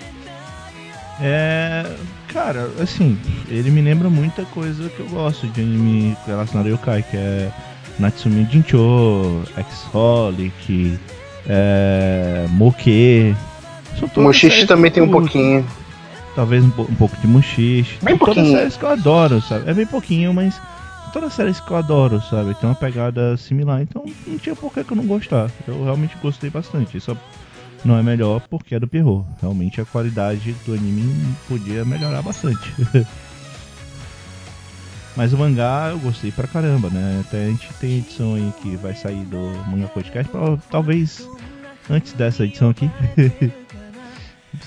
[1.21, 1.85] É.
[2.33, 7.03] Cara, assim, ele me lembra muita coisa que eu gosto de anime relacionado a yokai,
[7.03, 7.51] que é
[7.99, 10.97] Natsumi Jincho, X-Holic,
[11.47, 12.45] é,
[14.17, 15.65] Mushishi séries também tem um pouquinho.
[16.35, 17.97] Talvez um, um pouco de Mushishi.
[18.01, 18.57] Bem São todas pouquinho.
[18.57, 19.69] séries que eu adoro, sabe?
[19.69, 20.59] É bem pouquinho, mas
[21.11, 22.55] todas séries que eu adoro, sabe?
[22.55, 25.49] Tem uma pegada similar, então não tinha por que que eu não gostar.
[25.67, 26.99] Eu realmente gostei bastante.
[26.99, 27.15] Só
[27.83, 29.25] não é melhor porque é do Pierrot.
[29.41, 32.73] Realmente a qualidade do anime podia melhorar bastante.
[35.15, 37.23] Mas o mangá eu gostei pra caramba, né?
[37.27, 40.31] Até a gente tem edição aí que vai sair do Manga Podcast,
[40.69, 41.27] talvez
[41.89, 42.89] antes dessa edição aqui.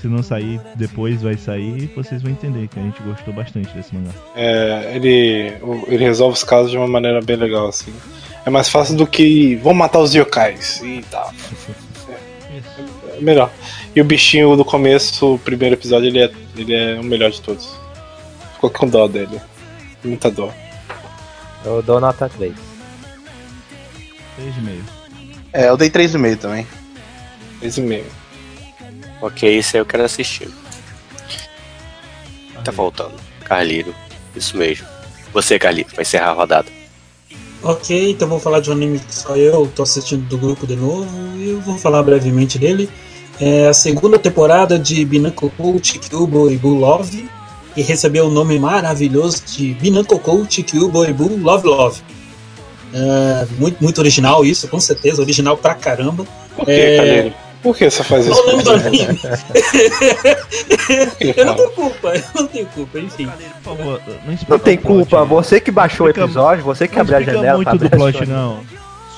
[0.00, 3.94] Se não sair depois, vai sair, vocês vão entender que a gente gostou bastante desse
[3.94, 4.10] mangá.
[4.34, 5.52] É, ele,
[5.88, 7.92] ele resolve os casos de uma maneira bem legal, assim.
[8.46, 11.32] É mais fácil do que vamos matar os yokais e tal.
[13.16, 13.50] É melhor.
[13.94, 17.40] E o bichinho do começo, o primeiro episódio, ele é, ele é o melhor de
[17.40, 17.76] todos.
[18.54, 19.40] Ficou com dó dele.
[20.04, 20.52] Muita dó.
[21.64, 22.52] Eu dou nota 3.
[24.38, 24.82] 3,5.
[25.52, 26.66] É, eu dei 3,5 também.
[27.62, 28.04] 3,5.
[29.22, 30.48] Ok, isso aí eu quero assistir.
[32.62, 33.14] Tá faltando.
[33.44, 33.94] Carliro.
[34.36, 34.86] Isso mesmo.
[35.32, 36.68] Você, Carliro, vai encerrar a rodada.
[37.62, 40.76] Ok, então vou falar de um anime que só eu tô assistindo do grupo de
[40.76, 41.08] novo
[41.38, 42.90] e eu vou falar brevemente dele.
[43.40, 47.28] É a segunda temporada de Binanko Coach Kyubo e Love
[47.76, 49.74] e recebeu o nome maravilhoso de
[50.62, 52.00] Kyubo e Boo Love Love.
[52.92, 56.24] É, muito, muito original isso, com certeza, original pra caramba.
[56.56, 57.32] Por que, É.
[57.62, 58.34] Por que você faz isso?
[58.34, 59.20] Qual o nome do anime?
[61.36, 63.26] eu não Não tenho culpa, eu não tenho culpa, enfim.
[63.62, 65.26] Por favor, não Não tem plot, culpa, não.
[65.26, 67.56] você que baixou o episódio, você que Não abriu a janela.
[67.56, 68.60] muito pra do plot, não.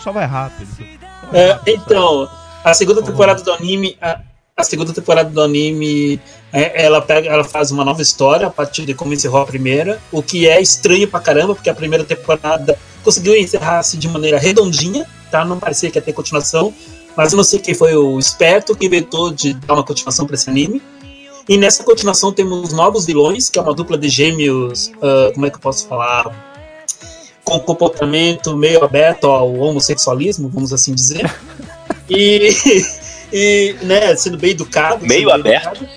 [0.02, 0.68] Só vai rápido.
[0.76, 0.84] Só
[1.32, 1.82] vai É, rápido, só.
[1.82, 2.28] então,
[2.64, 4.20] a segunda temporada do anime, a,
[4.58, 6.18] a segunda temporada do anime,
[6.50, 10.00] é, ela pega, ela faz uma nova história a partir de como encerrou a primeira,
[10.10, 15.06] o que é estranho pra caramba, porque a primeira temporada conseguiu encerrar-se de maneira redondinha,
[15.30, 15.44] tá?
[15.44, 16.72] Não parecia que ia ter continuação,
[17.14, 20.36] mas eu não sei quem foi o esperto que inventou de dar uma continuação pra
[20.36, 20.80] esse anime.
[21.46, 25.50] E nessa continuação temos novos vilões, que é uma dupla de gêmeos, ah, como é
[25.50, 26.34] que eu posso falar?
[27.44, 31.30] Com comportamento meio aberto ao homossexualismo, vamos assim dizer.
[32.08, 32.48] E,
[33.32, 35.06] e né, sendo bem educado.
[35.06, 35.66] Meio aberto?
[35.82, 35.88] educado,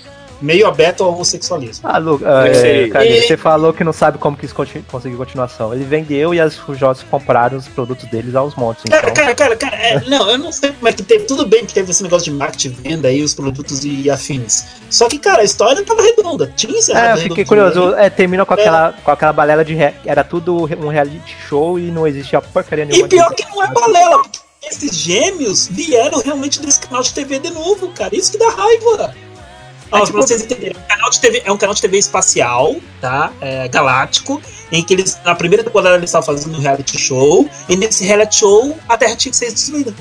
[0.42, 1.86] meio aberto ao homossexualismo.
[1.86, 5.74] Ah, Lu, é é, E- você falou que não sabe como que isso conseguiu continuação.
[5.74, 8.84] Ele vendeu e as Fujos compraram os produtos deles aos montes.
[8.84, 11.24] Cara, Então, cara, cara, cara, é, não, eu não sei como é que teve.
[11.26, 14.64] Tudo bem que teve esse negócio de marketing, venda aí, os produtos e afins.
[14.88, 16.50] Só que, cara, a história tava redonda.
[16.56, 17.94] Tinha encerrado é, eu fiquei curioso.
[17.96, 19.74] É, termina com aquela, com aquela balela de.
[19.74, 23.06] re- Era tudo um reality show e não existia porcaria nenhuma.
[23.06, 27.38] E pior que não é balela, porque esses gêmeos vieram realmente desse canal de TV
[27.38, 28.14] de novo, cara.
[28.14, 29.14] Isso que dá raiva.
[29.92, 31.80] Ó, É pra tipo- vocês entenderem, é um canal de TV, é um canal de
[31.82, 33.32] TV espacial, tá?
[33.40, 37.74] É, galáctico, em que eles, na primeira temporada, eles estavam fazendo um reality show, e
[37.74, 39.92] nesse reality show a Terra tinha que ser destruída.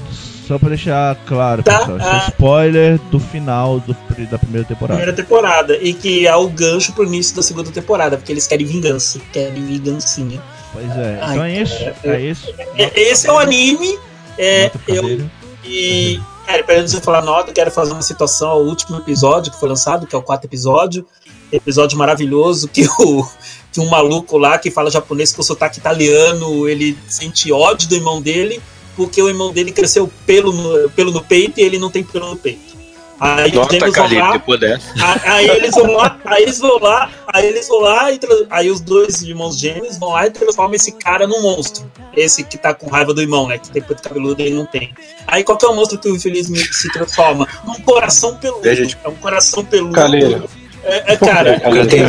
[0.48, 1.98] Só pra deixar claro, Tá, pessoal.
[1.98, 2.24] Isso ah.
[2.26, 3.94] é spoiler do final do,
[4.30, 5.00] da primeira temporada.
[5.00, 8.68] Primeira temporada, e que é o gancho pro início da segunda temporada, porque eles querem
[8.68, 10.40] vingança, querem vingancinha.
[10.72, 11.20] Pois é.
[11.22, 11.80] Ai, Então é isso.
[11.80, 12.54] cara, É isso.
[12.96, 13.98] Esse é o anime,
[14.38, 15.30] é, eu.
[15.64, 18.98] E, cara, pra antes de eu falar nota, eu quero fazer uma citação ao último
[18.98, 21.06] episódio que foi lançado, que é o quarto episódio.
[21.52, 23.28] Episódio maravilhoso que o
[23.72, 28.20] que um maluco lá que fala japonês com sotaque italiano, ele sente ódio do irmão
[28.20, 28.60] dele,
[28.96, 32.30] porque o irmão dele cresceu pelo no, pelo no peito e ele não tem pelo
[32.30, 32.79] no peito.
[33.20, 34.94] Aí os Nota, gêmeos vão lá, depois dessa.
[34.96, 38.20] Aí, aí eles vão lá, aí eles vão lá, aí eles vão lá e
[38.50, 41.92] aí os dois irmãos gêmeos vão lá e transformam esse cara num monstro.
[42.16, 43.58] Esse que tá com raiva do irmão, né?
[43.58, 44.94] Que tem peito cabeludo e ele não tem.
[45.28, 47.48] Aí qual que é o monstro que o infeliz se transforma?
[47.66, 48.62] Num coração peludo.
[48.62, 49.94] Veja, tipo- É um coração peludo.
[49.94, 50.50] Calheiro.
[50.84, 51.60] É, é, cara.
[51.60, 52.00] Cara, tem-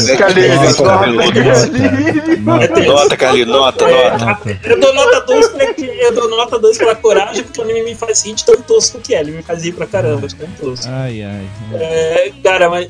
[2.86, 3.51] Nota, Carlito.
[3.51, 4.59] Nota, É, nota.
[4.64, 7.94] Eu dou nota 2 porque eu dou nota 2 pela coragem, porque o anime me
[7.94, 9.20] faz rir de tão tosco que é.
[9.20, 10.86] Ele me faz rir pra caramba, de tão tosco.
[10.88, 11.47] Ai, ai.
[11.74, 12.88] É, cara, mas.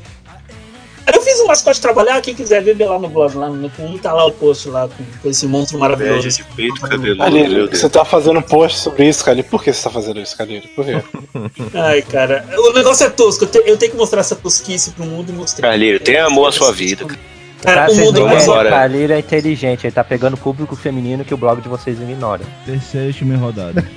[1.13, 3.99] Eu fiz um mascote trabalhar, quem quiser ver, vê lá no blog, lá no link
[3.99, 6.29] tá lá o post lá com, com esse monstro maravilhoso.
[6.29, 7.79] De peito cabeludo, meu Calheiro, Deus.
[7.79, 9.47] você tá fazendo um post sobre isso, Calheiro.
[9.49, 10.67] Por que você tá fazendo isso, Calheiro?
[10.75, 11.01] Por quê?
[11.73, 15.05] Ai, cara, o negócio é tosco, eu, te- eu tenho que mostrar essa tosquice pro
[15.05, 15.67] mundo e mostrar.
[15.69, 17.05] Carliro, tenha amor à sua vida.
[17.61, 18.69] Cara, Pra o mundo embora.
[18.69, 22.41] o Carlinhos é inteligente, ele tá pegando público feminino que o blog de vocês ignora.
[22.65, 23.87] Terceira e última rodada.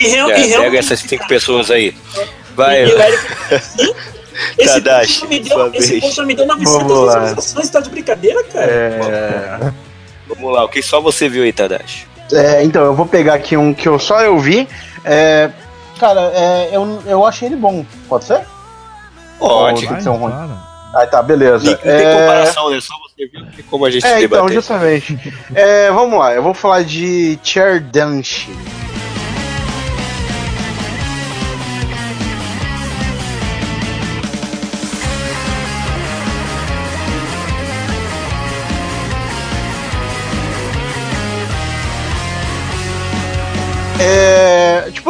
[0.00, 1.94] E, real, É, e realmente, pega essas cinco pessoas aí.
[2.54, 3.18] Vai, E o Eric,
[3.60, 3.92] sim,
[4.58, 6.00] esse Tadashi, post, me deu, esse vez.
[6.02, 7.04] post já me deu 900 Vamos lá.
[7.20, 8.66] visualizações, tá de brincadeira, cara?
[8.70, 9.72] É,
[10.28, 10.64] vamos lá.
[10.64, 12.06] O que só você viu aí, Tadashi?
[12.32, 14.66] é, então, eu vou pegar aqui um que eu só eu vi.
[15.04, 15.50] É,
[15.98, 17.84] cara, é, eu, eu achei ele bom.
[18.08, 18.40] Pode ser?
[19.40, 19.88] Ótimo.
[19.88, 20.32] Tem que ser um ruim.
[20.94, 21.64] Ah, tá, beleza.
[21.70, 22.78] Não tem É, comparação, né?
[22.80, 23.44] Só você viu.
[23.70, 24.54] Como a gente É, então, debater.
[24.54, 25.18] justamente.
[25.54, 28.50] É, vamos lá, eu vou falar de Cherdanshi.
[28.50, 28.81] É,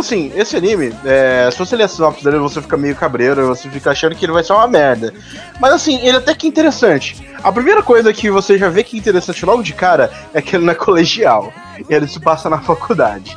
[0.02, 3.68] assim, esse anime, é, se você ler a sinopse dele, você fica meio cabreiro, você
[3.68, 5.12] fica achando que ele vai ser uma merda.
[5.58, 7.26] Mas assim, ele até que é interessante.
[7.42, 10.56] A primeira coisa que você já vê que é interessante logo de cara é que
[10.56, 11.52] ele não é colegial.
[11.88, 13.36] Ele se passa na faculdade.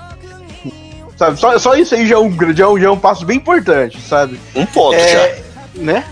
[1.16, 3.26] Sabe, só, só isso aí já é, um, já, é um, já é um passo
[3.26, 4.40] bem importante, sabe?
[4.54, 5.04] Um ponto já.
[5.04, 5.44] É,
[5.76, 6.04] né?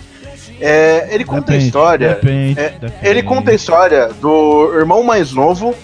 [0.62, 2.10] É, ele conta a Depende, história.
[2.16, 2.94] Depende, é, depende.
[3.02, 5.76] Ele conta a história do irmão mais novo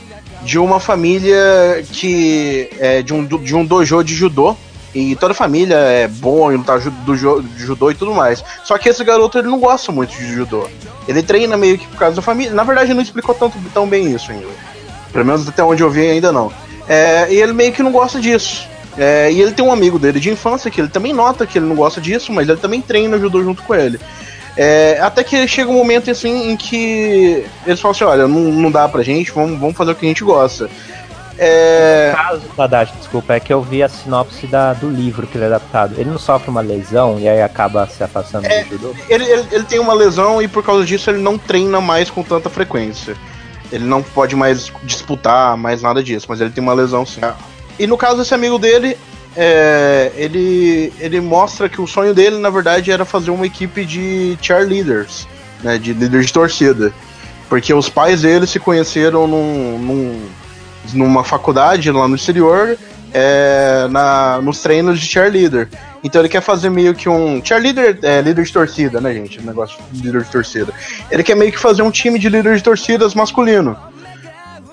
[0.43, 4.55] de uma família que é de um, de um dojo de judô
[4.93, 8.43] E toda a família é bom em lutar do judô e tudo mais.
[8.63, 10.67] Só que esse garoto ele não gosta muito de judô.
[11.07, 12.53] Ele treina meio que por causa da família.
[12.53, 14.47] Na verdade, não explicou tanto, tão bem isso ainda.
[15.11, 16.51] Pelo menos até onde eu vi ainda não.
[16.87, 18.67] É, e ele meio que não gosta disso.
[18.97, 21.67] É, e ele tem um amigo dele de infância que ele também nota que ele
[21.67, 23.99] não gosta disso, mas ele também treina judô junto com ele.
[24.61, 28.69] É, até que chega um momento assim em que eles falam assim: olha, não, não
[28.69, 30.69] dá pra gente, vamos, vamos fazer o que a gente gosta.
[31.37, 35.37] É, O caso, Tadashi, desculpa, é que eu vi a sinopse da, do livro que
[35.37, 35.95] ele é adaptado.
[35.97, 38.65] Ele não sofre uma lesão e aí acaba se afastando É.
[38.65, 38.93] do judô?
[39.07, 42.21] ele, ele, ele tem uma lesão e por causa disso ele não treina mais com
[42.23, 43.15] tanta frequência.
[43.71, 47.21] Ele não pode mais disputar, mais nada disso, mas ele tem uma lesão sim.
[47.79, 48.97] E no caso desse amigo dele,
[49.41, 54.37] é, ele, ele mostra que o sonho dele, na verdade, era fazer uma equipe de
[54.41, 55.25] cheerleaders,
[55.63, 56.91] né, de líderes de torcida.
[57.47, 60.29] Porque os pais dele se conheceram num, num-
[60.93, 62.77] numa faculdade lá no exterior,
[63.13, 65.69] é, na, nos treinos de cheerleader.
[66.03, 67.41] Então ele quer fazer meio que um.
[67.43, 69.39] Cheerleader é líder de torcida, né, gente?
[69.39, 70.73] O negócio de líder de torcida.
[71.09, 73.75] Ele quer meio que fazer um time de líderes de torcidas masculino.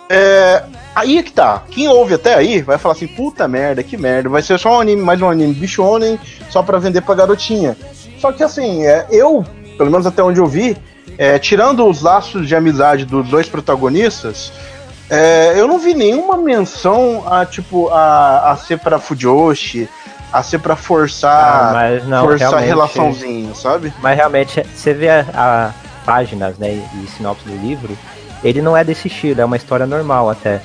[0.09, 0.63] É,
[0.95, 1.63] aí é que tá.
[1.71, 4.29] Quem ouve até aí vai falar assim: puta merda, que merda.
[4.29, 6.19] Vai ser só um anime, mais um anime bichonem,
[6.51, 7.77] só pra vender pra garotinha.
[8.19, 9.45] Só que assim, é, eu,
[9.77, 10.77] pelo menos até onde eu vi,
[11.19, 14.53] é, tirando os laços de amizade dos dois protagonistas,
[15.11, 19.89] é, eu não vi nenhuma menção a, tipo, a, a ser pra Fujoshi,
[20.33, 23.93] a ser pra forçar, Ah, mas não, forçar relaçãozinha, sabe?
[24.01, 25.71] Mas realmente, você vê a, a
[26.05, 27.97] páginas, né, e sinopse do livro,
[28.47, 30.63] ele não é desse estilo, é uma história normal até.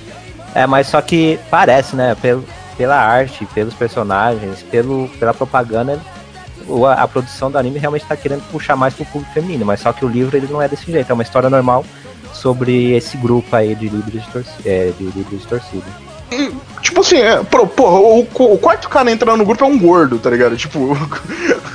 [0.53, 2.45] É, mas só que parece, né, pelo,
[2.77, 5.99] pela arte, pelos personagens, pelo, pela propaganda,
[6.87, 9.91] a, a produção do anime realmente tá querendo puxar mais pro público feminino, mas só
[9.91, 11.83] que o livro ele não é desse jeito, é uma história normal
[12.33, 15.85] sobre esse grupo aí de líderes de, torcida, é, de, líderes de torcida.
[17.01, 20.55] Tipo assim, é, o, o quarto cara entrando no grupo é um gordo, tá ligado?
[20.55, 20.95] Tipo.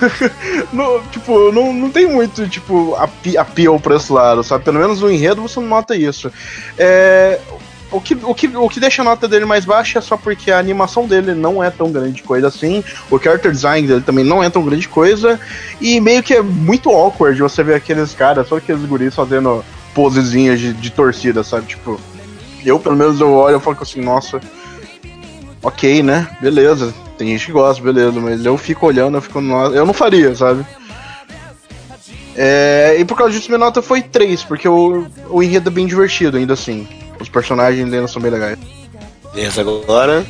[0.73, 2.95] no- tipo, não, não tem muito, tipo,
[3.37, 4.65] appeal pra esse lado, sabe?
[4.65, 6.31] Pelo menos no enredo você não nota isso.
[6.79, 7.41] É.
[7.91, 10.51] O que, o, que, o que deixa a nota dele mais baixa é só porque
[10.51, 14.43] a animação dele não é tão grande coisa assim, o character design dele também não
[14.43, 15.39] é tão grande coisa,
[15.81, 20.59] e meio que é muito awkward você ver aqueles caras, só aqueles guris fazendo posezinhas
[20.59, 21.67] de, de torcida, sabe?
[21.67, 21.99] Tipo,
[22.65, 24.41] eu pelo menos eu olho e falo assim, nossa,
[25.63, 26.29] ok, né?
[26.41, 26.93] Beleza.
[27.19, 29.41] Tem gente que gosta, beleza, mas eu fico olhando, eu fico.
[29.41, 30.65] "Nossa", Eu não faria, sabe?
[32.37, 35.87] É, e por causa disso, minha nota foi 3, porque o, o enredo é bem
[35.87, 36.87] divertido, ainda assim.
[37.19, 38.59] Os personagens ainda são bem legais.
[39.35, 40.25] Beleza, agora.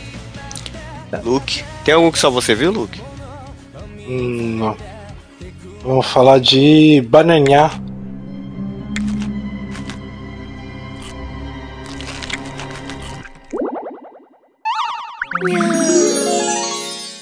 [1.24, 1.64] Luke.
[1.84, 3.00] Tem algum que só você viu, Luke?
[4.08, 4.76] Hum, não.
[5.82, 7.70] Vamos falar de Bananhá.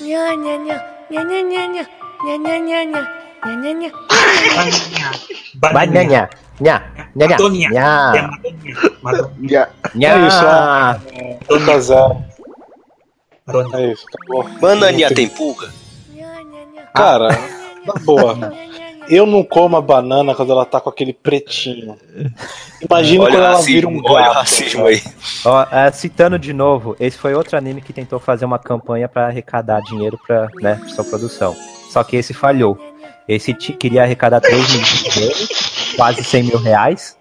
[0.00, 0.80] Nha nha nha
[1.10, 1.84] nha nha nha nha
[2.24, 3.10] nha nha nha nha
[3.52, 3.90] nha
[5.74, 6.28] nha nha nha,
[6.60, 6.78] nha,
[7.14, 7.36] nha,
[7.68, 7.98] nha,
[9.94, 10.14] nha.
[10.14, 10.94] É isso, ó.
[11.48, 12.24] 2 a 0.
[13.46, 13.78] Madoninha.
[13.78, 14.44] É isso, acabou.
[14.60, 15.70] Bananinha Não tem pulga?
[16.08, 17.28] nha nha nha Cara,
[17.86, 18.34] na boa.
[19.08, 21.96] Eu não como a banana quando ela tá com aquele pretinho.
[22.80, 24.12] Imagina quando ela racismo, vira um gato.
[24.12, 25.02] olha o racismo aí.
[25.44, 29.26] Ó, é, citando de novo, esse foi outro anime que tentou fazer uma campanha pra
[29.26, 31.54] arrecadar dinheiro pra né, pra sua produção.
[31.90, 32.78] Só que esse falhou.
[33.26, 35.48] Esse queria arrecadar 3 milhões
[35.88, 37.16] de quase 100 mil reais.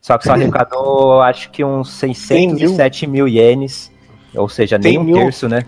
[0.00, 3.90] Só que só arrecadou, acho que uns 607 mil ienes.
[4.34, 5.16] Ou seja, nem 100 um mil?
[5.16, 5.64] terço, né?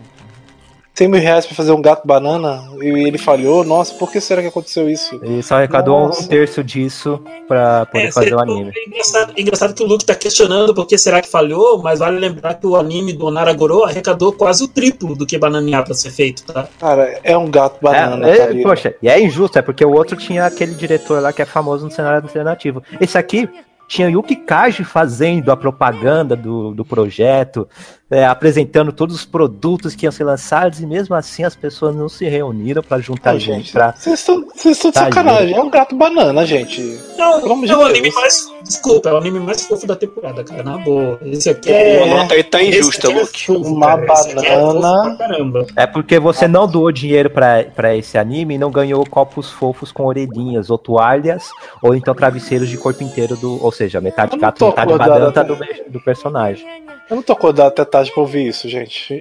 [0.95, 3.65] 100 mil reais pra fazer um gato banana e ele falhou.
[3.65, 5.19] Nossa, por que será que aconteceu isso?
[5.25, 6.23] E só arrecadou Nossa.
[6.23, 8.73] um terço disso pra poder É, fazer o anime.
[8.77, 12.01] É engraçado, é engraçado que o Luke tá questionando por que será que falhou, mas
[12.01, 15.95] vale lembrar que o anime do Naragoro arrecadou quase o triplo do que Bananinha pra
[15.95, 16.69] ser feito, tá?
[16.79, 20.17] Cara, é um gato banana, É, é, poxa, e é injusto, é porque o outro
[20.17, 22.83] tinha aquele diretor lá que é famoso no cenário alternativo.
[23.01, 23.49] Esse aqui
[23.89, 27.69] tinha Yuki Kaji fazendo a propaganda do, do projeto,
[28.13, 32.09] é, apresentando todos os produtos que iam ser lançados, e mesmo assim as pessoas não
[32.09, 34.43] se reuniram pra juntar Não, gente vocês estão
[34.91, 35.55] de Tá, sacanagem.
[35.57, 36.81] É um gato banana, gente.
[37.19, 38.53] Não, Pelo amor de é o anime mais.
[38.63, 40.63] Desculpa, é o anime mais fofo da temporada, cara.
[40.63, 41.19] Na boa.
[41.25, 42.07] Esse aqui A é.
[42.15, 43.47] nota aí tá injusta, aqui é Luke.
[43.47, 44.13] fofo, Uma cara.
[44.13, 45.17] Esse aqui é fofo banana.
[45.17, 45.67] pra caramba.
[45.77, 49.91] É porque você não doou dinheiro pra pra esse anime e não ganhou copos fofos
[49.91, 51.49] com orelhinhas, ou toalhas,
[51.83, 53.63] ou então travesseiros de corpo inteiro do.
[53.65, 55.57] Ou seja, metade gato, metade até- do,
[55.89, 56.65] do personagem.
[57.13, 59.21] Eu não tô acordado até tarde pra ouvir isso, gente.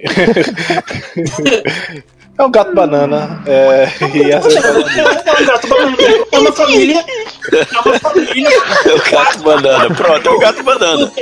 [2.38, 3.42] é um gato banana.
[3.46, 3.86] É,
[4.16, 5.96] e essa É um gato banana.
[6.32, 7.04] É uma família.
[7.52, 8.48] É uma família.
[8.86, 9.94] É o gato banana.
[9.94, 11.12] Pronto, é o gato banana.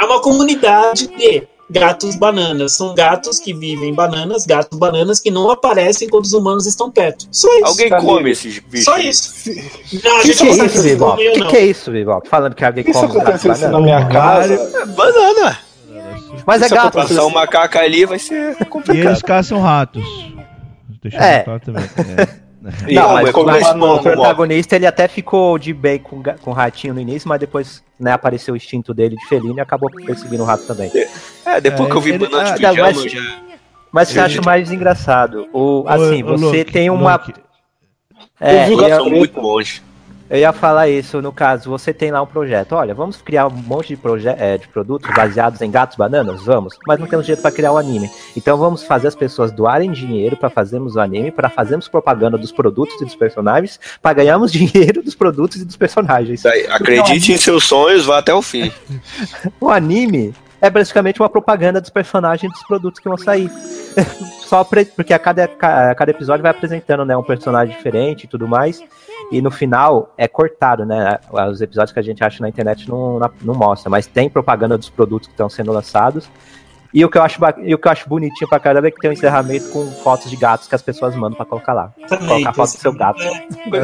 [0.00, 2.72] É uma comunidade de gatos bananas.
[2.72, 6.90] São gatos que vivem em bananas, gatos bananas que não aparecem quando os humanos estão
[6.90, 7.28] perto.
[7.30, 7.66] Só isso.
[7.66, 8.84] Alguém Tá come esses bichos.
[8.84, 9.32] Só isso.
[10.02, 11.92] Não, a Que que é isso, ou Que que é isso?
[12.28, 13.84] Falando que alguém Isso come gato acontece assim na banana?
[13.84, 14.54] minha casa.
[14.54, 15.67] É banana.
[16.46, 16.86] Mas é Isso gato.
[16.88, 19.06] acontece- Passar um macaco ali vai ser E complicado.
[19.08, 20.04] eles caçam ratos.
[21.02, 21.38] Deixa eu É.
[21.40, 21.84] contar também.
[22.86, 22.90] É.
[22.90, 26.50] E Não, mas, come mas banana, o protagonista ele até ficou de bem com, com
[26.50, 29.88] o ratinho no início, mas depois né, apareceu o instinto dele de felino e acabou
[30.04, 30.90] perseguindo o rato também.
[31.46, 33.38] É, depois É, que eu vi ele- banana de ah, pijama, mas- eu já...
[33.92, 35.48] Mas você acha mais engraçado?
[35.52, 37.12] O, assim, Ô, ô, você Luke, tem uma.
[37.14, 37.32] Luke,
[38.40, 39.80] É, vi o eu, são muito bons.
[40.30, 42.72] Eu ia falar isso, no caso, você tem lá um projeto.
[42.72, 46.42] Olha, vamos criar um monte de, é, de produtos baseados em gatos bananas?
[46.44, 48.10] Vamos, mas não temos dinheiro para criar o anime.
[48.36, 52.52] Então vamos fazer as pessoas doarem dinheiro para fazermos o anime, para fazermos propaganda dos
[52.52, 56.40] produtos e dos personagens, para ganharmos dinheiro dos produtos e dos personagens.
[56.40, 58.70] Isso aí, Acredite em seus sonhos, vá até o fim.
[59.60, 63.50] O anime é basicamente uma propaganda dos personagens e dos produtos que vão sair.
[64.42, 68.46] Só porque a cada, ca- cada episódio vai apresentando né, um personagem diferente e tudo
[68.48, 68.82] mais.
[69.30, 71.18] E no final é cortado, né?
[71.50, 74.88] Os episódios que a gente acha na internet não, não mostra, mas tem propaganda dos
[74.88, 76.28] produtos que estão sendo lançados.
[76.92, 78.98] E o que eu acho, e o que eu acho bonitinho pra caramba é que
[78.98, 81.92] tem um encerramento com fotos de gatos que as pessoas mandam pra colocar lá.
[82.08, 83.22] Também, Colocar a foto do seu gato.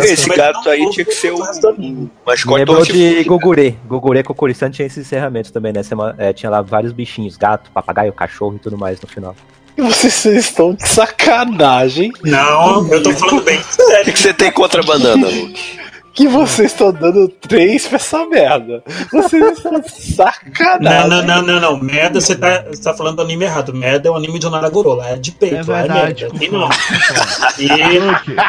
[0.00, 3.78] Esse gato aí tinha que ser o mascote Lembrou de Gugure.
[3.86, 5.82] Gugure Kokurisan tinha esses encerramentos também, né?
[6.16, 9.36] É, tinha lá vários bichinhos, gato, papagaio, cachorro e tudo mais no final.
[9.76, 14.04] Vocês estão de sacanagem Não, eu tô falando bem O sério.
[14.04, 15.84] que que você tem contra a banana, Luke?
[16.16, 18.84] que vocês estão dando três pra essa merda.
[19.10, 21.08] Vocês estão de Não, sacanagem.
[21.10, 21.78] não, não, não, não.
[21.80, 23.74] Merda, você tá, você tá falando do anime errado.
[23.74, 26.24] Merda é o anime de Onaragoro, lá é de peito, É lá verdade.
[26.26, 26.36] é merda.
[26.36, 26.68] Aqui não.
[26.68, 28.40] Aqui, Luke,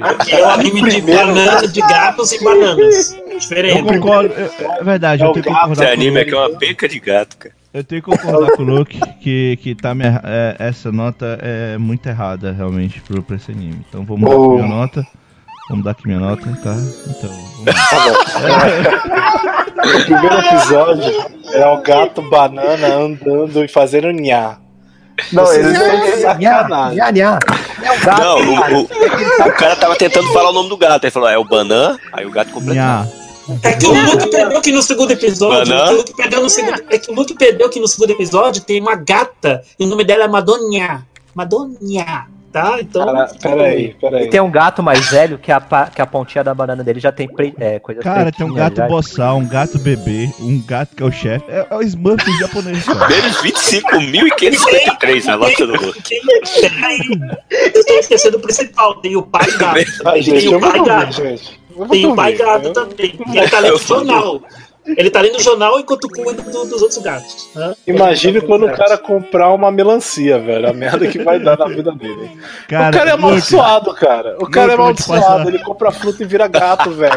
[0.00, 3.12] aqui é o anime de banana, de gatos e bananas.
[3.28, 3.82] Eu Diferente.
[3.82, 4.32] concordo.
[4.32, 6.50] eu- É verdade, É eu o tenho que concordar Esse o anime aqui é uma
[6.50, 7.54] penca de gato, cara.
[7.74, 11.76] Eu tenho que concordar com o Luke que, que tá me, é, essa nota é
[11.76, 13.84] muito errada realmente pro, pra esse anime.
[13.88, 14.44] Então vou mudar Oh.
[14.44, 15.06] aqui minha nota.
[15.68, 16.76] Vou mudar aqui minha nota, tá?
[17.08, 18.64] Então, vamos lá.
[19.84, 21.12] O primeiro episódio
[21.52, 24.58] é o gato banana andando e fazendo nhá.
[25.32, 25.44] Não.
[26.94, 27.38] Nha, nha.
[27.82, 31.04] É um gato, Não, o, o, o cara tava tentando falar o nome do gato.
[31.06, 32.76] Aí falou, é o Banan, aí o gato completou.
[32.76, 33.23] Nha.
[33.62, 35.72] É que o Luke perdeu que no segundo episódio.
[35.74, 38.10] É que o Luke perdeu no segundo, é que o Luke perdeu que no segundo
[38.10, 41.06] episódio tem uma gata e o nome dela é Madonha.
[41.34, 42.76] Madonha, tá?
[42.80, 43.04] Então.
[43.04, 44.30] Cara, peraí, peraí.
[44.30, 47.10] Tem um gato mais velho que a, pa- que a pontinha da banana dele já
[47.10, 51.02] tem pre, é, coisa Cara, tem um gato boçal, um gato bebê, um gato que
[51.02, 51.44] é o chefe.
[51.48, 52.86] É, é o Smurf japonês.
[52.86, 56.20] Menos 25.553 a nota do Luke.
[57.50, 58.94] Eu estou esquecendo o principal.
[59.00, 59.78] Tem o pai gato.
[60.22, 61.22] Gente, Tem o pai gato.
[61.90, 63.18] Tem o pai gato Eu- também.
[63.32, 64.42] E ele tá lendo o jornal.
[64.86, 67.48] Ele tá lendo o jornal enquanto cuida do- dos outros gatos.
[67.54, 67.74] né?
[67.86, 70.68] Imagine quando o cara comprar uma melancia, velho.
[70.68, 72.30] A merda que vai dar na vida dele.
[72.66, 74.36] o cara é amaldiçoado, cara.
[74.38, 75.48] O cara é amaldiçoado.
[75.48, 77.14] Ele compra fruta e vira gato, velho.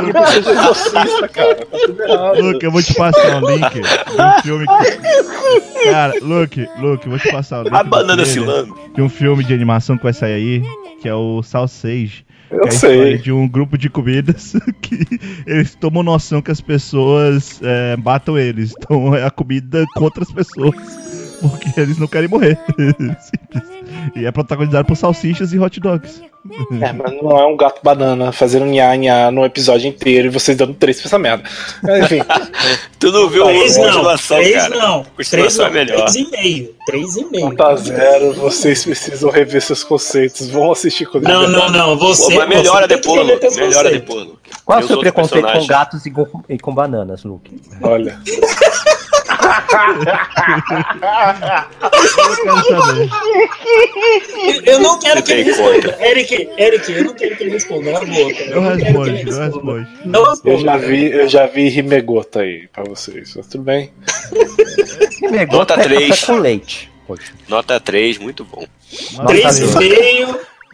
[0.00, 1.54] Ele precisa de exorcista, cara.
[1.56, 2.40] Tá tudo errado.
[2.40, 5.90] Luke, eu vou te passar o link de um filme que...
[5.90, 8.76] Cara, Luke, Luke, eu vou te passar o link A banana trailer cilando.
[8.94, 10.62] de um filme de animação que vai sair aí,
[11.02, 12.24] que é o Salsage.
[12.50, 13.18] Eu é sei.
[13.18, 15.04] de um grupo de comidas que
[15.46, 18.72] eles tomam noção que as pessoas é, matam eles.
[18.78, 20.74] Então é a comida contra as pessoas.
[21.40, 22.58] Porque eles não querem morrer.
[23.20, 23.77] Simples.
[24.16, 26.22] E é protagonizado por salsichas e hot dogs.
[26.80, 30.56] É, mas não é um gato banana fazendo nha nha no episódio inteiro e vocês
[30.56, 31.42] dando três pra essa merda.
[32.02, 32.20] Enfim,
[32.98, 33.84] Tu não viu a Três não.
[33.84, 34.76] continuação, Três cara.
[34.76, 35.02] não.
[35.02, 35.70] Três Continuação não.
[35.70, 35.96] é melhor.
[36.10, 36.74] Três e meio.
[36.86, 37.48] Três e meio.
[37.50, 40.48] nota zero, vocês precisam rever seus conceitos.
[40.48, 41.96] Vão assistir quando Não, não, não.
[41.98, 42.32] Você.
[42.32, 43.56] Pô, mas melhora você depois, Luke.
[43.56, 44.38] Melhora depois, Luke.
[44.64, 45.66] Qual é o os seu preconceito com personagens?
[45.68, 47.60] gatos e com, e com bananas, Luke?
[47.82, 48.18] Olha.
[54.44, 54.62] Eu.
[54.64, 55.96] Eu não quero que ele responda.
[56.00, 57.92] Eric, Eric, eu não quero que ele responda.
[57.92, 58.50] Na boa, cara.
[58.50, 59.14] Eu que respondo, eu
[59.44, 59.88] respondo.
[60.04, 63.34] Não Eu já vi, eu já vi Rimegota aí pra vocês.
[63.36, 63.90] Mas tudo bem.
[65.30, 66.08] Negota Nota é três.
[66.08, 66.90] café com leite.
[67.06, 67.32] Poxa.
[67.48, 68.66] Nota 3, muito bom.
[69.14, 69.32] Nota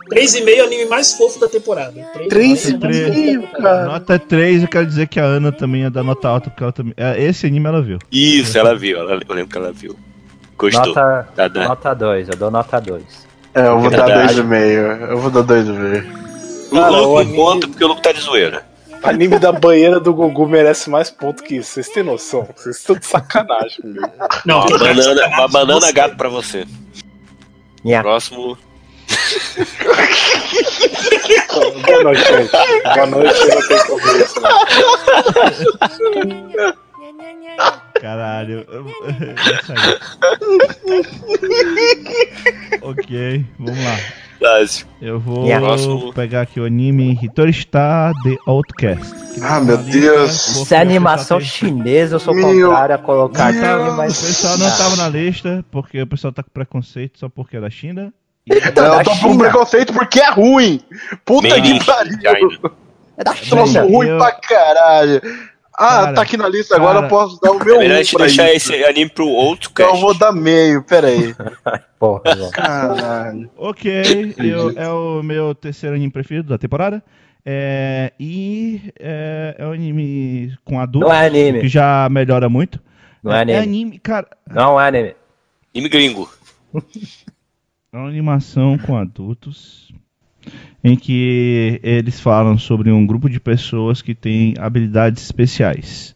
[0.09, 0.35] Três e três.
[0.35, 0.35] meio.
[0.35, 1.93] Três e meio é o anime mais fofo da temporada.
[2.29, 3.85] Três é e da cara.
[3.87, 6.73] Nota 3, eu quero dizer que a Ana também ia dar nota alta, porque ela
[6.73, 6.95] também.
[6.97, 7.99] é, Esse anime ela viu.
[8.13, 8.99] Isso, ela viu.
[8.99, 9.97] Ela, eu lembro que ela viu.
[10.59, 10.87] Gostou.
[10.87, 13.03] Nota, Tá nota 2, eu dou nota 2.
[13.55, 14.35] É, eu vou dar Verdade.
[14.35, 14.81] dois e meio.
[14.81, 16.05] Eu vou dar dois e meio.
[16.71, 18.67] O Cara, Luke anime- conta porque o Luke tá de zoeira.
[19.03, 21.71] O anime da banheira do Gugu merece mais ponto que isso.
[21.73, 22.49] Vocês têm noção?
[22.57, 23.79] Vocês estão de sacanagem.
[24.45, 26.65] Não, Uma banana, uma banana gato pra você.
[27.85, 28.01] Nha.
[28.03, 28.57] Próximo.
[31.87, 32.51] Boa noite, gente.
[32.95, 34.49] Boa noite, eu não tenho como isso, né?
[38.01, 38.67] Caralho.
[39.37, 39.73] Isso
[42.83, 43.97] ok, vamos lá.
[45.01, 45.67] Eu vou Yeah.
[46.15, 49.15] Pegar aqui o anime Hitori Star The Outcast.
[49.43, 50.33] Ah, meu tá Deus.
[50.33, 53.89] Se é animação tem- chinesa, eu sou Meu contrário a colocar aqui, Deus.
[53.89, 54.21] O mas.
[54.21, 57.71] pessoal não tava na lista porque o pessoal tá com preconceito só porque é da
[57.71, 58.13] China.
[58.47, 60.81] Eu tô com preconceito porque é ruim.
[61.25, 62.13] Puta Made que pariu.
[62.13, 62.71] China.
[63.17, 63.83] É da Troço China.
[63.85, 65.23] ruim eu- pra caralho.
[65.77, 67.07] Ah, Cara, tá aqui na lista, agora cara.
[67.07, 68.73] eu posso dar o meu É melhor a gente pra deixar isso.
[68.73, 69.97] esse anime pro outro Então cast.
[70.01, 71.35] eu vou dar meio, peraí.
[71.99, 72.23] Porra.
[72.53, 73.51] Caralho.
[73.57, 77.03] Ok, eu- é o meu terceiro anime preferido da temporada.
[77.45, 81.61] É, e é, é um anime com adultos, Não é anime.
[81.61, 82.81] que já melhora muito.
[83.23, 83.59] Não é anime.
[83.59, 84.29] anime, cara.
[84.49, 85.15] Não é anime.
[85.75, 86.31] Anime gringo.
[87.95, 89.95] É uma animação com adultos
[90.83, 96.13] em que eles falam sobre um grupo de pessoas que tem habilidades especiais.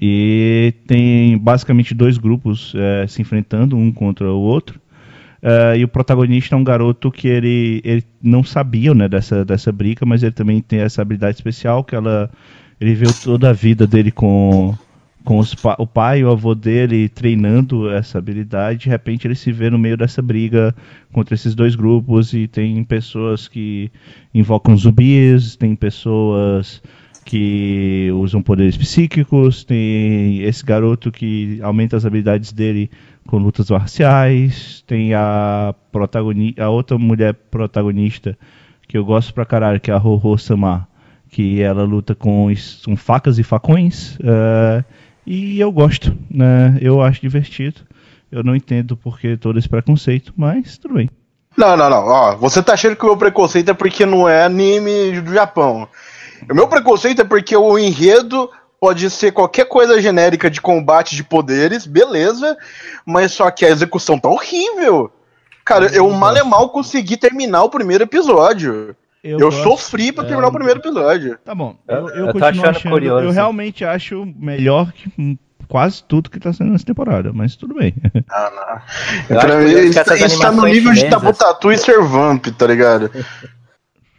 [0.00, 4.80] E tem basicamente dois grupos eh, se enfrentando um contra o outro.
[5.42, 9.70] Eh, e o protagonista é um garoto que ele, ele não sabia né, dessa, dessa
[9.70, 12.30] briga, mas ele também tem essa habilidade especial que ela,
[12.80, 14.74] ele viu toda a vida dele com,
[15.24, 18.80] com os o pai e o avô dele treinando essa habilidade.
[18.80, 20.74] De repente ele se vê no meio dessa briga
[21.12, 23.90] contra esses dois grupos e tem pessoas que
[24.34, 26.82] invocam zumbis, tem pessoas
[27.24, 32.90] que usam poderes psíquicos, tem esse garoto que aumenta as habilidades dele
[33.26, 35.74] com lutas marciais, tem a
[36.58, 38.36] a outra mulher protagonista
[38.88, 40.88] que eu gosto pra caralho, que é a Ho-Ho Sama,
[41.30, 42.48] que ela luta com,
[42.84, 44.84] com facas e facões, eh,
[45.26, 46.78] e eu gosto, né?
[46.80, 47.80] Eu acho divertido.
[48.30, 51.10] Eu não entendo porque todo esse preconceito, mas tudo bem.
[51.56, 52.06] Não, não, não.
[52.06, 55.86] Ó, você tá achando que o meu preconceito é porque não é anime do Japão.
[56.50, 58.50] O meu preconceito é porque o enredo
[58.80, 62.56] pode ser qualquer coisa genérica de combate de poderes, beleza,
[63.06, 65.12] mas só que a execução tá horrível.
[65.64, 68.96] Cara, eu mal e mal consegui terminar o primeiro episódio.
[69.22, 71.38] Eu, gosto- sofri pra é, terminar o primeiro episódio.
[71.44, 71.76] Tá bom.
[71.86, 72.92] Eu- Eu, eu, eu tô continuo achando achando.
[72.92, 73.26] curioso.
[73.26, 75.38] Eu realmente acho melhor que
[75.68, 77.94] quase tudo que tá sendo nessa temporada, mas tudo bem.
[78.28, 78.82] Ah, não.
[79.30, 79.72] Eu acho Pra mim,
[80.26, 83.10] isso, tá no nível de chinesas- Tabu Tatu e Servamp, tá ligado?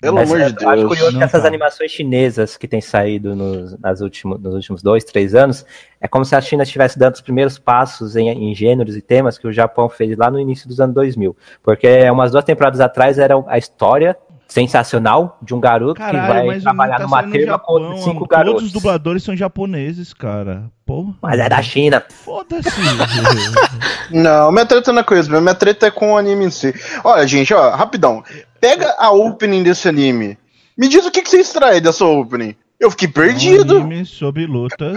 [0.02, 0.88] Pelo Mas amor eu de acho Deus.
[0.90, 1.48] curioso Não que essas tá.
[1.48, 5.66] animações chinesas que têm saído nos, nas últimos, nos últimos dois, três anos,
[6.02, 9.38] é como se a China estivesse dando os primeiros passos em, em gêneros e temas
[9.38, 11.38] que o Japão fez lá no início dos anos 2000.
[11.64, 14.18] Porque umas duas temporadas atrás era a história
[14.54, 17.80] sensacional de um garoto que Caralho, vai mas o trabalhar tá numa no firma com
[17.80, 18.64] Japão, cinco Todos garotos.
[18.66, 20.70] os dubladores são japoneses, cara.
[20.86, 21.16] Porra.
[21.24, 22.04] Mas é da China.
[22.08, 22.70] Foda-se.
[24.12, 26.72] Não, minha treta não é com isso, minha treta é com o anime em si.
[27.04, 28.24] Olha, gente, ó, rapidão.
[28.62, 30.38] Pega a opening desse anime.
[30.78, 32.56] Me diz o que, que você extrai dessa opening.
[32.80, 33.80] Eu fiquei perdido.
[33.80, 34.96] Um anime sobre lutas.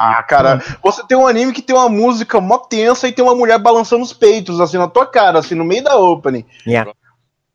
[0.00, 3.34] Ah, cara, você tem um anime que tem uma música mó tensa e tem uma
[3.36, 6.44] mulher balançando os peitos, assim, na tua cara, assim, no meio da opening.
[6.66, 6.90] Yeah.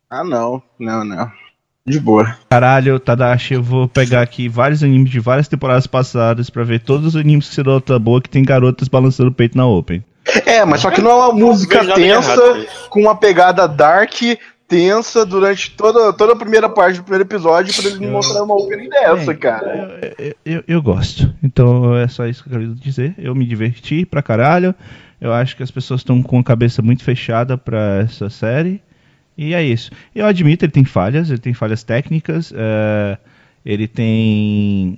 [0.10, 1.41] Ah, não, não, não.
[1.86, 2.36] De boa.
[2.50, 7.08] Caralho, Tadashi, eu vou pegar aqui vários animes de várias temporadas passadas pra ver todos
[7.08, 10.04] os animes que você nota boa que tem garotas balançando o peito na Open.
[10.46, 14.14] É, mas só que não é uma música tensa, errado com uma pegada dark,
[14.68, 18.54] tensa, durante toda, toda a primeira parte do primeiro episódio, pra eles me mostrar uma
[18.56, 20.00] opening dessa, cara.
[20.02, 21.34] Eu, eu- eu- eu gosto.
[21.44, 23.16] Então é só isso que eu quero dizer.
[23.18, 24.76] Eu me diverti pra caralho.
[25.20, 28.82] Eu acho que as pessoas estão com a cabeça muito fechada pra essa série.
[29.44, 29.90] E é isso.
[30.14, 33.18] Eu admito, ele tem falhas, ele tem falhas técnicas, é,
[33.66, 34.98] ele tem.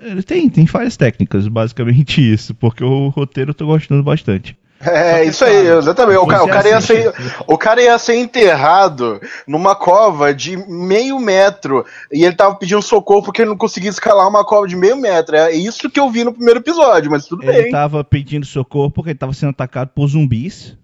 [0.00, 4.56] Ele tem, tem falhas técnicas, basicamente isso, porque o roteiro eu tô gostando bastante.
[4.84, 6.18] É, isso aí, exatamente.
[6.18, 7.12] O, ca- o cara ia ser,
[7.46, 13.22] o cara ia ser enterrado numa cova de meio metro e ele tava pedindo socorro
[13.22, 15.36] porque ele não conseguia escalar uma cova de meio metro.
[15.36, 17.70] É isso que eu vi no primeiro episódio, mas tudo Ele bem.
[17.70, 20.76] tava pedindo socorro porque ele tava sendo atacado por zumbis.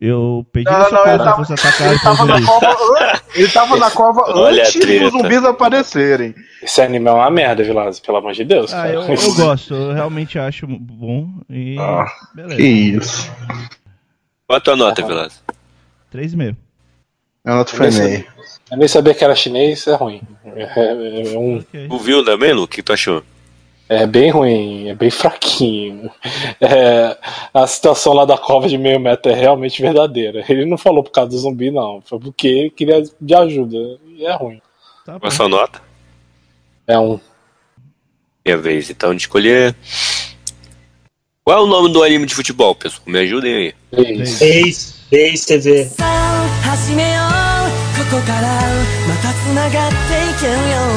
[0.00, 1.44] Eu pedi Não, não, ele tava-
[1.90, 6.34] Ele tava na cova, an- ele tava na cova Olha a antes dos zumbis aparecerem.
[6.62, 8.72] Esse anime é uma merda, Vilas, pelo amor de Deus.
[8.72, 11.76] Ah, eu, eu gosto, eu realmente acho bom e.
[11.80, 12.62] Ah, beleza.
[12.62, 13.32] isso.
[14.46, 15.42] Qual a tua nota, Vilas?
[16.14, 16.56] 3,5.
[17.44, 18.24] Eu não te frenei.
[18.70, 20.20] Eu nem sabia que era chinês, é ruim.
[20.44, 21.88] É, é- é um, Ok.
[21.88, 22.62] Tu viu também, Lu?
[22.62, 23.22] O que tu achou?
[23.89, 26.09] é bem ruim, é bem fraquinho.
[26.59, 27.17] É,
[27.53, 30.43] a situação lá da cova de meio metro é realmente verdadeira.
[30.47, 32.01] Ele não falou por causa do zumbi, não.
[32.01, 33.77] Foi porque ele queria de ajuda.
[34.07, 34.61] E é ruim.
[35.05, 35.19] Tá bom.
[35.19, 35.81] Qual a sua nota?
[36.87, 37.19] É um.
[38.45, 39.75] Minha vez, então, de escolher.
[41.43, 43.03] Qual é o nome do anime de futebol, pessoal?
[43.05, 43.73] Me ajudem aí.
[43.91, 44.41] Três.
[44.41, 45.85] Ex, ex TV.
[45.85, 47.43] さあ始めよう
[48.09, 48.47] ここから
[49.07, 50.57] また繋がっていけるよ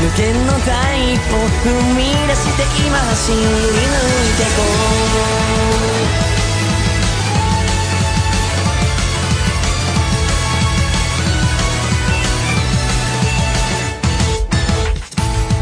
[0.00, 3.46] 無限の第一歩踏み出して今走り抜い
[4.36, 4.62] てこ
[6.10, 6.14] う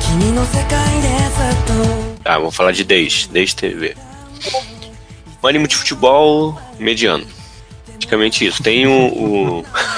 [0.00, 3.96] 君の世界でずっと Tá, vamos falar de Days, Days TV.
[5.42, 7.26] Um anime de futebol mediano.
[7.86, 8.62] Praticamente isso.
[8.62, 8.90] Tem o.
[9.60, 9.64] o-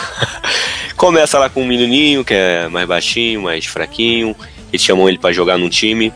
[0.99, 4.35] Começa lá com um menininho que é mais baixinho, mais fraquinho.
[4.67, 6.11] Eles chamam ele pra jogar num time.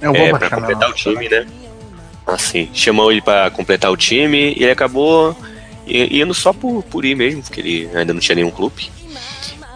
[0.00, 1.44] Eu vou é, pra completar o time, né?
[2.24, 5.36] Assim, chamou ele pra completar o time e ele acabou
[5.84, 8.88] indo só por, por ir mesmo, porque ele ainda não tinha nenhum clube.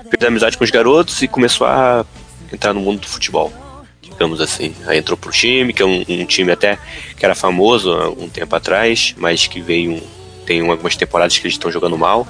[0.09, 2.07] Fez amizade com os garotos e começou a
[2.53, 3.53] entrar no mundo do futebol,
[4.01, 4.73] digamos assim.
[4.87, 6.79] Aí entrou pro time, que é um, um time até
[7.17, 10.01] que era famoso há um tempo atrás, mas que veio.
[10.47, 12.25] Tem algumas temporadas que eles estão jogando mal.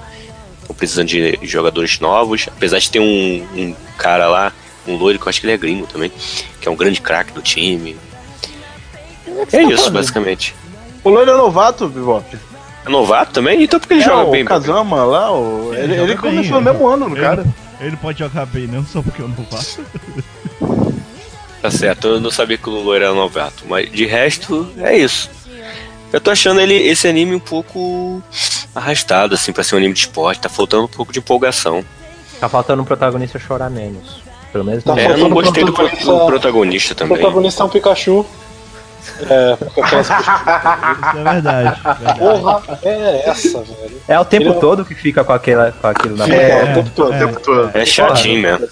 [0.63, 2.49] Estão precisando de jogadores novos.
[2.49, 4.53] Apesar de ter um, um cara lá,
[4.87, 6.11] um loiro, que eu acho que ele é gringo também,
[6.61, 7.97] que é um grande craque do time.
[9.53, 10.55] É isso, basicamente.
[11.05, 12.37] O Loiro é novato, Bebop.
[12.85, 13.63] É novato também?
[13.63, 14.45] Então por que ele é, joga o bem?
[14.45, 15.73] Kazama lá, o...
[15.75, 16.73] ele, ele bem, começou no né?
[16.73, 17.47] mesmo ano, no Ele- cara.
[17.81, 19.81] Ele pode jogar bem, não só porque eu não faço.
[21.61, 25.31] Tá certo, eu não sabia que o loiro era novato, mas de resto é isso.
[26.13, 28.23] Eu tô achando ele esse anime um pouco
[28.75, 31.85] arrastado, assim, pra ser um anime de esporte, tá faltando um pouco de empolgação.
[32.39, 34.23] Tá faltando um protagonista chorar menos.
[34.53, 37.17] Pelo menos Tá É, eu não faltando gostei do, pro- protagonista- do protagonista O também.
[37.19, 38.27] protagonista é um Pikachu.
[39.29, 41.81] É, porque aquelas Isso é verdade.
[41.83, 42.19] verdade.
[42.19, 44.03] porra é essa, velho.
[44.07, 46.71] É o tempo Ele é todo que fica com, aquela, com aquilo na É, boca.
[46.71, 47.19] o tempo todo, o é.
[47.19, 47.71] tempo todo.
[47.77, 48.69] É chatinho mesmo.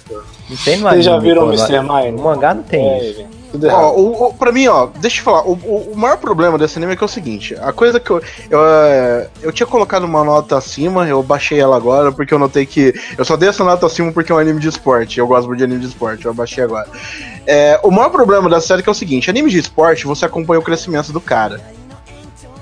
[0.49, 1.79] Não tem no Vocês já viram o no- Mr.
[1.81, 2.11] Mime?
[2.11, 3.25] No mangá não tem É, isso.
[3.51, 3.83] Tudo errado.
[3.83, 6.93] Ó, o, o, pra mim, ó, deixa eu falar, o, o, maior problema desse anime
[6.93, 10.23] é que é o seguinte, a coisa que eu, eu, é, eu tinha colocado uma
[10.23, 13.85] nota acima, eu baixei ela agora, porque eu notei que, eu só dei essa nota
[13.85, 16.33] acima porque é um anime de esporte, eu gosto muito de anime de esporte, eu
[16.33, 16.87] baixei agora.
[17.45, 20.59] É, o maior problema da série é é o seguinte, anime de esporte, você acompanha
[20.59, 21.61] o crescimento do cara.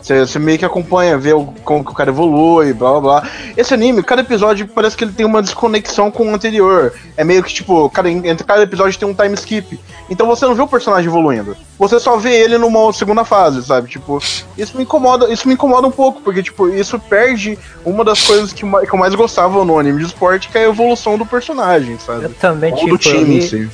[0.10, 3.30] Você, você meio que acompanha, vê o, como que o cara evolui, blá blá blá.
[3.56, 6.94] Esse anime, cada episódio parece que ele tem uma desconexão com o anterior.
[7.16, 9.80] É meio que tipo, cada, entre cada episódio tem um time skip.
[10.10, 11.56] Então você não vê o personagem evoluindo.
[11.78, 13.88] Você só vê ele numa segunda fase, sabe?
[13.88, 14.18] Tipo,
[14.58, 18.52] isso me incomoda, isso me incomoda um pouco, porque tipo, isso perde uma das coisas
[18.52, 22.00] que, que eu mais gostava no anime de esporte, que é a evolução do personagem,
[22.00, 22.24] sabe?
[22.24, 23.70] Eu também, Ou tipo, do eu time em li,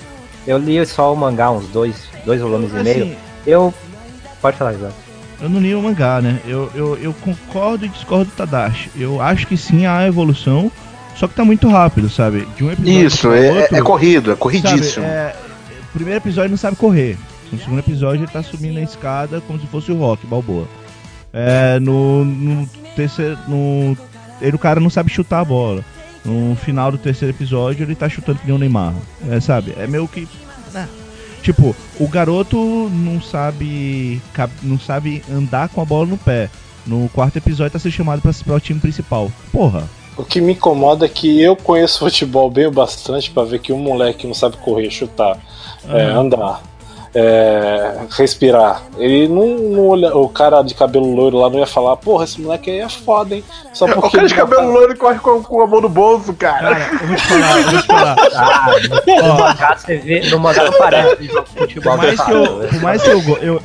[0.46, 1.96] eu li só o mangá, uns dois,
[2.26, 3.04] dois volumes e meio.
[3.06, 3.18] Assim,
[3.48, 3.74] Eu.
[4.42, 5.05] Pode falar, Isaac.
[5.46, 6.40] Eu não li o mangá, né?
[6.48, 8.90] Eu, eu, eu concordo e discordo do Tadashi.
[8.96, 10.72] Eu acho que sim há evolução,
[11.16, 12.48] só que tá muito rápido, sabe?
[12.58, 14.40] De um episódio Isso, pro é, outro, é corrido, é sabe?
[14.40, 15.06] corridíssimo.
[15.06, 15.36] É,
[15.90, 17.16] o primeiro episódio não sabe correr.
[17.52, 20.68] No segundo episódio ele tá subindo a escada como se fosse o Rock, Balboa.
[21.32, 23.38] É, no, no terceiro.
[23.48, 23.96] No,
[24.42, 25.86] ele, o cara não sabe chutar a bola.
[26.24, 28.96] No final do terceiro episódio ele tá chutando que nem o Neymar.
[29.30, 29.76] É, sabe?
[29.78, 30.28] É meio que.
[30.74, 30.90] né?
[31.46, 32.58] Tipo, o garoto
[32.92, 34.20] não sabe.
[34.64, 36.50] não sabe andar com a bola no pé.
[36.88, 39.32] No quarto episódio tá sendo chamado pra, pra o time principal.
[39.52, 39.88] Porra.
[40.18, 43.72] O que me incomoda é que eu conheço futebol bem o bastante pra ver que
[43.72, 45.38] um moleque não sabe correr, chutar,
[45.88, 46.18] é, Ah.
[46.18, 46.64] andar,
[47.16, 48.84] é, respirar.
[48.98, 52.40] Ele não, não olha, o cara de cabelo loiro lá não ia falar, porra, esse
[52.42, 53.44] moleque aí é foda, hein?
[53.74, 55.90] Só O porque cara de ele tá- cabelo loiro corre com, com a mão no
[55.90, 56.76] bolso, cara.
[56.76, 58.16] Cara, eu vou te falar, eu vou te falar.
[58.36, 58.68] Ah,
[59.24, 60.30] no mangá você vê.
[60.30, 61.94] No mangá não parece que joga futebol.
[61.94, 63.62] Por mais que eu, por mais que eu, eu,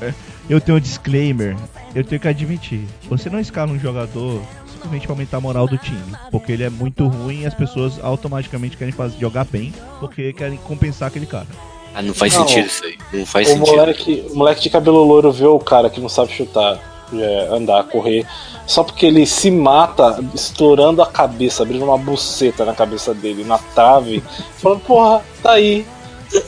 [0.48, 1.56] eu tenho um disclaimer,
[1.94, 2.86] eu tenho que admitir.
[3.08, 4.40] Você não escala um jogador
[4.72, 6.00] simplesmente pra aumentar a moral do time.
[6.30, 10.56] Porque ele é muito ruim e as pessoas automaticamente querem fazer, jogar bem porque querem
[10.58, 11.46] compensar aquele cara.
[11.94, 12.98] Ah, não faz Não, sentido isso aí.
[13.12, 13.76] Não faz O sentido.
[13.76, 16.78] moleque, o moleque de cabelo loiro vê o cara que não sabe chutar,
[17.12, 18.24] é, andar, correr,
[18.66, 23.58] só porque ele se mata estourando a cabeça, abrindo uma buceta na cabeça dele, na
[23.58, 24.22] trave,
[24.58, 25.84] falando, porra, tá aí.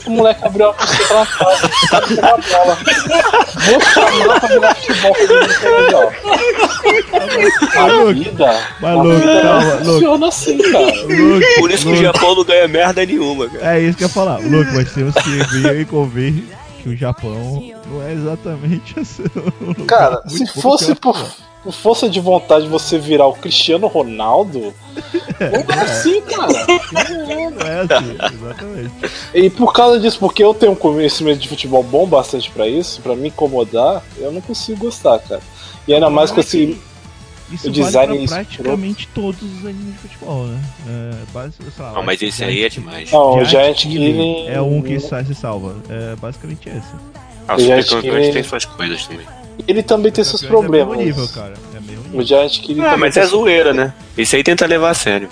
[0.05, 2.77] O moleque abriu a buceta na tá com uma bola.
[3.65, 6.67] Vou chamar pra jogar futebol comigo,
[7.77, 9.85] A Luke, vida, mas, a Luke, vida calma, não Luke.
[9.85, 10.85] funciona assim, cara.
[10.85, 13.77] Luke, Por isso que o Luke, Japão não ganha merda nenhuma, cara.
[13.77, 14.37] É isso que eu ia falar.
[14.39, 15.29] Luke, mas temos que
[15.61, 16.43] ver e convir
[16.81, 19.23] que o Japão não é exatamente assim.
[19.87, 21.17] Cara, se fosse por,
[21.63, 24.73] por força de vontade você virar o Cristiano Ronaldo,
[25.39, 26.65] não é assim, cara.
[27.51, 28.91] Não é assim, exatamente.
[29.33, 33.01] E por causa disso, porque eu tenho um conhecimento de futebol bom bastante pra isso,
[33.01, 35.41] pra me incomodar, eu não consigo gostar, cara.
[35.87, 36.77] E ainda mais com esse.
[37.51, 40.59] Isso O vale design pra praticamente todos os animes de futebol, né?
[40.87, 43.11] É, base, sei lá, Não, mas esse aí é demais.
[43.11, 45.75] Não, o Giant Killing é um que sai se salva.
[45.89, 46.81] É basicamente esse.
[47.47, 49.25] Ah, o Super acho que- Campeões tem suas coisas também.
[49.67, 50.99] Ele também tem seus Campeões problemas.
[50.99, 51.53] É nível, cara.
[51.75, 52.19] É mesmo nível.
[52.19, 53.93] O Giant Killing Ah, mas é zoeira, né?
[54.17, 55.29] Esse aí tenta levar a sério.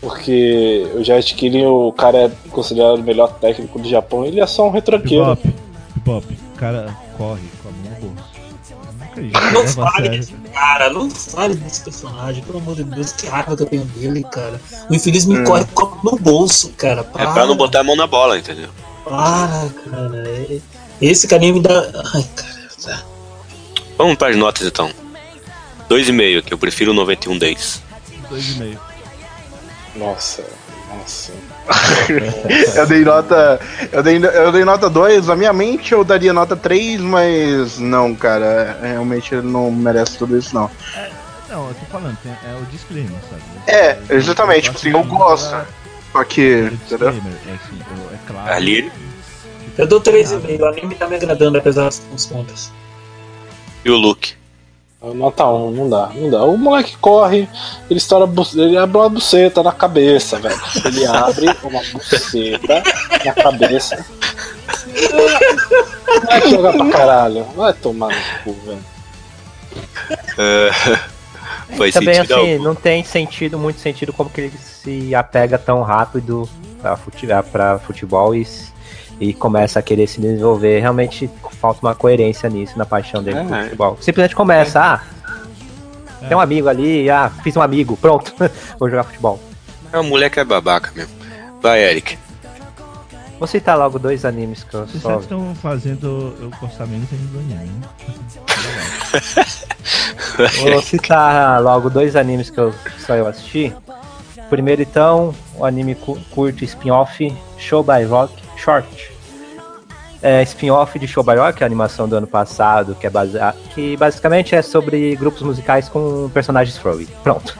[0.00, 4.46] Porque o Jet Killing, o cara é considerado o melhor técnico do Japão, ele é
[4.46, 5.24] só um retranqueiro.
[5.26, 5.54] Bebop,
[5.96, 8.30] Bebop, o cara corre com a mão no bolso.
[8.98, 13.26] Nunca ia, Não fale desse cara, não fale desse personagem, pelo amor de Deus, que
[13.26, 14.58] raiva que eu tenho dele, cara.
[14.88, 15.44] O infeliz me Hum.
[15.44, 17.00] corre com a no bolso, cara.
[17.02, 18.70] É Para, pra não botar a mão na bola, entendeu?
[19.04, 20.28] para, cara.
[20.28, 20.58] É-
[21.02, 21.90] Esse carinha me dá.
[22.14, 23.04] Ai, cara.
[24.00, 24.90] Vamos pras notas então.
[25.90, 27.82] 2,5, que eu prefiro o 91 Days.
[28.30, 28.80] Dois e meio.
[29.94, 30.42] Nossa,
[30.88, 31.32] nossa.
[32.78, 33.60] eu dei nota.
[33.92, 35.26] Eu dei, eu dei nota 2.
[35.26, 38.78] Na minha mente eu daria nota 3, mas não, cara.
[38.80, 40.70] Realmente ele não merece tudo isso, não.
[41.50, 43.42] Não, eu tô falando, tem- é o disclaimer, sabe?
[43.66, 45.54] É, exatamente, tipo assim, eu gosto.
[46.10, 46.40] Só que.
[46.40, 47.10] É o Entendeu?
[47.10, 48.52] disclaimer, é, assim, é- é claro.
[48.54, 48.90] Ali.
[49.76, 52.72] Eu dou 3,5, o anime tá me agradando, apesar das contas.
[53.84, 54.34] E o Luke.
[55.02, 56.44] Nota 1, não dá, não dá.
[56.44, 57.48] O moleque corre,
[57.88, 60.60] ele estoura ele abre uma buceta na cabeça, velho.
[60.84, 62.82] Ele abre uma buceta
[63.24, 64.04] na cabeça.
[66.26, 67.44] Vai jogar pra caralho.
[67.56, 68.84] Vai tomar no cu, velho.
[70.36, 70.70] É,
[71.76, 72.64] Faz Também sentido assim, algum.
[72.64, 76.48] não tem sentido, muito sentido como que ele se apega tão rápido
[76.80, 78.46] pra futebol, pra futebol e,
[79.20, 80.80] e começa a querer se desenvolver.
[80.80, 81.30] Realmente
[81.60, 83.62] falta uma coerência nisso, na paixão dele por É.
[83.64, 83.98] futebol.
[84.00, 85.00] Simplesmente começa, ah,
[86.26, 88.32] tem um amigo ali, ah, fiz um amigo, pronto,
[88.78, 89.38] vou jogar futebol.
[89.92, 91.12] É um moleque é babaca mesmo.
[91.60, 92.16] Vai, Eric.
[93.38, 95.18] Vou citar logo dois animes que eu Vocês só.
[95.18, 97.88] estão fazendo eu gostar menos do anime, né?
[100.72, 102.74] Vou citar logo dois animes que eu
[103.06, 103.74] só eu assisti.
[104.48, 109.10] Primeiro então, o anime cu- curto spin-off Show by Rock Short.
[110.22, 113.96] É spin-off de Show by Rock, a animação do ano passado, que é basea- que
[113.96, 117.08] basicamente é sobre grupos musicais com personagens furry.
[117.22, 117.56] Pronto.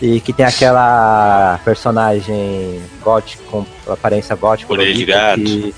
[0.00, 5.40] E que tem aquela personagem gótica, com aparência gótica, Orelha de gato.
[5.42, 5.74] que,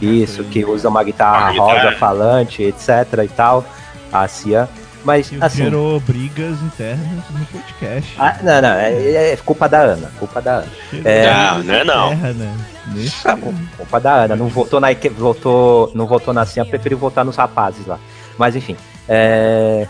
[0.00, 1.84] isso, que usa uma guitarra Uma guitarra.
[1.90, 2.88] rosa falante, etc
[3.24, 3.64] e tal,
[4.12, 4.68] a Cia.
[5.04, 8.14] Mas, assim, gerou brigas internas no podcast.
[8.18, 10.68] ah, não, não, é, é culpa da Ana, culpa da Ana.
[11.04, 12.08] É- Não, não é não.
[12.10, 12.56] terra, né?
[12.94, 13.28] Nesse...
[13.28, 17.24] Ah, cu- culpa da Ana, não votou na votou, não votou na Cia, preferiu votar
[17.24, 17.98] nos rapazes lá.
[18.38, 18.76] Mas enfim,
[19.08, 19.86] é,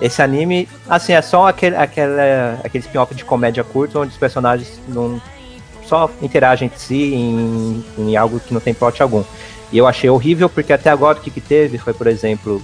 [0.00, 2.12] esse anime, assim, é só aquele, aquele,
[2.64, 5.20] aquele spin-off de comédia curta onde os personagens não
[5.88, 9.24] só interagem entre si em, em algo que não tem plot algum.
[9.72, 12.62] E eu achei horrível porque até agora o que, que teve foi, por exemplo,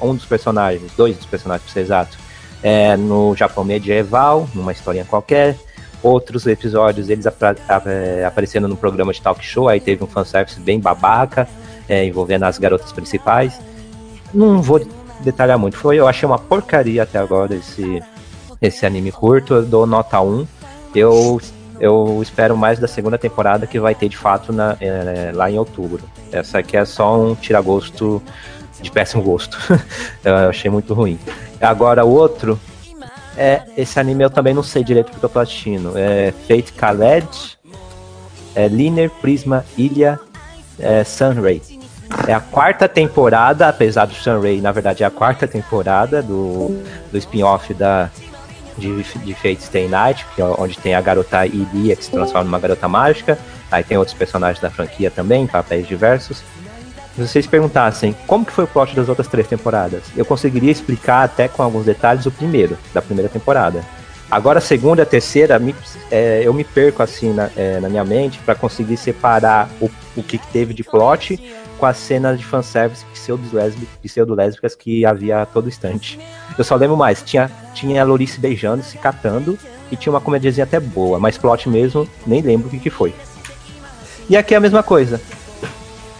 [0.00, 2.18] um dos personagens, dois dos personagens pra ser exato,
[2.62, 5.56] é, no Japão medieval, numa historinha qualquer.
[6.02, 10.06] Outros episódios eles apra- a- é, aparecendo no programa de talk show, aí teve um
[10.06, 11.46] fanservice bem babaca,
[11.88, 13.60] é, envolvendo as garotas principais.
[14.32, 14.80] Não vou
[15.20, 18.02] detalhar muito, foi, eu achei uma porcaria até agora esse,
[18.62, 20.46] esse anime curto, eu dou nota 1.
[20.94, 21.40] Eu,
[21.80, 25.58] eu espero mais da segunda temporada que vai ter de fato na, é, lá em
[25.58, 26.02] outubro.
[26.30, 28.22] Essa aqui é só um tiragosto
[28.80, 29.58] de péssimo gosto.
[30.22, 31.18] eu achei muito ruim.
[31.60, 32.60] Agora o outro
[33.36, 35.92] é esse anime eu também não sei direito porque eu tô assistindo.
[35.96, 37.58] É Fate Khaled,
[38.54, 40.20] é Liner Prisma Ilha
[40.78, 41.62] é, Sunray.
[42.26, 47.16] É a quarta temporada, apesar do Sunray, na verdade é a quarta temporada do, do
[47.16, 48.10] spin-off da
[48.78, 52.44] de, de Fate Stay Night, que é onde tem a garota Ilia que se transforma
[52.44, 53.38] numa garota mágica.
[53.70, 56.42] Aí tem outros personagens da franquia também, papéis diversos.
[57.16, 61.24] Se vocês perguntassem como que foi o plot das outras três temporadas, eu conseguiria explicar
[61.24, 63.84] até com alguns detalhes o primeiro, da primeira temporada.
[64.30, 65.74] Agora a segunda e a terceira, me-
[66.10, 70.22] é, eu me perco assim na, é, na minha mente para conseguir separar o, o
[70.22, 71.36] que, que teve de plot
[71.80, 76.20] com as cenas de fanservice pseudo-lésbi- pseudo-lésbicas que havia a todo instante.
[76.56, 79.58] Eu só lembro mais, tinha, tinha a Lorice beijando, se catando,
[79.90, 83.14] e tinha uma comediazinha até boa, mas plot mesmo, nem lembro o que, que foi.
[84.28, 85.20] E aqui é a mesma coisa.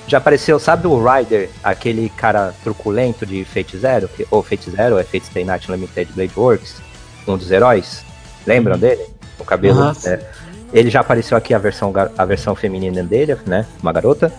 [0.09, 4.09] Já apareceu, sabe o Ryder, aquele cara truculento de Fate Zero?
[4.09, 6.83] Que, ou Fate Zero, é Fate Stay Night Limited Blade Works,
[7.29, 8.05] um dos heróis.
[8.45, 9.07] Lembram dele?
[9.39, 9.93] O cabelo.
[10.05, 10.21] É.
[10.73, 13.67] Ele já apareceu aqui a versão, a versão feminina dele, né?
[13.83, 14.33] Uma garota.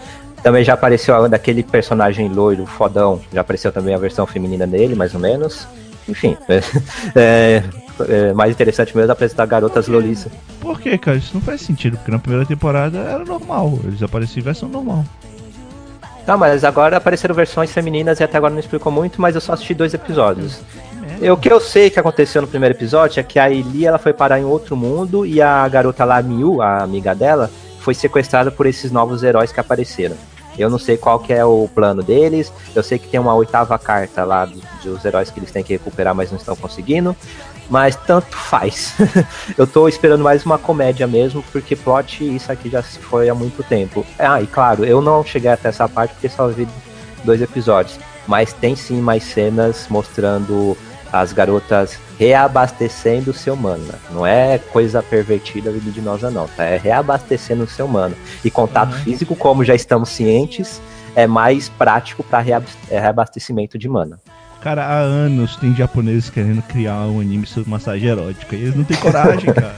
[0.43, 3.21] Também já apareceu a- daquele personagem loiro, fodão.
[3.33, 5.67] Já apareceu também a versão feminina dele, mais ou menos.
[6.09, 6.35] Enfim,
[7.15, 7.63] é,
[8.09, 10.31] é mais interessante mesmo apresentar garotas lolice.
[10.59, 11.17] Por que, cara?
[11.17, 13.77] Isso não faz sentido, porque na primeira temporada era normal.
[13.83, 15.05] Eles apareciam em versão normal.
[16.25, 19.53] Tá, mas agora apareceram versões femininas e até agora não explicou muito, mas eu só
[19.53, 20.59] assisti dois episódios.
[21.19, 23.97] E O que eu sei que aconteceu no primeiro episódio é que a Eli ela
[23.99, 27.49] foi parar em outro mundo e a garota lá, Miu, a amiga dela,
[27.79, 30.15] foi sequestrada por esses novos heróis que apareceram.
[30.57, 32.51] Eu não sei qual que é o plano deles.
[32.75, 35.73] Eu sei que tem uma oitava carta lá do- dos heróis que eles têm que
[35.73, 37.15] recuperar, mas não estão conseguindo.
[37.69, 38.93] Mas tanto faz.
[39.57, 43.33] eu tô esperando mais uma comédia mesmo, porque plot isso aqui já se foi há
[43.35, 44.05] muito tempo.
[44.19, 46.67] Ah, e claro, eu não cheguei até essa parte porque só vi
[47.23, 47.97] dois episódios.
[48.27, 50.77] Mas tem sim mais cenas mostrando
[51.11, 53.95] as garotas reabastecendo o seu mana.
[54.11, 56.63] Não é coisa pervertida libidinosa, não, tá?
[56.63, 58.15] É reabastecendo o seu mana.
[58.45, 58.99] E contato Uhum.
[58.99, 60.81] físico, como já estamos cientes,
[61.15, 62.43] é mais prático para
[62.89, 64.19] reabastecimento de mana.
[64.61, 68.55] Cara, há anos tem japoneses querendo criar um anime sobre massagem erótica.
[68.55, 69.75] E eles não têm coragem, cara.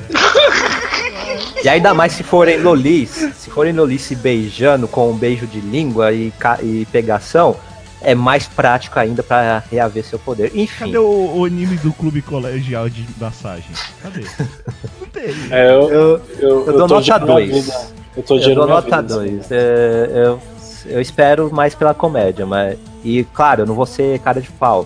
[1.64, 5.62] E ainda mais se forem lolis, se forem lolis se beijando com um beijo de
[5.62, 7.56] língua e, e pegação,
[8.04, 10.52] é mais prático ainda para reaver seu poder.
[10.54, 13.72] Enfim, Cadê o, o anime do clube colegial de massagem?
[14.02, 14.22] Cadê?
[15.00, 15.34] Não tem.
[15.50, 17.66] É, eu, eu, eu, eu dou tô nota gerando minha 2.
[17.66, 17.88] vida.
[18.16, 19.52] Eu tô Eu gerando dou nota vida, 2.
[19.52, 20.40] É, eu,
[20.86, 22.78] eu espero mais pela comédia, mas.
[23.04, 24.86] E claro, eu não vou ser cara de pau.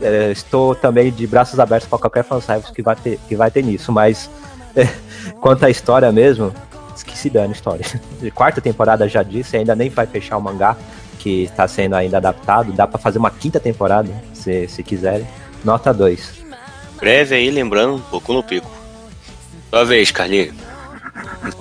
[0.00, 3.62] É, estou também de braços abertos para qualquer fanservice que vai ter, que vai ter
[3.62, 4.30] nisso, mas
[4.74, 4.88] é,
[5.40, 6.52] quanto à história mesmo,
[7.04, 7.84] que se dane a história.
[8.34, 10.76] Quarta temporada já disse, ainda nem vai fechar o mangá,
[11.20, 12.72] que está sendo ainda adaptado.
[12.72, 15.26] Dá para fazer uma quinta temporada, se, se quiserem.
[15.62, 16.40] Nota 2.
[16.98, 18.70] Breve aí, lembrando, um pouco no pico.
[19.70, 20.54] Sua vez, Carlinhos.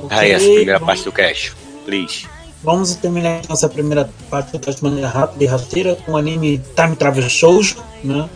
[0.02, 1.54] Ok, Aí, essa primeira vamos- parte do cast.
[1.86, 2.26] Please.
[2.64, 7.30] Vamos terminar nossa primeira parte de maneira rápida e rasteira com o anime Time Travel
[7.30, 8.28] Shoujo, né?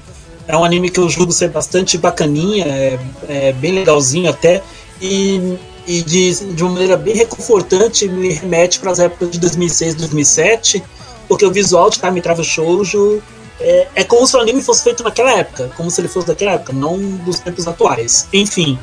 [0.48, 4.62] É um anime que eu julgo ser bastante bacaninha, é, é bem legalzinho até,
[5.02, 9.95] e, e de, de uma maneira bem reconfortante me remete para as épocas de 2006,
[9.95, 10.82] 2007,
[11.34, 13.22] porque o visual de Time Travel Shoujo
[13.60, 16.52] é, é como se o anime fosse feito naquela época, como se ele fosse daquela
[16.52, 18.28] época, não dos tempos atuais.
[18.32, 18.78] Enfim,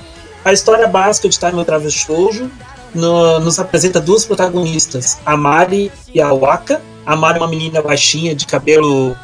[0.45, 2.51] a história básica de Time Travel Shoujo
[2.93, 6.83] no- nos apresenta duas protagonistas, a Mari e a Waka.
[7.07, 9.17] A Mari é uma menina baixinha, de cabelo.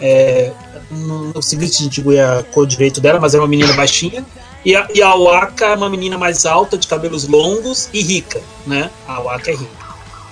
[0.00, 0.52] É,
[0.90, 4.22] não sei se distinguir a cor direito dela, mas é uma menina baixinha.
[4.64, 8.40] E a, e a Waka é uma menina mais alta, de cabelos longos e rica,
[8.66, 8.90] né?
[9.08, 9.85] A Waka é rica.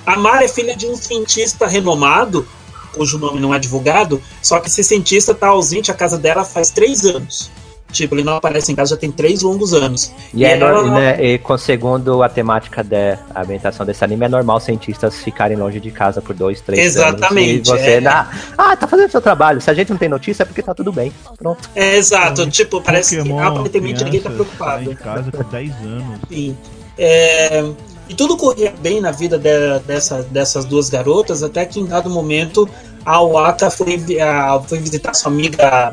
[0.06, 2.46] A Mari é filha de um cientista renomado,
[2.94, 6.70] cujo nome não é divulgado, só que esse cientista está ausente à casa dela faz
[6.70, 7.50] três anos.
[7.90, 10.10] Tipo, ele não aparece em casa já tem três longos anos.
[10.34, 14.28] E, é ela- nor- né, e com- segundo a temática da ambientação desse anime, é
[14.28, 17.80] normal cientistas ficarem longe de casa por dois, três Exatamente, anos.
[17.80, 18.06] E você, é.
[18.08, 18.28] ah,
[18.58, 19.60] ah, tá fazendo seu trabalho.
[19.60, 21.12] Se a gente não tem notícia, é porque tá tudo bem.
[21.38, 21.70] Pronto.
[21.76, 24.84] É exato, tipo, parece Pokémon, que aparentemente ninguém tá preocupado.
[24.84, 26.18] sai de casa com 10 anos.
[26.28, 26.56] Sim.
[26.98, 27.64] É,
[28.08, 32.10] e tudo corria bem na vida de- dessa, dessas duas garotas, até que em dado
[32.10, 32.68] momento
[33.04, 35.92] a Waka foi, a- foi visitar sua amiga,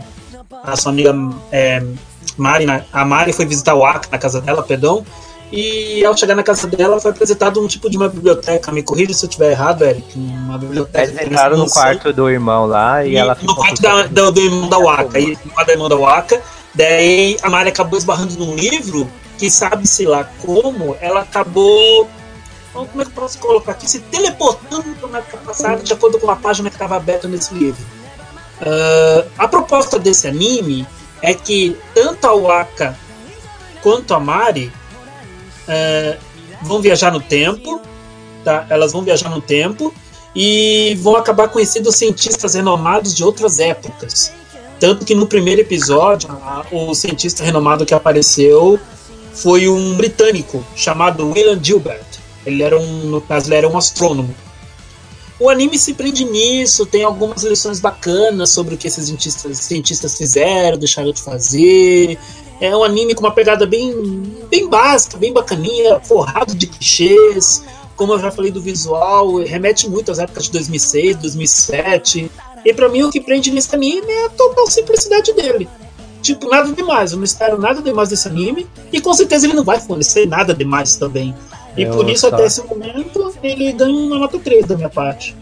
[0.64, 1.14] a sua amiga
[1.52, 1.84] é,
[2.38, 5.06] Mari, na- a Mari foi visitar a Waka na casa dela, perdão,
[5.52, 9.14] e ao chegar na casa dela foi apresentado um tipo de uma biblioteca, me corrija
[9.14, 11.12] se eu estiver errado, Eric, uma biblioteca.
[11.12, 14.40] Eles entraram no quarto do irmão lá e, E ela no quarto da, do, do
[14.40, 15.20] irmão da Waka.
[15.20, 16.42] E no quarto do irmão da Waka.
[16.74, 19.06] Daí a Mari acabou esbarrando num livro
[19.42, 22.08] que sabe-se lá como ela acabou.
[22.72, 23.90] Como é que eu posso colocar aqui?
[23.90, 27.84] Se teleportando para época passada de acordo com a página que estava aberta nesse livro.
[28.62, 30.86] Ah, a proposta desse anime
[31.24, 32.96] é que tanto a Waka
[33.82, 34.72] quanto a Mari
[35.68, 36.18] ah,
[36.62, 37.82] vão viajar no tempo,
[38.46, 38.68] tá?
[38.70, 39.92] Elas vão viajar no tempo
[40.36, 44.32] e vão acabar conhecendo cientistas renomados de outras épocas.
[44.80, 48.80] Tanto que no primeiro episódio, a- o cientista renomado que apareceu
[49.34, 52.06] foi um britânico chamado William Gilbert.
[52.46, 54.34] Ele era um, no caso, ele era um astrônomo.
[55.40, 60.16] O anime se prende nisso, tem algumas lições bacanas sobre o que esses cientistas, cientistas
[60.16, 62.18] fizeram, deixaram de fazer.
[62.60, 63.92] É um anime com uma pegada bem,
[64.52, 67.64] bem básica, bem bacaninha, forrado de clichês.
[67.96, 72.32] Como eu já falei do visual, remete muito às épocas de 2006, 2007.
[72.64, 75.68] E pra mim o que prende nesse anime é a total simplicidade dele.
[76.22, 78.68] Tipo, nada demais, eu não espero nada demais desse anime.
[78.92, 81.34] E com certeza ele não vai fornecer nada demais também.
[81.76, 84.90] E Eu por isso, só- até esse momento, ele ganha uma nota 3 da minha
[84.90, 85.36] parte.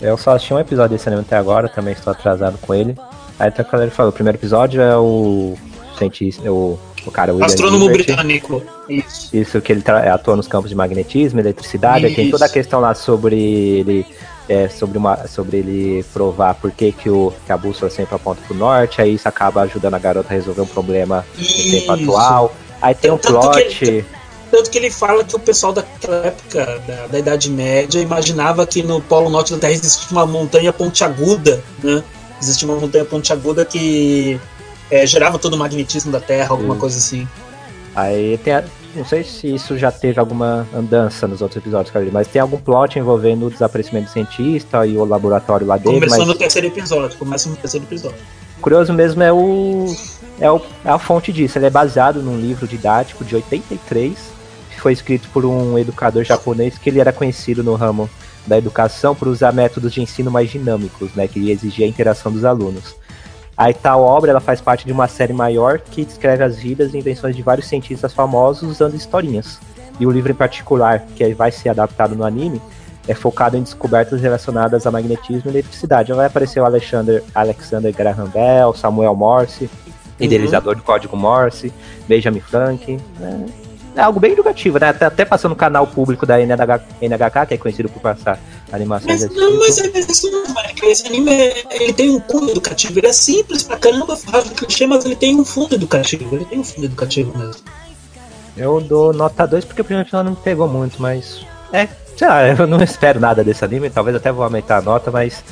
[0.00, 2.96] Eu só assisti um episódio desse anime até agora, também estou atrasado com ele.
[3.38, 5.54] Aí até quando ele falou, o primeiro episódio é o
[5.98, 8.06] cientista, o, o cara, o Astrônomo Gilbert.
[8.06, 8.62] britânico.
[8.88, 9.34] Isso.
[9.36, 9.82] Isso que ele
[10.12, 14.06] atua nos campos de magnetismo, eletricidade, tem toda a questão lá sobre ele
[14.50, 18.40] é, sobre, uma, sobre ele provar por que, que, o, que a bússola sempre aponta
[18.48, 21.90] pro norte, aí isso acaba ajudando a garota a resolver um problema no tempo Isso.
[21.92, 22.52] atual.
[22.82, 23.84] Aí tem um Tanto que plot.
[23.84, 24.04] ele-
[24.50, 28.82] Tanto que ele fala que o pessoal daquela época, da, da Idade Média, imaginava que
[28.82, 32.02] no Polo Norte da Terra existia uma montanha pontiaguda, né?
[32.42, 34.40] Existia uma montanha pontiaguda que
[34.90, 36.80] é, gerava todo o magnetismo da Terra, alguma Isso.
[36.80, 37.28] coisa assim.
[37.94, 38.64] Aí tem, a-
[38.94, 42.98] não sei se isso já teve alguma andança nos outros episódios, mas tem algum plot
[42.98, 45.94] envolvendo o desaparecimento do cientista e o laboratório lá dele.
[45.94, 48.18] Começou mas no terceiro episódio, começa no terceiro episódio.
[48.60, 49.86] curioso mesmo é o,
[50.40, 51.58] é o é a fonte disso.
[51.58, 54.18] Ele é baseado num livro didático de 83
[54.70, 58.08] que foi escrito por um educador japonês que ele era conhecido no ramo
[58.46, 62.44] da educação por usar métodos de ensino mais dinâmicos, né, que exigia a interação dos
[62.44, 62.96] alunos.
[63.60, 66.96] Aí tal obra ela faz parte de uma série maior que descreve as vidas e
[66.96, 69.60] invenções de vários cientistas famosos usando historinhas.
[70.00, 72.58] E o livro em particular, que vai ser adaptado no anime,
[73.06, 76.10] é focado em descobertas relacionadas a magnetismo e eletricidade.
[76.10, 79.68] Vai aparecer o Alexander, Alexander Graham Bell, Samuel Morse,
[80.18, 81.70] idealizador do código Morse,
[82.08, 82.98] Benjamin Franklin.
[83.18, 83.44] né?
[83.96, 84.88] É algo bem educativo, né?
[84.90, 88.38] Até, até passando no canal público da NH, NHK, que é conhecido por passar
[88.72, 89.58] animações Mas, não, tipo.
[89.60, 90.86] mas é isso não, Mike.
[90.86, 92.98] Esse anime é- ele tem um cunho educativo.
[92.98, 96.34] Ele é simples pra caramba, faz o clichê, mas ele tem um fundo educativo.
[96.34, 97.62] Ele tem um fundo educativo mesmo.
[98.56, 101.44] Eu dou nota 2 porque o primeiro episódio não me pegou muito, mas.
[101.72, 105.10] É, sei lá, eu não espero nada desse anime, talvez até vou aumentar a nota,
[105.10, 105.42] mas.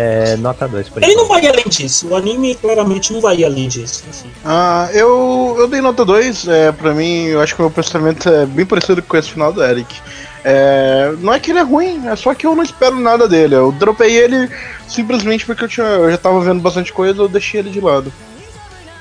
[0.00, 2.06] É, nota 2 por Ele não vai além disso.
[2.06, 4.04] O anime claramente não vai além disso.
[4.08, 4.30] assim.
[4.44, 8.28] Ah, eu, eu dei nota 2, é, pra mim, eu acho que o meu pensamento
[8.28, 9.92] é bem parecido com esse final do Eric.
[10.44, 13.56] É, não é que ele é ruim, é só que eu não espero nada dele.
[13.56, 14.48] Eu dropei ele
[14.86, 18.12] simplesmente porque eu, tinha, eu já tava vendo bastante coisa, eu deixei ele de lado.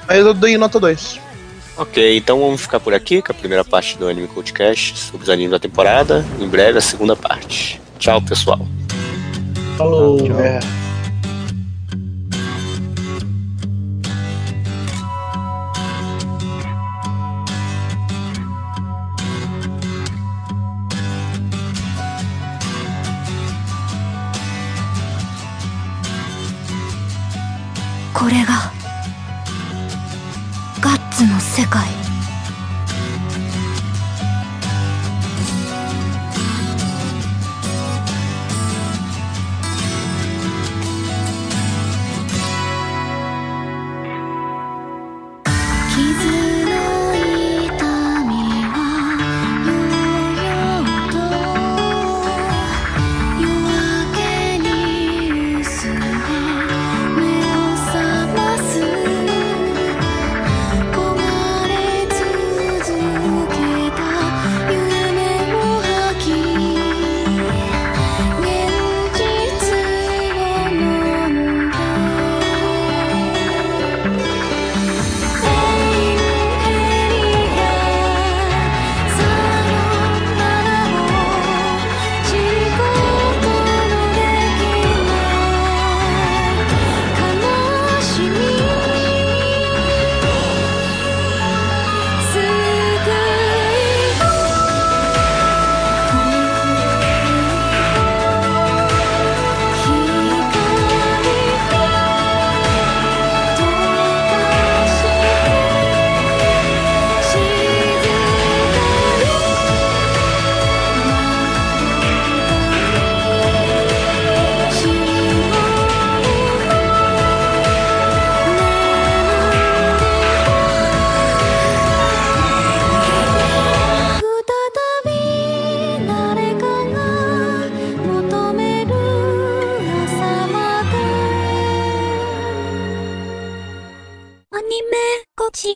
[0.08, 1.20] Mas eu dei nota 2.
[1.78, 5.30] Ok, então vamos ficar por aqui com a primeira parte do Anime Codecast sobre os
[5.30, 6.26] animes da temporada.
[6.40, 7.80] Em breve a segunda parte.
[8.00, 8.68] Tchau, pessoal.
[9.78, 10.20] Falou.
[10.42, 10.87] É.
[28.28, 28.74] これが
[30.82, 32.07] ガッツの世界。